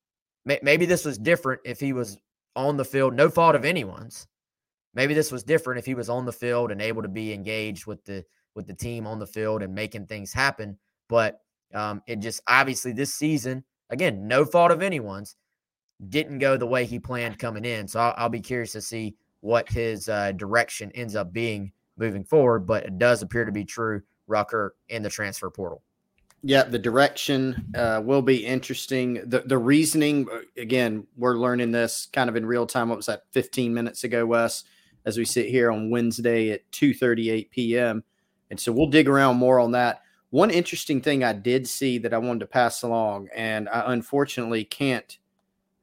may, 0.44 0.60
maybe 0.62 0.86
this 0.86 1.04
was 1.04 1.18
different 1.18 1.62
if 1.64 1.80
he 1.80 1.94
was 1.94 2.16
on 2.54 2.76
the 2.76 2.84
field, 2.84 3.14
no 3.14 3.28
fault 3.28 3.56
of 3.56 3.64
anyone's. 3.64 4.28
Maybe 4.94 5.14
this 5.14 5.32
was 5.32 5.42
different 5.42 5.80
if 5.80 5.86
he 5.86 5.94
was 5.94 6.08
on 6.08 6.26
the 6.26 6.32
field 6.32 6.70
and 6.70 6.80
able 6.80 7.02
to 7.02 7.08
be 7.08 7.32
engaged 7.32 7.86
with 7.86 8.04
the 8.04 8.24
with 8.54 8.68
the 8.68 8.74
team 8.74 9.04
on 9.04 9.18
the 9.18 9.26
field 9.26 9.64
and 9.64 9.74
making 9.74 10.06
things 10.06 10.32
happen. 10.32 10.78
But 11.08 11.40
um, 11.74 12.02
it 12.06 12.20
just 12.20 12.40
obviously 12.46 12.92
this 12.92 13.12
season 13.12 13.64
again, 13.90 14.26
no 14.26 14.44
fault 14.44 14.70
of 14.70 14.82
anyone's, 14.82 15.36
didn't 16.08 16.38
go 16.38 16.56
the 16.56 16.66
way 16.66 16.84
he 16.86 16.98
planned 16.98 17.38
coming 17.38 17.64
in. 17.64 17.86
So 17.86 18.00
I'll, 18.00 18.14
I'll 18.16 18.28
be 18.28 18.40
curious 18.40 18.72
to 18.72 18.80
see 18.80 19.16
what 19.40 19.68
his 19.68 20.08
uh, 20.08 20.32
direction 20.32 20.90
ends 20.94 21.16
up 21.16 21.32
being 21.32 21.72
moving 21.96 22.24
forward. 22.24 22.60
But 22.66 22.84
it 22.84 22.98
does 22.98 23.22
appear 23.22 23.44
to 23.44 23.52
be 23.52 23.64
true, 23.64 24.02
Rucker 24.26 24.74
in 24.88 25.02
the 25.02 25.10
transfer 25.10 25.50
portal. 25.50 25.82
Yeah, 26.42 26.62
the 26.62 26.78
direction 26.78 27.66
uh, 27.74 28.00
will 28.02 28.22
be 28.22 28.46
interesting. 28.46 29.22
The 29.26 29.40
the 29.40 29.58
reasoning 29.58 30.26
uh, 30.32 30.38
again, 30.56 31.06
we're 31.16 31.36
learning 31.36 31.70
this 31.70 32.08
kind 32.12 32.30
of 32.30 32.36
in 32.36 32.46
real 32.46 32.66
time. 32.66 32.88
What 32.88 32.96
was 32.96 33.06
that? 33.06 33.24
Fifteen 33.30 33.74
minutes 33.74 34.04
ago, 34.04 34.24
Wes, 34.24 34.64
as 35.04 35.18
we 35.18 35.26
sit 35.26 35.48
here 35.48 35.70
on 35.70 35.90
Wednesday 35.90 36.50
at 36.50 36.70
two 36.72 36.94
thirty 36.94 37.28
eight 37.28 37.50
p.m. 37.50 38.02
And 38.48 38.58
so 38.58 38.72
we'll 38.72 38.86
dig 38.88 39.08
around 39.08 39.36
more 39.36 39.60
on 39.60 39.72
that. 39.72 40.00
One 40.30 40.50
interesting 40.50 41.00
thing 41.00 41.24
I 41.24 41.32
did 41.32 41.68
see 41.68 41.98
that 41.98 42.14
I 42.14 42.18
wanted 42.18 42.40
to 42.40 42.46
pass 42.46 42.82
along, 42.82 43.28
and 43.34 43.68
I 43.68 43.92
unfortunately 43.92 44.64
can't 44.64 45.18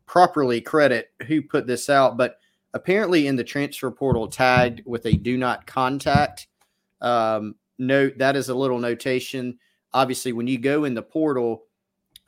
properly 0.05 0.61
credit 0.61 1.11
who 1.27 1.41
put 1.41 1.67
this 1.67 1.89
out, 1.89 2.15
but 2.15 2.39
apparently 2.73 3.27
in 3.27 3.35
the 3.35 3.43
transfer 3.43 3.91
portal 3.91 4.27
tagged 4.27 4.81
with 4.85 5.05
a 5.05 5.13
do 5.13 5.37
not 5.37 5.67
contact 5.67 6.47
um, 7.01 7.55
note, 7.77 8.17
that 8.17 8.35
is 8.35 8.49
a 8.49 8.55
little 8.55 8.79
notation. 8.79 9.59
Obviously, 9.93 10.33
when 10.33 10.47
you 10.47 10.57
go 10.57 10.85
in 10.85 10.93
the 10.93 11.01
portal, 11.01 11.63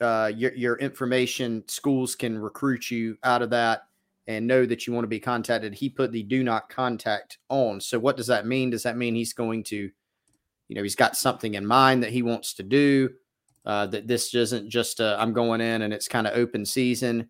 uh, 0.02 0.32
your, 0.36 0.54
your 0.54 0.78
information, 0.78 1.64
schools 1.68 2.16
can 2.16 2.38
recruit 2.38 2.90
you 2.92 3.18
out 3.24 3.42
of 3.42 3.50
that 3.50 3.88
and 4.28 4.46
know 4.46 4.66
that 4.66 4.86
you 4.86 4.94
want 4.94 5.04
to 5.04 5.10
be 5.10 5.20
contacted. 5.20 5.74
He 5.74 5.90
put 5.90 6.12
the 6.12 6.24
do 6.24 6.44
not 6.44 6.70
contact 6.70 7.40
on. 7.50 7.82
So, 7.82 8.00
what 8.00 8.18
does 8.18 8.28
that 8.28 8.46
mean? 8.46 8.70
Does 8.70 8.84
that 8.84 8.98
mean 8.98 9.16
he's 9.16 9.34
going 9.34 9.64
to 9.66 9.90
you 10.70 10.76
know 10.76 10.84
he's 10.84 10.96
got 10.96 11.18
something 11.18 11.56
in 11.56 11.66
mind 11.66 12.04
that 12.04 12.12
he 12.12 12.22
wants 12.22 12.54
to 12.54 12.64
do. 12.64 13.10
Uh, 13.66 13.86
that 13.86 14.08
this 14.08 14.34
isn't 14.34 14.70
just 14.70 15.02
i 15.02 15.22
am 15.22 15.34
going 15.34 15.60
in 15.60 15.82
and 15.82 15.94
it's 15.94 16.08
kind 16.08 16.26
of 16.26 16.36
open 16.36 16.66
season. 16.66 17.30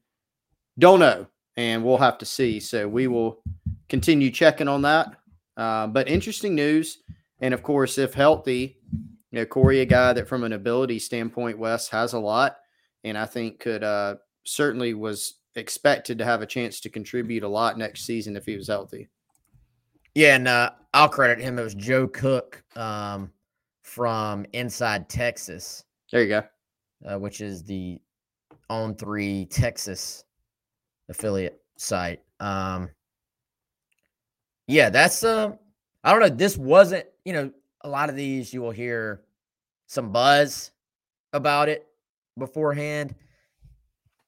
Don't 0.78 1.00
know, 1.00 1.26
and 1.58 1.84
we'll 1.84 1.98
have 1.98 2.20
to 2.20 2.26
see. 2.26 2.60
So 2.60 2.88
we 2.88 3.08
will 3.08 3.42
continue 3.90 4.30
checking 4.30 4.68
on 4.68 4.84
that. 4.84 5.16
Uh, 5.58 5.88
but 5.88 6.08
interesting 6.08 6.56
news, 6.56 7.00
and 7.42 7.54
of 7.54 7.64
course, 7.64 7.98
if 7.98 8.14
healthy, 8.14 8.78
you 9.32 9.40
know 9.40 9.46
Corey, 9.46 9.82
a 9.82 9.86
guy 9.86 10.14
that 10.14 10.28
from 10.28 10.44
an 10.44 10.54
ability 10.54 11.00
standpoint, 11.00 11.58
Wes 11.58 11.90
has 11.90 12.14
a 12.14 12.20
lot, 12.20 12.58
and 13.04 13.18
I 13.18 13.26
think 13.26 13.60
could 13.60 13.84
uh, 13.84 14.16
certainly 14.46 14.94
was 14.94 15.40
expected 15.56 16.18
to 16.20 16.26
have 16.26 16.42
a 16.42 16.46
chance 16.46 16.80
to 16.82 16.90
contribute 16.90 17.44
a 17.44 17.48
lot 17.48 17.78
next 17.78 18.06
season 18.06 18.38
if 18.38 18.46
he 18.46 18.56
was 18.56 18.68
healthy. 18.68 19.10
Yeah, 20.20 20.36
and 20.36 20.49
uh, 20.49 20.72
I'll 20.93 21.07
credit 21.07 21.39
him. 21.39 21.57
It 21.57 21.63
was 21.63 21.76
Joe 21.76 22.05
Cook 22.05 22.61
um, 22.76 23.32
from 23.84 24.45
Inside 24.51 25.07
Texas. 25.07 25.86
There 26.11 26.22
you 26.22 26.28
go. 26.28 26.43
Uh, 27.09 27.17
which 27.17 27.39
is 27.39 27.63
the 27.63 28.01
On 28.70 28.95
Three 28.95 29.45
Texas 29.45 30.26
affiliate 31.07 31.61
site. 31.78 32.20
Um, 32.41 32.89
yeah, 34.67 34.89
that's 34.89 35.24
uh, 35.24 35.51
I 36.03 36.11
don't 36.11 36.20
know. 36.20 36.36
This 36.36 36.57
wasn't, 36.57 37.05
you 37.24 37.32
know, 37.32 37.49
a 37.86 37.88
lot 37.88 38.09
of 38.09 38.17
these 38.17 38.53
you 38.53 38.61
will 38.61 38.72
hear 38.72 39.22
some 39.88 40.11
buzz 40.11 40.72
about 41.32 41.70
it 41.70 41.88
beforehand. 42.38 43.15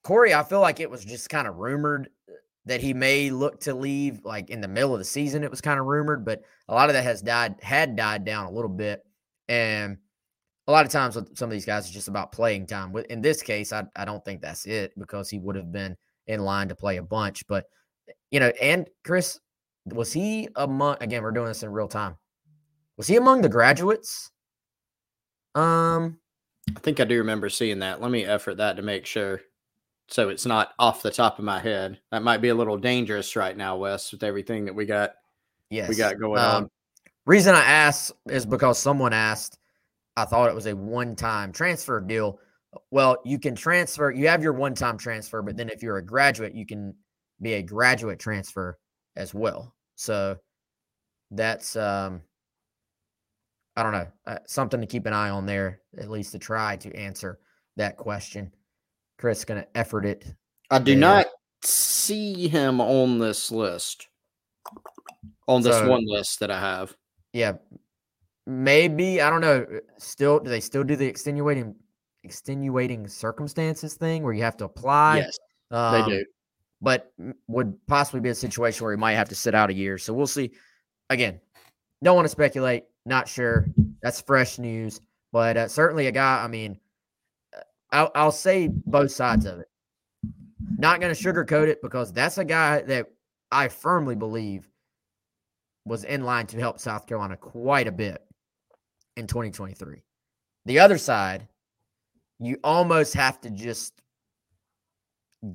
Corey, 0.04 0.34
I 0.34 0.44
feel 0.44 0.62
like 0.62 0.80
it 0.80 0.90
was 0.90 1.04
just 1.04 1.30
kind 1.30 1.50
of 1.50 1.58
rumored 1.58 2.12
that 2.66 2.82
he 2.82 2.94
may 2.94 3.30
look 3.30 3.60
to 3.62 3.74
leave 3.74 4.24
like 4.24 4.50
in 4.50 4.62
the 4.62 4.68
middle 4.68 4.94
of 4.94 5.00
the 5.00 5.06
season. 5.06 5.44
It 5.44 5.52
was 5.52 5.62
kind 5.62 5.80
of 5.80 5.86
rumored, 5.86 6.24
but 6.24 6.42
a 6.68 6.74
lot 6.74 6.90
of 6.90 6.94
that 6.94 7.04
has 7.04 7.22
died 7.22 7.56
had 7.62 7.96
died 7.96 8.24
down 8.26 8.46
a 8.46 8.52
little 8.52 8.70
bit. 8.70 9.04
And 9.50 9.98
a 10.68 10.72
lot 10.72 10.86
of 10.86 10.92
times 10.92 11.16
with 11.16 11.36
some 11.38 11.50
of 11.50 11.52
these 11.52 11.66
guys, 11.66 11.86
it's 11.86 11.94
just 11.94 12.08
about 12.08 12.32
playing 12.32 12.68
time. 12.68 12.96
In 13.10 13.22
this 13.22 13.42
case, 13.42 13.74
I, 13.74 13.86
I 13.96 14.06
don't 14.06 14.24
think 14.24 14.42
that's 14.42 14.66
it 14.66 14.98
because 14.98 15.30
he 15.30 15.40
would 15.40 15.56
have 15.56 15.72
been 15.72 15.98
in 16.28 16.42
line 16.42 16.68
to 16.70 16.76
play 16.76 16.98
a 16.98 17.04
bunch. 17.04 17.46
But 17.48 17.66
you 18.30 18.40
know, 18.40 18.52
and 18.62 18.88
Chris, 19.04 19.40
was 19.86 20.14
he 20.14 20.48
among 20.56 20.98
again, 21.02 21.24
we're 21.24 21.32
doing 21.32 21.48
this 21.48 21.64
in 21.64 21.72
real 21.72 21.88
time. 21.88 22.16
Was 22.98 23.08
he 23.08 23.16
among 23.16 23.42
the 23.42 23.50
graduates? 23.50 24.30
Um 25.56 26.20
I 26.76 26.80
think 26.80 27.00
I 27.00 27.06
do 27.06 27.18
remember 27.18 27.50
seeing 27.50 27.80
that. 27.80 28.02
Let 28.02 28.12
me 28.12 28.24
effort 28.24 28.58
that 28.58 28.78
to 28.78 28.84
make 28.84 29.06
sure 29.06 29.42
so 30.12 30.28
it's 30.28 30.46
not 30.46 30.74
off 30.78 31.02
the 31.02 31.10
top 31.10 31.40
of 31.40 31.46
my 31.46 31.60
head. 31.60 32.00
That 32.12 32.22
might 32.22 32.42
be 32.42 32.50
a 32.50 32.56
little 32.56 32.78
dangerous 32.78 33.36
right 33.38 33.56
now, 33.56 33.78
Wes, 33.78 34.12
with 34.12 34.24
everything 34.24 34.66
that 34.66 34.76
we 34.76 34.86
got. 34.86 35.14
Yes. 35.70 35.88
we 35.88 35.96
got 35.96 36.20
going 36.20 36.40
um, 36.40 36.64
on. 36.64 36.70
Reason 37.26 37.56
I 37.56 37.64
asked 37.64 38.12
is 38.30 38.46
because 38.46 38.78
someone 38.78 39.14
asked. 39.14 39.58
I 40.18 40.26
thought 40.26 40.50
it 40.50 40.56
was 40.56 40.66
a 40.66 40.76
one-time 40.76 41.54
transfer 41.54 42.02
deal. 42.02 42.40
Well, 42.92 43.18
you 43.24 43.40
can 43.40 43.56
transfer. 43.56 44.12
You 44.12 44.28
have 44.28 44.44
your 44.44 44.52
one-time 44.52 44.98
transfer, 44.98 45.42
but 45.42 45.56
then 45.56 45.70
if 45.70 45.82
you're 45.82 45.98
a 45.98 46.06
graduate, 46.06 46.54
you 46.54 46.66
can 46.66 46.94
be 47.42 47.54
a 47.54 47.64
graduate 47.64 48.20
transfer 48.20 48.78
as 49.16 49.34
well. 49.34 49.74
So 49.96 50.38
that's 51.32 51.78
um, 51.78 52.22
I 53.78 53.84
don't 53.84 53.94
know 53.94 54.08
uh, 54.28 54.40
something 54.46 54.82
to 54.82 54.88
keep 54.88 55.06
an 55.06 55.14
eye 55.14 55.30
on 55.30 55.46
there, 55.46 55.80
at 55.98 56.10
least 56.10 56.34
to 56.34 56.40
try 56.40 56.76
to 56.78 56.94
answer 56.94 57.40
that 57.78 57.96
question. 57.96 58.52
Chris 59.22 59.46
going 59.46 59.62
to 59.62 59.78
effort 59.78 60.04
it. 60.04 60.26
I 60.72 60.80
do 60.80 60.94
there. 60.94 61.00
not 61.00 61.28
see 61.64 62.48
him 62.48 62.82
on 62.82 63.20
this 63.20 63.52
list. 63.52 64.08
On 65.48 65.62
this 65.62 65.78
so, 65.78 65.88
one 65.88 66.04
list 66.08 66.40
that 66.40 66.50
I 66.50 66.60
have. 66.60 66.96
Yeah. 67.32 67.54
Maybe, 68.48 69.22
I 69.22 69.30
don't 69.30 69.42
know. 69.42 69.66
Still 70.00 70.40
do 70.40 70.50
they 70.50 70.60
still 70.60 70.84
do 70.84 70.96
the 70.96 71.06
extenuating 71.06 71.76
extenuating 72.24 73.08
circumstances 73.08 73.94
thing 73.94 74.24
where 74.24 74.34
you 74.34 74.42
have 74.42 74.58
to 74.58 74.66
apply? 74.66 75.18
Yes. 75.20 75.38
Um, 75.70 75.94
they 75.94 76.18
do. 76.18 76.26
But 76.82 77.14
would 77.48 77.78
possibly 77.86 78.22
be 78.22 78.30
a 78.30 78.36
situation 78.36 78.84
where 78.84 78.94
he 78.94 79.00
might 79.00 79.14
have 79.14 79.30
to 79.30 79.36
sit 79.36 79.54
out 79.54 79.70
a 79.70 79.74
year. 79.74 80.00
So 80.00 80.14
we'll 80.14 80.26
see. 80.26 80.52
Again, 81.12 81.40
don't 82.04 82.16
want 82.16 82.26
to 82.26 82.30
speculate. 82.30 82.86
Not 83.06 83.28
sure. 83.28 83.68
That's 84.02 84.20
fresh 84.20 84.58
news. 84.58 85.00
But 85.32 85.58
uh, 85.58 85.68
certainly 85.68 86.08
a 86.08 86.12
guy, 86.12 86.44
I 86.44 86.48
mean, 86.48 86.80
I'll, 87.92 88.12
I'll 88.16 88.32
say 88.32 88.68
both 88.68 89.12
sides 89.12 89.46
of 89.46 89.60
it. 89.60 89.68
Not 90.78 91.00
going 91.00 91.14
to 91.14 91.24
sugarcoat 91.24 91.68
it 91.68 91.82
because 91.82 92.14
that's 92.14 92.38
a 92.38 92.46
guy 92.46 92.82
that 92.84 93.08
I 93.52 93.68
firmly 93.68 94.16
believe 94.16 94.70
was 95.86 96.04
in 96.04 96.24
line 96.24 96.48
to 96.48 96.60
help 96.60 96.80
South 96.80 97.08
Carolina 97.08 97.38
quite 97.38 97.88
a 97.88 97.92
bit 97.92 98.22
in 99.18 99.28
2023. 99.28 100.02
The 100.66 100.80
other 100.80 100.98
side, 100.98 101.48
you 102.40 102.58
almost 102.64 103.14
have 103.16 103.42
to 103.42 103.50
just 103.50 104.02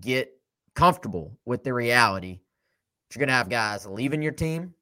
get 0.00 0.32
comfortable 0.74 1.38
with 1.44 1.64
the 1.64 1.72
reality. 1.72 2.40
You're 3.14 3.20
going 3.20 3.28
to 3.28 3.34
have 3.34 3.48
guys 3.48 3.86
leaving 3.86 4.22
your 4.22 4.32
team. 4.32 4.74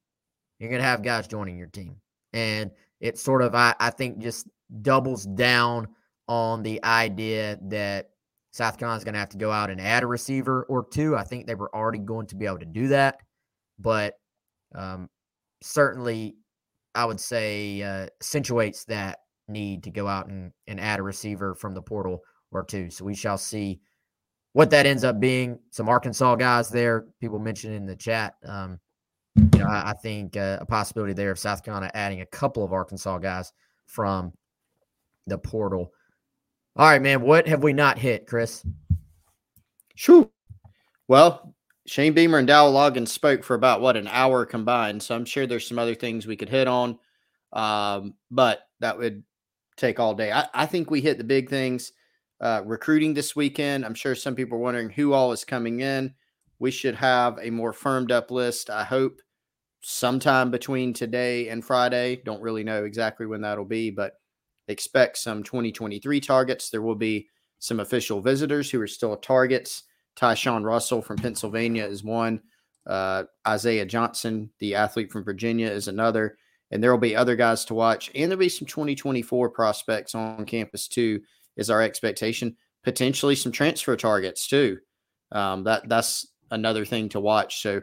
You're 0.58 0.70
going 0.70 0.82
to 0.82 0.88
have 0.88 1.02
guys 1.02 1.28
joining 1.28 1.58
your 1.58 1.68
team. 1.68 1.96
And 2.32 2.70
it 3.00 3.18
sort 3.18 3.42
of, 3.42 3.54
I, 3.54 3.74
I 3.78 3.90
think, 3.90 4.18
just 4.18 4.48
doubles 4.82 5.24
down 5.26 5.88
on 6.28 6.62
the 6.62 6.82
idea 6.84 7.58
that 7.62 8.10
South 8.52 8.78
Carolina's 8.78 9.04
going 9.04 9.14
to 9.14 9.20
have 9.20 9.30
to 9.30 9.38
go 9.38 9.50
out 9.50 9.70
and 9.70 9.80
add 9.80 10.02
a 10.02 10.06
receiver 10.06 10.64
or 10.64 10.86
two. 10.88 11.16
I 11.16 11.24
think 11.24 11.46
they 11.46 11.54
were 11.54 11.74
already 11.74 11.98
going 11.98 12.26
to 12.28 12.36
be 12.36 12.46
able 12.46 12.60
to 12.60 12.64
do 12.64 12.88
that, 12.88 13.18
but 13.78 14.14
um, 14.74 15.08
certainly 15.60 16.36
I 16.94 17.04
would 17.04 17.20
say, 17.20 17.82
uh, 17.82 18.06
accentuates 18.20 18.84
that 18.84 19.18
need 19.48 19.82
to 19.84 19.90
go 19.90 20.06
out 20.06 20.28
and, 20.28 20.52
and 20.66 20.80
add 20.80 21.00
a 21.00 21.02
receiver 21.02 21.54
from 21.54 21.74
the 21.74 21.82
portal 21.82 22.22
or 22.52 22.64
two. 22.64 22.90
So 22.90 23.04
we 23.04 23.14
shall 23.14 23.36
see 23.36 23.80
what 24.52 24.70
that 24.70 24.86
ends 24.86 25.02
up 25.02 25.18
being. 25.18 25.58
Some 25.70 25.88
Arkansas 25.88 26.36
guys 26.36 26.70
there, 26.70 27.06
people 27.20 27.38
mentioned 27.38 27.74
in 27.74 27.86
the 27.86 27.96
chat. 27.96 28.34
Um, 28.46 28.78
you 29.36 29.58
know, 29.58 29.66
I, 29.66 29.90
I 29.90 29.92
think 29.94 30.36
uh, 30.36 30.58
a 30.60 30.66
possibility 30.66 31.12
there 31.12 31.32
of 31.32 31.38
South 31.38 31.64
Carolina 31.64 31.90
adding 31.94 32.20
a 32.20 32.26
couple 32.26 32.62
of 32.64 32.72
Arkansas 32.72 33.18
guys 33.18 33.52
from 33.86 34.32
the 35.26 35.38
portal. 35.38 35.92
All 36.76 36.88
right, 36.88 37.00
man. 37.00 37.22
What 37.22 37.46
have 37.46 37.62
we 37.62 37.72
not 37.72 37.98
hit, 37.98 38.26
Chris? 38.26 38.66
Shoo. 39.94 40.30
Well, 41.06 41.54
Shane 41.86 42.14
Beamer 42.14 42.38
and 42.38 42.48
Dow 42.48 42.68
Loggins 42.70 43.08
spoke 43.08 43.44
for 43.44 43.54
about 43.54 43.80
what 43.80 43.96
an 43.96 44.08
hour 44.08 44.44
combined. 44.44 45.02
So 45.02 45.14
I'm 45.14 45.24
sure 45.24 45.46
there's 45.46 45.68
some 45.68 45.78
other 45.78 45.94
things 45.94 46.26
we 46.26 46.36
could 46.36 46.48
hit 46.48 46.66
on. 46.66 46.98
Um, 47.52 48.14
but 48.30 48.60
that 48.80 48.98
would 48.98 49.22
take 49.76 50.00
all 50.00 50.14
day. 50.14 50.32
I, 50.32 50.48
I 50.52 50.66
think 50.66 50.90
we 50.90 51.00
hit 51.00 51.18
the 51.18 51.24
big 51.24 51.48
things. 51.48 51.92
Uh, 52.40 52.62
recruiting 52.64 53.14
this 53.14 53.36
weekend. 53.36 53.84
I'm 53.84 53.94
sure 53.94 54.16
some 54.16 54.34
people 54.34 54.58
are 54.58 54.62
wondering 54.62 54.90
who 54.90 55.12
all 55.12 55.30
is 55.30 55.44
coming 55.44 55.80
in. 55.80 56.12
We 56.58 56.72
should 56.72 56.96
have 56.96 57.38
a 57.40 57.50
more 57.50 57.72
firmed 57.72 58.10
up 58.10 58.32
list. 58.32 58.68
I 58.68 58.82
hope 58.82 59.20
sometime 59.80 60.50
between 60.50 60.92
today 60.92 61.48
and 61.48 61.64
Friday. 61.64 62.20
Don't 62.24 62.42
really 62.42 62.64
know 62.64 62.84
exactly 62.84 63.26
when 63.26 63.42
that'll 63.42 63.64
be, 63.64 63.90
but 63.90 64.14
expect 64.68 65.18
some 65.18 65.42
2023 65.42 66.20
targets. 66.20 66.70
There 66.70 66.82
will 66.82 66.94
be 66.94 67.28
some 67.58 67.80
official 67.80 68.20
visitors 68.20 68.70
who 68.70 68.80
are 68.80 68.86
still 68.86 69.16
targets. 69.16 69.84
Tyshawn 70.16 70.64
Russell 70.64 71.02
from 71.02 71.16
Pennsylvania 71.16 71.84
is 71.84 72.04
one. 72.04 72.40
Uh, 72.86 73.24
Isaiah 73.46 73.86
Johnson, 73.86 74.50
the 74.58 74.74
athlete 74.74 75.10
from 75.10 75.24
Virginia, 75.24 75.68
is 75.70 75.88
another. 75.88 76.36
And 76.70 76.82
there 76.82 76.90
will 76.90 76.98
be 76.98 77.16
other 77.16 77.36
guys 77.36 77.64
to 77.66 77.74
watch. 77.74 78.10
And 78.14 78.30
there'll 78.30 78.40
be 78.40 78.48
some 78.48 78.66
2024 78.66 79.50
prospects 79.50 80.14
on 80.14 80.44
campus 80.44 80.88
too, 80.88 81.20
is 81.56 81.70
our 81.70 81.82
expectation. 81.82 82.56
Potentially 82.82 83.34
some 83.34 83.52
transfer 83.52 83.96
targets 83.96 84.46
too. 84.46 84.78
Um, 85.32 85.64
that 85.64 85.88
that's 85.88 86.26
another 86.50 86.84
thing 86.84 87.08
to 87.10 87.20
watch. 87.20 87.62
So 87.62 87.80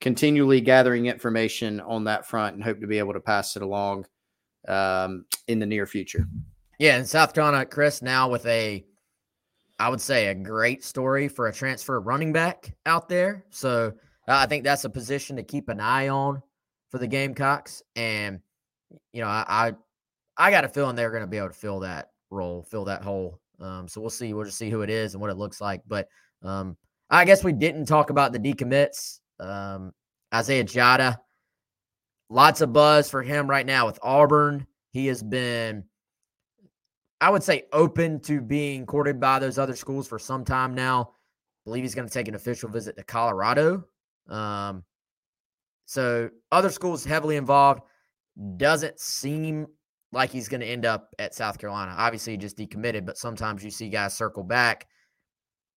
continually 0.00 0.60
gathering 0.60 1.06
information 1.06 1.80
on 1.80 2.04
that 2.04 2.26
front 2.26 2.54
and 2.54 2.64
hope 2.64 2.80
to 2.80 2.86
be 2.86 2.98
able 2.98 3.12
to 3.12 3.20
pass 3.20 3.56
it 3.56 3.62
along 3.62 4.06
um, 4.68 5.24
in 5.48 5.58
the 5.58 5.66
near 5.66 5.86
future. 5.86 6.26
Yeah, 6.78 6.98
in 6.98 7.04
South 7.04 7.34
Carolina, 7.34 7.66
Chris, 7.66 8.02
now 8.02 8.28
with 8.28 8.44
a, 8.46 8.84
I 9.78 9.88
would 9.88 10.00
say, 10.00 10.28
a 10.28 10.34
great 10.34 10.84
story 10.84 11.28
for 11.28 11.48
a 11.48 11.52
transfer 11.52 12.00
running 12.00 12.32
back 12.32 12.74
out 12.86 13.08
there. 13.08 13.44
So 13.50 13.92
uh, 14.28 14.32
I 14.32 14.46
think 14.46 14.64
that's 14.64 14.84
a 14.84 14.90
position 14.90 15.36
to 15.36 15.42
keep 15.42 15.68
an 15.68 15.80
eye 15.80 16.08
on 16.08 16.42
for 16.90 16.98
the 16.98 17.06
Gamecocks. 17.06 17.82
And 17.96 18.40
you 19.12 19.22
know, 19.22 19.28
I 19.28 19.44
I, 19.48 19.72
I 20.36 20.50
got 20.50 20.64
a 20.64 20.68
feeling 20.68 20.96
they're 20.96 21.10
going 21.10 21.22
to 21.22 21.26
be 21.26 21.38
able 21.38 21.48
to 21.48 21.54
fill 21.54 21.80
that 21.80 22.10
role, 22.30 22.62
fill 22.62 22.84
that 22.86 23.02
hole. 23.02 23.40
Um, 23.60 23.86
so 23.86 24.00
we'll 24.00 24.10
see. 24.10 24.32
We'll 24.34 24.44
just 24.44 24.58
see 24.58 24.70
who 24.70 24.82
it 24.82 24.90
is 24.90 25.14
and 25.14 25.20
what 25.20 25.30
it 25.30 25.36
looks 25.36 25.60
like. 25.60 25.82
But 25.86 26.08
um, 26.42 26.76
I 27.10 27.24
guess 27.24 27.44
we 27.44 27.52
didn't 27.52 27.86
talk 27.86 28.10
about 28.10 28.32
the 28.32 28.38
decommits. 28.38 29.20
Um, 29.38 29.92
Isaiah 30.34 30.64
Jatta, 30.64 31.18
lots 32.32 32.62
of 32.62 32.72
buzz 32.72 33.10
for 33.10 33.22
him 33.22 33.48
right 33.48 33.66
now 33.66 33.86
with 33.86 33.98
Auburn. 34.02 34.66
He 34.90 35.06
has 35.06 35.22
been, 35.22 35.84
I 37.20 37.30
would 37.30 37.42
say, 37.42 37.64
open 37.72 38.20
to 38.20 38.40
being 38.40 38.86
courted 38.86 39.20
by 39.20 39.38
those 39.38 39.58
other 39.58 39.76
schools 39.76 40.08
for 40.08 40.18
some 40.18 40.44
time 40.44 40.74
now. 40.74 41.10
I 41.12 41.60
believe 41.66 41.84
he's 41.84 41.94
going 41.94 42.08
to 42.08 42.12
take 42.14 42.28
an 42.28 42.34
official 42.34 42.68
visit 42.70 42.96
to 42.96 43.04
Colorado. 43.04 43.84
Um, 44.28 44.82
so 45.84 46.30
other 46.50 46.70
schools 46.70 47.04
heavily 47.04 47.36
involved. 47.36 47.82
Doesn't 48.56 48.98
seem 48.98 49.66
like 50.10 50.30
he's 50.30 50.48
going 50.48 50.62
to 50.62 50.66
end 50.66 50.86
up 50.86 51.14
at 51.18 51.34
South 51.34 51.58
Carolina. 51.58 51.94
Obviously, 51.96 52.36
just 52.38 52.56
decommitted, 52.56 53.04
but 53.04 53.18
sometimes 53.18 53.62
you 53.62 53.70
see 53.70 53.90
guys 53.90 54.14
circle 54.14 54.42
back. 54.42 54.86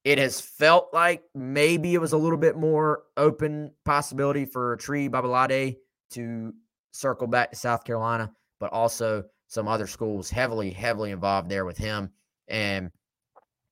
It 0.05 0.19
has 0.19 0.39
felt 0.39 0.93
like 0.93 1.23
maybe 1.33 1.95
it 1.95 2.01
was 2.01 2.13
a 2.13 2.17
little 2.17 2.37
bit 2.37 2.55
more 2.55 3.03
open 3.17 3.71
possibility 3.83 4.45
for 4.45 4.73
a 4.73 4.77
Tree 4.77 5.09
Babalade 5.09 5.77
to 6.11 6.53
circle 6.91 7.27
back 7.27 7.51
to 7.51 7.55
South 7.55 7.83
Carolina, 7.83 8.31
but 8.59 8.71
also 8.71 9.23
some 9.47 9.67
other 9.67 9.87
schools 9.87 10.29
heavily, 10.29 10.71
heavily 10.71 11.11
involved 11.11 11.49
there 11.49 11.65
with 11.65 11.77
him. 11.77 12.11
And 12.47 12.91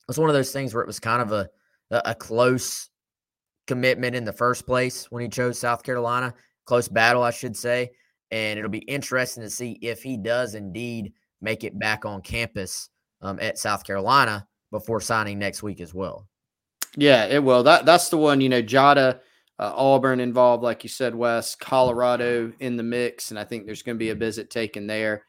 it's 0.09 0.17
one 0.17 0.29
of 0.29 0.35
those 0.35 0.51
things 0.51 0.73
where 0.73 0.83
it 0.83 0.87
was 0.87 0.99
kind 0.99 1.21
of 1.21 1.31
a 1.31 1.49
a 2.05 2.15
close 2.15 2.89
commitment 3.67 4.15
in 4.15 4.25
the 4.25 4.33
first 4.33 4.65
place 4.65 5.05
when 5.11 5.21
he 5.21 5.29
chose 5.29 5.59
South 5.59 5.83
Carolina, 5.83 6.33
close 6.65 6.87
battle, 6.87 7.23
I 7.23 7.31
should 7.31 7.55
say. 7.55 7.91
And 8.31 8.57
it'll 8.57 8.71
be 8.71 8.79
interesting 8.79 9.43
to 9.43 9.49
see 9.49 9.73
if 9.81 10.01
he 10.01 10.17
does 10.17 10.55
indeed 10.55 11.13
make 11.41 11.63
it 11.63 11.77
back 11.77 12.03
on 12.03 12.21
campus 12.21 12.89
um, 13.21 13.39
at 13.39 13.59
South 13.59 13.83
Carolina 13.83 14.47
before 14.71 15.01
signing 15.01 15.37
next 15.37 15.61
week 15.61 15.81
as 15.81 15.93
well. 15.93 16.27
Yeah, 16.95 17.25
it 17.25 17.43
will. 17.43 17.63
That 17.63 17.85
that's 17.85 18.09
the 18.09 18.17
one. 18.17 18.41
You 18.41 18.49
know, 18.49 18.61
Jatta, 18.61 19.19
uh, 19.59 19.73
Auburn 19.75 20.19
involved, 20.19 20.63
like 20.63 20.83
you 20.83 20.89
said, 20.89 21.13
Wes 21.13 21.55
Colorado 21.55 22.51
in 22.59 22.75
the 22.75 22.83
mix, 22.83 23.29
and 23.29 23.39
I 23.39 23.43
think 23.43 23.65
there's 23.65 23.83
going 23.83 23.95
to 23.95 24.03
be 24.03 24.09
a 24.09 24.15
visit 24.15 24.49
taken 24.49 24.87
there. 24.87 25.25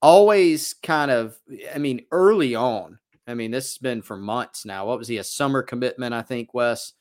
Always 0.00 0.74
kind 0.74 1.10
of, 1.10 1.38
I 1.74 1.78
mean, 1.78 2.06
early 2.12 2.54
on. 2.54 2.98
I 3.26 3.34
mean, 3.34 3.50
this 3.50 3.72
has 3.72 3.78
been 3.78 4.02
for 4.02 4.16
months 4.16 4.64
now. 4.64 4.86
What 4.86 4.98
was 4.98 5.08
he? 5.08 5.18
A 5.18 5.24
summer 5.24 5.62
commitment, 5.62 6.14
I 6.14 6.22
think, 6.22 6.54
Wes. 6.54 6.92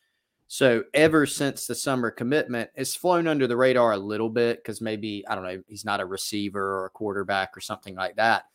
So 0.48 0.84
ever 0.94 1.26
since 1.26 1.68
the 1.68 1.76
summer 1.76 2.12
commitment, 2.12 2.70
it's 2.76 2.96
flown 2.96 3.28
under 3.28 3.48
the 3.48 3.58
radar 3.58 3.94
a 3.94 3.98
little 3.98 4.30
bit 4.30 4.58
because 4.58 4.82
maybe 4.82 5.24
I 5.28 5.36
don't 5.36 5.44
know 5.44 5.62
he's 5.68 5.86
not 5.86 6.02
a 6.02 6.06
receiver 6.06 6.62
or 6.62 6.86
a 6.86 6.92
quarterback 6.92 7.56
or 7.58 7.62
something 7.62 7.96
like 7.96 8.16
that. 8.16 8.46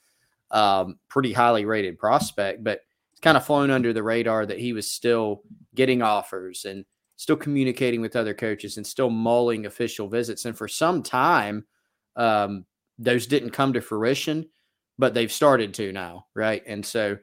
Um, 0.50 0.98
pretty 1.08 1.32
highly 1.32 1.64
rated 1.64 1.98
prospect, 1.98 2.64
but 2.64 2.80
it's 3.12 3.20
kind 3.20 3.36
of 3.36 3.46
flown 3.46 3.70
under 3.70 3.92
the 3.92 4.02
radar 4.02 4.46
that 4.46 4.58
he 4.58 4.72
was 4.72 4.90
still 4.90 5.42
getting 5.74 6.02
offers 6.02 6.64
and 6.64 6.84
still 7.20 7.36
communicating 7.36 8.00
with 8.00 8.16
other 8.16 8.32
coaches 8.32 8.78
and 8.78 8.86
still 8.86 9.10
mulling 9.10 9.66
official 9.66 10.08
visits. 10.08 10.46
And 10.46 10.56
for 10.56 10.66
some 10.66 11.02
time, 11.02 11.66
um, 12.16 12.64
those 12.98 13.26
didn't 13.26 13.50
come 13.50 13.74
to 13.74 13.82
fruition, 13.82 14.48
but 14.98 15.12
they've 15.12 15.30
started 15.30 15.74
to 15.74 15.92
now, 15.92 16.28
right? 16.34 16.62
And 16.66 16.84
so 16.84 17.18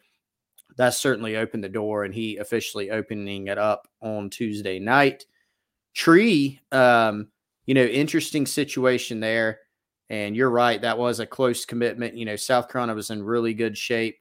that's 0.77 0.99
certainly 0.99 1.35
opened 1.35 1.63
the 1.63 1.69
door, 1.69 2.03
and 2.03 2.13
he 2.13 2.37
officially 2.37 2.91
opening 2.91 3.47
it 3.47 3.57
up 3.57 3.87
on 3.99 4.29
Tuesday 4.29 4.77
night. 4.77 5.25
Tree, 5.95 6.59
um, 6.71 7.29
you 7.65 7.73
know, 7.73 7.83
interesting 7.83 8.45
situation 8.45 9.19
there. 9.19 9.61
And 10.11 10.35
you're 10.35 10.51
right, 10.51 10.79
that 10.79 10.99
was 10.99 11.19
a 11.19 11.25
close 11.25 11.65
commitment. 11.65 12.15
You 12.15 12.25
know, 12.25 12.35
South 12.35 12.69
Carolina 12.69 12.93
was 12.93 13.09
in 13.09 13.23
really 13.23 13.55
good 13.55 13.75
shape, 13.75 14.19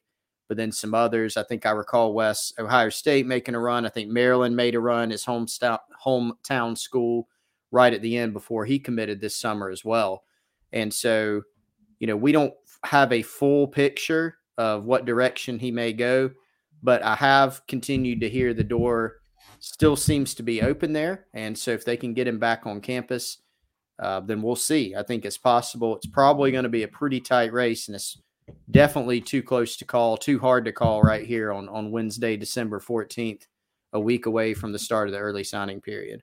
but 0.49 0.57
then 0.57 0.73
some 0.73 0.95
others. 0.95 1.37
I 1.37 1.43
think 1.43 1.67
I 1.67 1.71
recall 1.71 2.15
Wes 2.15 2.53
Ohio 2.59 2.89
State 2.89 3.27
making 3.27 3.55
a 3.55 3.61
run. 3.61 3.87
I 3.87 3.89
think 3.89 4.11
Maryland 4.11 4.57
made 4.57 4.75
a 4.75 4.81
run, 4.81 5.11
his 5.11 5.25
hometown 5.25 5.79
hometown 6.05 6.77
school, 6.77 7.29
right 7.71 7.93
at 7.93 8.03
the 8.03 8.17
end 8.17 8.33
before 8.33 8.65
he 8.65 8.79
committed 8.79 9.21
this 9.21 9.37
summer 9.37 9.71
as 9.71 9.85
well. 9.85 10.25
And 10.73 10.93
so, 10.93 11.43
you 11.99 12.07
know, 12.07 12.17
we 12.17 12.33
don't 12.33 12.55
have 12.85 13.13
a 13.13 13.23
full 13.23 13.69
picture 13.69 14.39
of 14.59 14.85
what 14.85 15.05
direction 15.05 15.59
he 15.59 15.71
may 15.71 15.93
go 15.93 16.31
but 16.83 17.03
I 17.03 17.15
have 17.17 17.67
continued 17.67 18.21
to 18.21 18.29
hear 18.29 18.55
the 18.55 18.65
door 18.65 19.17
still 19.59 19.97
seems 19.97 20.35
to 20.35 20.43
be 20.43 20.63
open 20.63 20.93
there. 20.93 21.27
And 21.35 21.59
so 21.59 21.73
if 21.73 21.85
they 21.85 21.97
can 21.97 22.15
get 22.15 22.29
him 22.29 22.39
back 22.39 22.67
on 22.67 22.81
campus, 22.81 23.39
uh, 23.99 24.21
then 24.21 24.43
we'll 24.43 24.57
see. 24.57 24.95
I 24.95 25.03
think 25.03 25.25
it's 25.25 25.39
possible. 25.39 25.97
It's 25.97 26.07
probably 26.07 26.53
going 26.53 26.65
to 26.65 26.69
be 26.69 26.83
a 26.83 26.89
pretty 26.89 27.21
tight 27.21 27.53
race, 27.53 27.89
and 27.89 27.95
it's 27.97 28.21
definitely 28.71 29.21
too 29.21 29.43
close 29.43 29.77
to 29.77 29.85
call, 29.85 30.17
too 30.17 30.39
hard 30.39 30.65
to 30.65 30.73
call 30.73 31.03
right 31.03 31.27
here 31.27 31.53
on, 31.53 31.69
on 31.69 31.91
Wednesday, 31.91 32.37
December 32.37 32.81
14th, 32.81 33.47
a 33.93 34.01
week 34.01 34.27
away 34.27 34.55
from 34.55 34.73
the 34.73 34.79
start 34.79 35.09
of 35.09 35.13
the 35.13 35.19
early 35.19 35.45
signing 35.45 35.81
period. 35.81 36.23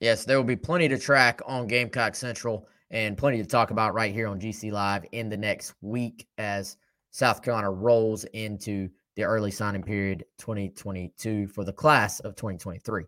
Yes, 0.00 0.24
there 0.24 0.36
will 0.36 0.44
be 0.44 0.56
plenty 0.56 0.88
to 0.88 0.98
track 0.98 1.40
on 1.46 1.66
Gamecock 1.66 2.14
Central 2.14 2.68
and 2.90 3.16
plenty 3.16 3.38
to 3.38 3.48
talk 3.48 3.70
about 3.70 3.94
right 3.94 4.12
here 4.12 4.28
on 4.28 4.40
GC 4.40 4.70
Live 4.70 5.04
in 5.12 5.28
the 5.28 5.36
next 5.36 5.74
week 5.80 6.26
as 6.38 6.76
South 7.10 7.42
Carolina 7.42 7.70
rolls 7.70 8.24
into 8.34 8.88
the 9.16 9.22
early 9.22 9.50
signing 9.50 9.82
period 9.82 10.24
2022 10.38 11.46
for 11.48 11.64
the 11.64 11.72
class 11.72 12.20
of 12.20 12.34
2023. 12.36 13.04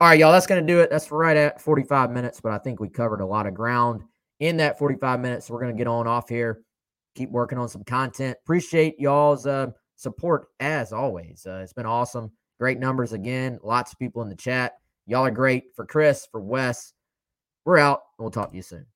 All 0.00 0.08
right, 0.08 0.18
y'all, 0.18 0.32
that's 0.32 0.46
going 0.46 0.64
to 0.64 0.72
do 0.72 0.80
it. 0.80 0.90
That's 0.90 1.10
right 1.12 1.36
at 1.36 1.60
45 1.60 2.10
minutes, 2.10 2.40
but 2.40 2.52
I 2.52 2.58
think 2.58 2.80
we 2.80 2.88
covered 2.88 3.20
a 3.20 3.26
lot 3.26 3.46
of 3.46 3.54
ground 3.54 4.02
in 4.40 4.56
that 4.56 4.78
45 4.78 5.20
minutes. 5.20 5.46
So 5.46 5.54
we're 5.54 5.60
going 5.60 5.74
to 5.74 5.78
get 5.78 5.86
on 5.86 6.06
off 6.06 6.28
here, 6.28 6.62
keep 7.14 7.30
working 7.30 7.58
on 7.58 7.68
some 7.68 7.84
content. 7.84 8.36
Appreciate 8.42 8.98
y'all's 8.98 9.46
uh, 9.46 9.68
support 9.96 10.48
as 10.60 10.92
always. 10.92 11.46
Uh, 11.46 11.60
it's 11.62 11.72
been 11.72 11.86
awesome. 11.86 12.30
Great 12.58 12.78
numbers 12.78 13.12
again. 13.12 13.58
Lots 13.62 13.92
of 13.92 13.98
people 13.98 14.22
in 14.22 14.28
the 14.28 14.36
chat. 14.36 14.74
Y'all 15.06 15.26
are 15.26 15.30
great. 15.30 15.64
For 15.74 15.84
Chris, 15.86 16.26
for 16.30 16.40
Wes, 16.40 16.92
we're 17.64 17.78
out. 17.78 18.00
We'll 18.18 18.30
talk 18.30 18.50
to 18.50 18.56
you 18.56 18.62
soon. 18.62 18.86